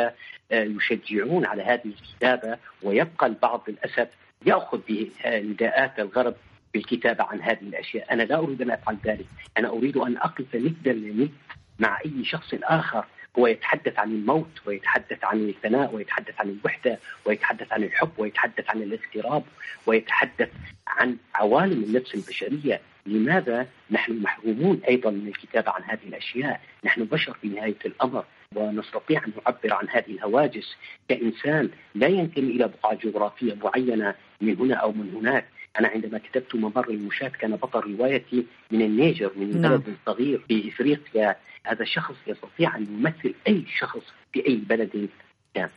يشجعون 0.51 1.47
على 1.47 1.63
هذه 1.63 1.85
الكتابة 1.85 2.59
ويبقى 2.83 3.27
البعض 3.27 3.65
للأسف 3.69 4.09
يأخذ 4.47 4.81
بنداءات 4.89 5.99
الغرب 5.99 6.35
بالكتابة 6.75 7.25
عن 7.25 7.41
هذه 7.43 7.63
الأشياء، 7.63 8.13
أنا 8.13 8.23
لا 8.23 8.39
أريد 8.39 8.63
أن 8.63 8.71
أفعل 8.71 8.97
ذلك، 9.05 9.27
أنا 9.59 9.69
أريد 9.69 9.97
أن 9.97 10.17
أقف 10.17 10.55
ندا 10.55 10.93
لند 10.93 11.31
مع 11.79 12.01
أي 12.05 12.25
شخص 12.25 12.55
آخر 12.63 13.05
هو 13.39 13.47
يتحدث 13.47 13.99
عن 13.99 14.11
الموت 14.11 14.61
ويتحدث 14.67 15.25
عن 15.25 15.39
الفناء 15.39 15.95
ويتحدث 15.95 16.41
عن 16.41 16.49
الوحدة 16.49 16.99
ويتحدث 17.25 17.73
عن 17.73 17.83
الحب 17.83 18.11
ويتحدث 18.19 18.71
عن 18.71 18.83
الاغتراب 18.83 19.43
ويتحدث 19.87 20.49
عن 20.87 21.17
عوالم 21.35 21.85
النفس 21.85 22.15
البشرية، 22.15 22.81
لماذا 23.07 23.67
نحن 23.91 24.23
محرومون 24.23 24.81
أيضا 24.89 25.11
من 25.11 25.29
الكتابة 25.29 25.71
عن 25.71 25.83
هذه 25.83 26.09
الأشياء؟ 26.09 26.61
نحن 26.85 27.05
بشر 27.05 27.33
في 27.43 27.49
نهاية 27.49 27.79
الأمر 27.87 28.25
ونستطيع 28.55 29.25
أن 29.25 29.33
نعبر 29.37 29.75
عن 29.75 29.89
هذه 29.89 30.11
الهواجس. 30.11 30.77
كإنسان 31.09 31.71
لا 31.95 32.07
ينتمي 32.07 32.51
إلى 32.51 32.69
بقعه 32.69 32.95
جغرافية 32.95 33.55
معينة 33.55 34.15
من 34.41 34.57
هنا 34.57 34.75
أو 34.75 34.93
من 34.93 35.15
هناك، 35.15 35.45
أنا 35.81 35.89
عندما 35.89 36.19
كتبت 36.19 36.55
ممر 36.55 36.91
المشاة 36.91 37.29
كان 37.29 37.57
بطل 37.57 37.81
روايتي 37.81 38.47
من 38.71 38.83
النيجر 38.83 39.33
من 39.37 39.61
نعم. 39.61 39.77
بلد 39.77 39.97
صغير 40.07 40.45
في 40.49 40.69
إفريقيا 40.69 41.37
هذا 41.67 41.83
الشخص 41.83 42.15
يستطيع 42.27 42.77
أن 42.77 42.83
يمثل 42.83 43.35
أي 43.49 43.65
شخص 43.79 44.03
في 44.33 44.47
أي 44.49 44.57
بلد 44.57 45.09
كان 45.55 45.69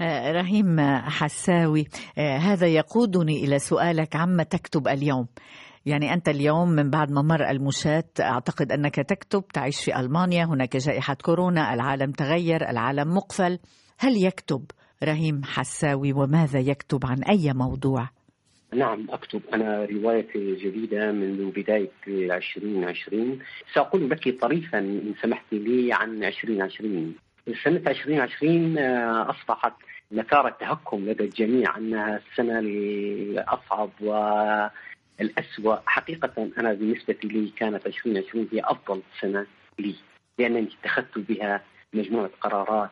آه، 0.00 0.32
رهيم 0.32 0.80
حساوي 1.04 1.84
آه، 2.18 2.36
هذا 2.36 2.66
يقودني 2.66 3.44
إلى 3.44 3.58
سؤالك 3.58 4.16
عما 4.16 4.42
تكتب 4.42 4.88
اليوم 4.88 5.26
يعني 5.86 6.14
أنت 6.14 6.28
اليوم 6.28 6.68
من 6.68 6.90
بعد 6.90 7.12
ممر 7.12 7.50
المشاة 7.50 8.04
أعتقد 8.20 8.72
أنك 8.72 8.94
تكتب 8.94 9.44
تعيش 9.52 9.84
في 9.84 10.00
ألمانيا 10.00 10.44
هناك 10.44 10.76
جائحة 10.76 11.14
كورونا 11.14 11.74
العالم 11.74 12.12
تغير 12.12 12.70
العالم 12.70 13.14
مقفل 13.14 13.58
هل 13.98 14.24
يكتب 14.24 14.64
رهيم 15.04 15.44
حساوي 15.44 16.12
وماذا 16.12 16.60
يكتب 16.60 17.06
عن 17.06 17.22
أي 17.22 17.52
موضوع؟ 17.52 18.08
نعم 18.72 19.06
أكتب. 19.10 19.42
أنا 19.54 19.84
روايتي 19.84 20.54
جديدة 20.54 21.12
منذ 21.12 21.50
بداية 21.50 21.90
2020 22.08 23.38
سأقول 23.74 24.10
لك 24.10 24.40
طريفا 24.40 24.78
إن 24.78 25.14
سمحت 25.22 25.44
لي 25.52 25.92
عن 25.92 26.24
2020 26.24 27.14
سنة 27.64 27.82
2020 27.86 28.78
آه، 28.78 29.30
أصبحت 29.30 29.72
نكارة 30.12 30.56
تهكم 30.60 31.04
لدى 31.04 31.24
الجميع 31.24 31.76
أنها 31.78 32.20
السنة 32.30 32.58
الأصعب 32.58 33.90
والأسوأ. 34.00 35.76
حقيقة 35.86 36.50
أنا 36.58 36.72
بالنسبة 36.72 37.16
لي 37.24 37.52
كانت 37.56 37.86
2020 37.86 38.48
هي 38.52 38.60
أفضل 38.60 39.02
سنة 39.20 39.46
لي 39.78 39.94
لأنني 40.38 40.68
اتخذت 40.80 41.18
بها 41.18 41.62
مجموعة 41.94 42.30
قرارات 42.40 42.90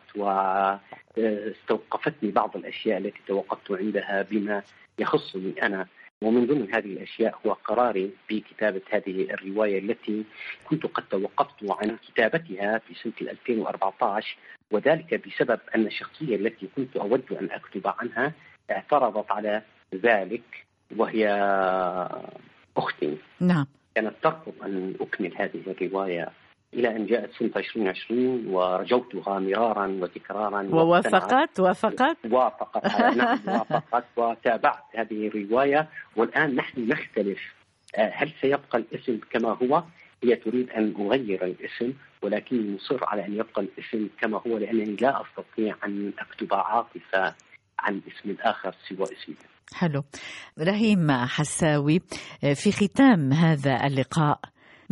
واستوقفتني 1.17 2.31
بعض 2.31 2.57
الأشياء 2.57 2.97
التي 2.97 3.19
توقفت 3.27 3.71
عندها 3.71 4.21
بما 4.21 4.61
يخصني 4.99 5.53
أنا. 5.63 5.87
ومن 6.21 6.47
ضمن 6.47 6.73
هذه 6.73 6.85
الأشياء 6.85 7.39
هو 7.45 7.53
قراري 7.53 8.11
بكتابة 8.29 8.81
هذه 8.89 9.33
الرواية 9.33 9.79
التي 9.79 10.23
كنت 10.65 10.85
قد 10.85 11.03
توقفت 11.03 11.69
عن 11.69 11.97
كتابتها 12.07 12.77
في 12.77 12.93
سنة 13.03 13.13
2014 13.31 14.37
وذلك 14.71 15.27
بسبب 15.27 15.59
أن 15.75 15.85
الشخصية 15.85 16.35
التي 16.35 16.69
كنت 16.75 16.97
أود 16.97 17.23
أن 17.31 17.51
أكتب 17.51 17.87
عنها 17.87 18.33
اعترضت 18.71 19.31
على 19.31 19.61
ذلك 19.95 20.65
وهي 20.97 21.27
أختي. 22.77 23.17
نعم. 23.39 23.67
كانت 23.95 24.13
ترفض 24.23 24.53
أن 24.63 24.95
أكمل 25.01 25.33
هذه 25.37 25.61
الرواية 25.67 26.29
إلى 26.73 26.95
أن 26.95 27.05
جاءت 27.05 27.29
سنة 27.39 27.51
2020 27.55 28.47
ورجوتها 28.47 29.39
مرارا 29.39 29.87
وتكرارا. 30.01 30.61
ووافقت 30.71 31.59
وافقت 31.59 32.17
وافقت 32.31 32.85
على 32.85 33.15
نعم 33.15 33.39
وافقت 33.47 34.05
وتابعت 34.17 34.83
هذه 34.95 35.27
الرواية 35.27 35.89
والآن 36.15 36.55
نحن 36.55 36.87
نختلف 36.87 37.39
آه، 37.95 38.11
هل 38.15 38.31
سيبقى 38.41 38.77
الاسم 38.77 39.19
كما 39.31 39.49
هو؟ 39.63 39.83
هي 40.23 40.35
تريد 40.35 40.69
أن 40.69 40.93
أغير 40.99 41.45
الاسم 41.45 41.93
ولكني 42.21 42.75
مصر 42.75 42.99
على 43.03 43.25
أن 43.25 43.33
يبقى 43.33 43.61
الاسم 43.61 44.09
كما 44.21 44.41
هو 44.47 44.57
لأنني 44.57 44.95
لا 45.01 45.21
أستطيع 45.21 45.75
أن 45.85 46.13
أكتب 46.19 46.53
عاطفة 46.53 47.35
عن 47.79 48.01
اسم 48.07 48.35
اخر 48.41 48.75
سوى 48.89 49.03
اسمي. 49.03 49.35
حلو 49.73 50.03
رهيم 50.59 51.11
حساوي 51.11 51.99
في 52.55 52.71
ختام 52.71 53.33
هذا 53.33 53.87
اللقاء 53.87 54.39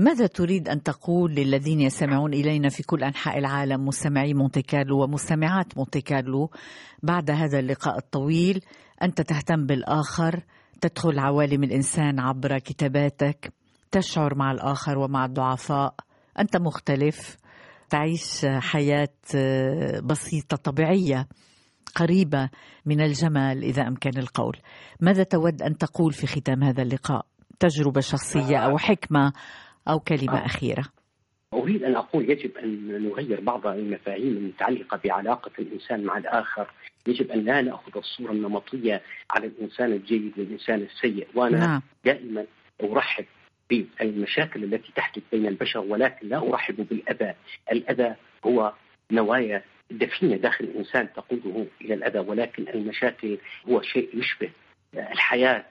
ماذا 0.01 0.27
تريد 0.27 0.69
أن 0.69 0.83
تقول 0.83 1.31
للذين 1.35 1.81
يستمعون 1.81 2.33
إلينا 2.33 2.69
في 2.69 2.83
كل 2.83 3.03
أنحاء 3.03 3.37
العالم 3.37 3.85
مستمعي 3.85 4.33
مونتي 4.33 4.61
كارلو 4.61 5.03
ومستمعات 5.03 5.77
مونتي 5.77 6.01
كارلو؟ 6.01 6.49
بعد 7.03 7.31
هذا 7.31 7.59
اللقاء 7.59 7.97
الطويل 7.97 8.61
أنت 9.03 9.21
تهتم 9.21 9.65
بالآخر 9.65 10.43
تدخل 10.81 11.19
عوالم 11.19 11.63
الإنسان 11.63 12.19
عبر 12.19 12.59
كتاباتك 12.59 13.53
تشعر 13.91 14.35
مع 14.35 14.51
الآخر 14.51 14.97
ومع 14.97 15.25
الضعفاء 15.25 15.95
أنت 16.39 16.57
مختلف 16.57 17.37
تعيش 17.89 18.45
حياة 18.45 19.13
بسيطة 20.03 20.57
طبيعية 20.57 21.27
قريبة 21.95 22.49
من 22.85 23.01
الجمال 23.01 23.63
إذا 23.63 23.87
أمكن 23.87 24.17
القول. 24.17 24.57
ماذا 25.01 25.23
تود 25.23 25.61
أن 25.61 25.77
تقول 25.77 26.13
في 26.13 26.27
ختام 26.27 26.63
هذا 26.63 26.81
اللقاء؟ 26.81 27.25
تجربة 27.59 28.01
شخصية 28.01 28.57
أو 28.57 28.77
حكمه 29.87 29.93
أو 29.93 29.99
كلمة 29.99 30.45
أخيرة. 30.45 30.85
أريد 31.53 31.83
أن 31.83 31.95
أقول 31.95 32.29
يجب 32.29 32.57
أن 32.57 33.03
نغير 33.03 33.41
بعض 33.41 33.67
المفاهيم 33.67 34.37
المتعلقة 34.37 34.99
بعلاقة 35.03 35.51
الإنسان 35.59 36.03
مع 36.03 36.17
الآخر، 36.17 36.67
يجب 37.07 37.31
أن 37.31 37.39
لا 37.39 37.61
نأخذ 37.61 37.97
الصورة 37.97 38.31
النمطية 38.31 39.01
على 39.31 39.47
الإنسان 39.47 39.91
الجيد 39.91 40.33
والإنسان 40.37 40.81
السيء، 40.81 41.27
وأنا 41.35 41.59
نعم. 41.59 41.81
دائما 42.05 42.45
أرحب 42.83 43.25
بالمشاكل 43.69 44.63
التي 44.63 44.91
تحدث 44.95 45.23
بين 45.31 45.47
البشر 45.47 45.79
ولكن 45.79 46.27
لا 46.27 46.37
أرحب 46.49 46.87
بالاذى، 46.89 47.33
الاذى 47.71 48.15
هو 48.45 48.73
نوايا 49.11 49.63
دفينه 49.91 50.35
داخل 50.35 50.65
الإنسان 50.65 51.13
تقوده 51.13 51.65
إلى 51.81 51.93
الاذى 51.93 52.19
ولكن 52.19 52.67
المشاكل 52.67 53.37
هو 53.69 53.81
شيء 53.81 54.09
يشبه 54.13 54.49
الحياة 54.93 55.55
آه، 55.57 55.65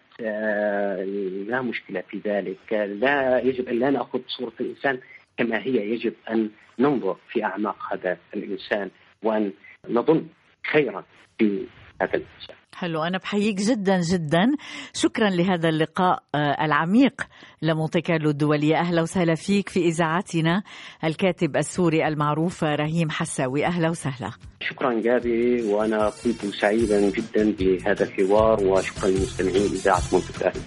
لا 1.48 1.62
مشكلة 1.62 2.00
في 2.00 2.20
ذلك، 2.24 2.72
لا 2.72 3.38
يجب 3.38 3.68
أن 3.68 3.78
لا 3.78 3.90
نأخذ 3.90 4.20
صورة 4.26 4.52
الإنسان 4.60 5.00
كما 5.36 5.58
هي 5.58 5.90
يجب 5.90 6.14
أن 6.30 6.50
ننظر 6.78 7.16
في 7.28 7.44
أعماق 7.44 7.76
هذا 7.92 8.18
الإنسان 8.34 8.90
وأن 9.22 9.52
نظن 9.88 10.26
خيرا 10.72 11.04
في 11.38 11.66
هذا 12.02 12.14
الإنسان. 12.14 12.56
حلو 12.74 13.02
أنا 13.02 13.18
بحييك 13.18 13.56
جدا 13.56 14.00
جدا. 14.00 14.52
شكرا 14.94 15.30
لهذا 15.30 15.68
اللقاء 15.68 16.22
آه، 16.34 16.64
العميق. 16.64 17.22
لمونتي 17.62 18.00
كارلو 18.00 18.30
الدولية 18.30 18.76
أهلا 18.76 19.02
وسهلا 19.02 19.34
فيك 19.34 19.68
في 19.68 19.80
إذاعتنا. 19.80 20.62
الكاتب 21.04 21.56
السوري 21.56 22.08
المعروف 22.08 22.64
رهيم 22.64 23.10
حساوي 23.10 23.66
أهلا 23.66 23.90
وسهلا. 23.90 24.30
شكرا 24.60 25.00
جابي 25.00 25.62
وأنا 25.62 26.12
كنت 26.24 26.54
سعيدا 26.54 27.10
جدا 27.10 27.52
بهذا 27.58 28.04
الحوار 28.04 28.64
وشكرا 28.64 29.08
للمستمعين 29.08 29.72
إذاعة 29.72 30.02
منطقة 30.12 30.40
الأهلي. 30.40 30.60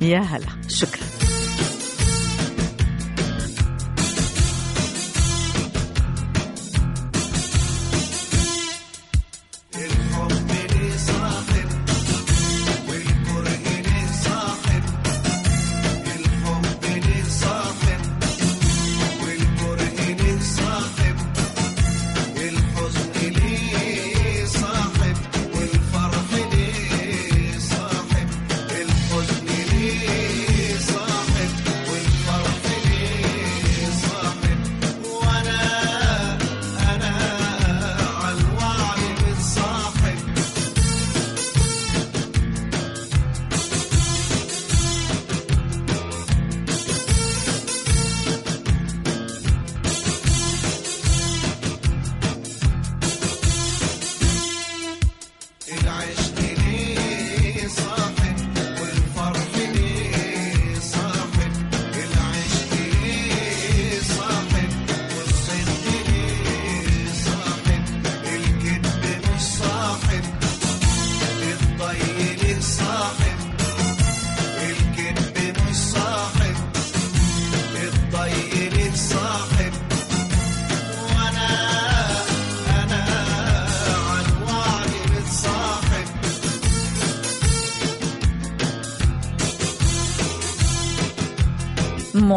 يا 0.00 0.18
هلا 0.18 0.46
شكرا. 0.68 1.27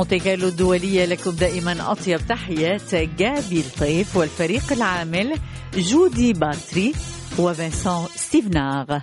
مونتي 0.01 0.19
كارلو 0.19 0.47
الدولية 0.47 1.05
لكم 1.05 1.31
دائما 1.31 1.91
أطيب 1.91 2.19
تحيات 2.29 2.95
جابي 2.95 3.59
الطيف 3.59 4.17
والفريق 4.17 4.71
العامل 4.71 5.37
جودي 5.75 6.33
باتري 6.33 6.93
وفنسان 7.39 8.05
ستيفناغ 8.15 8.99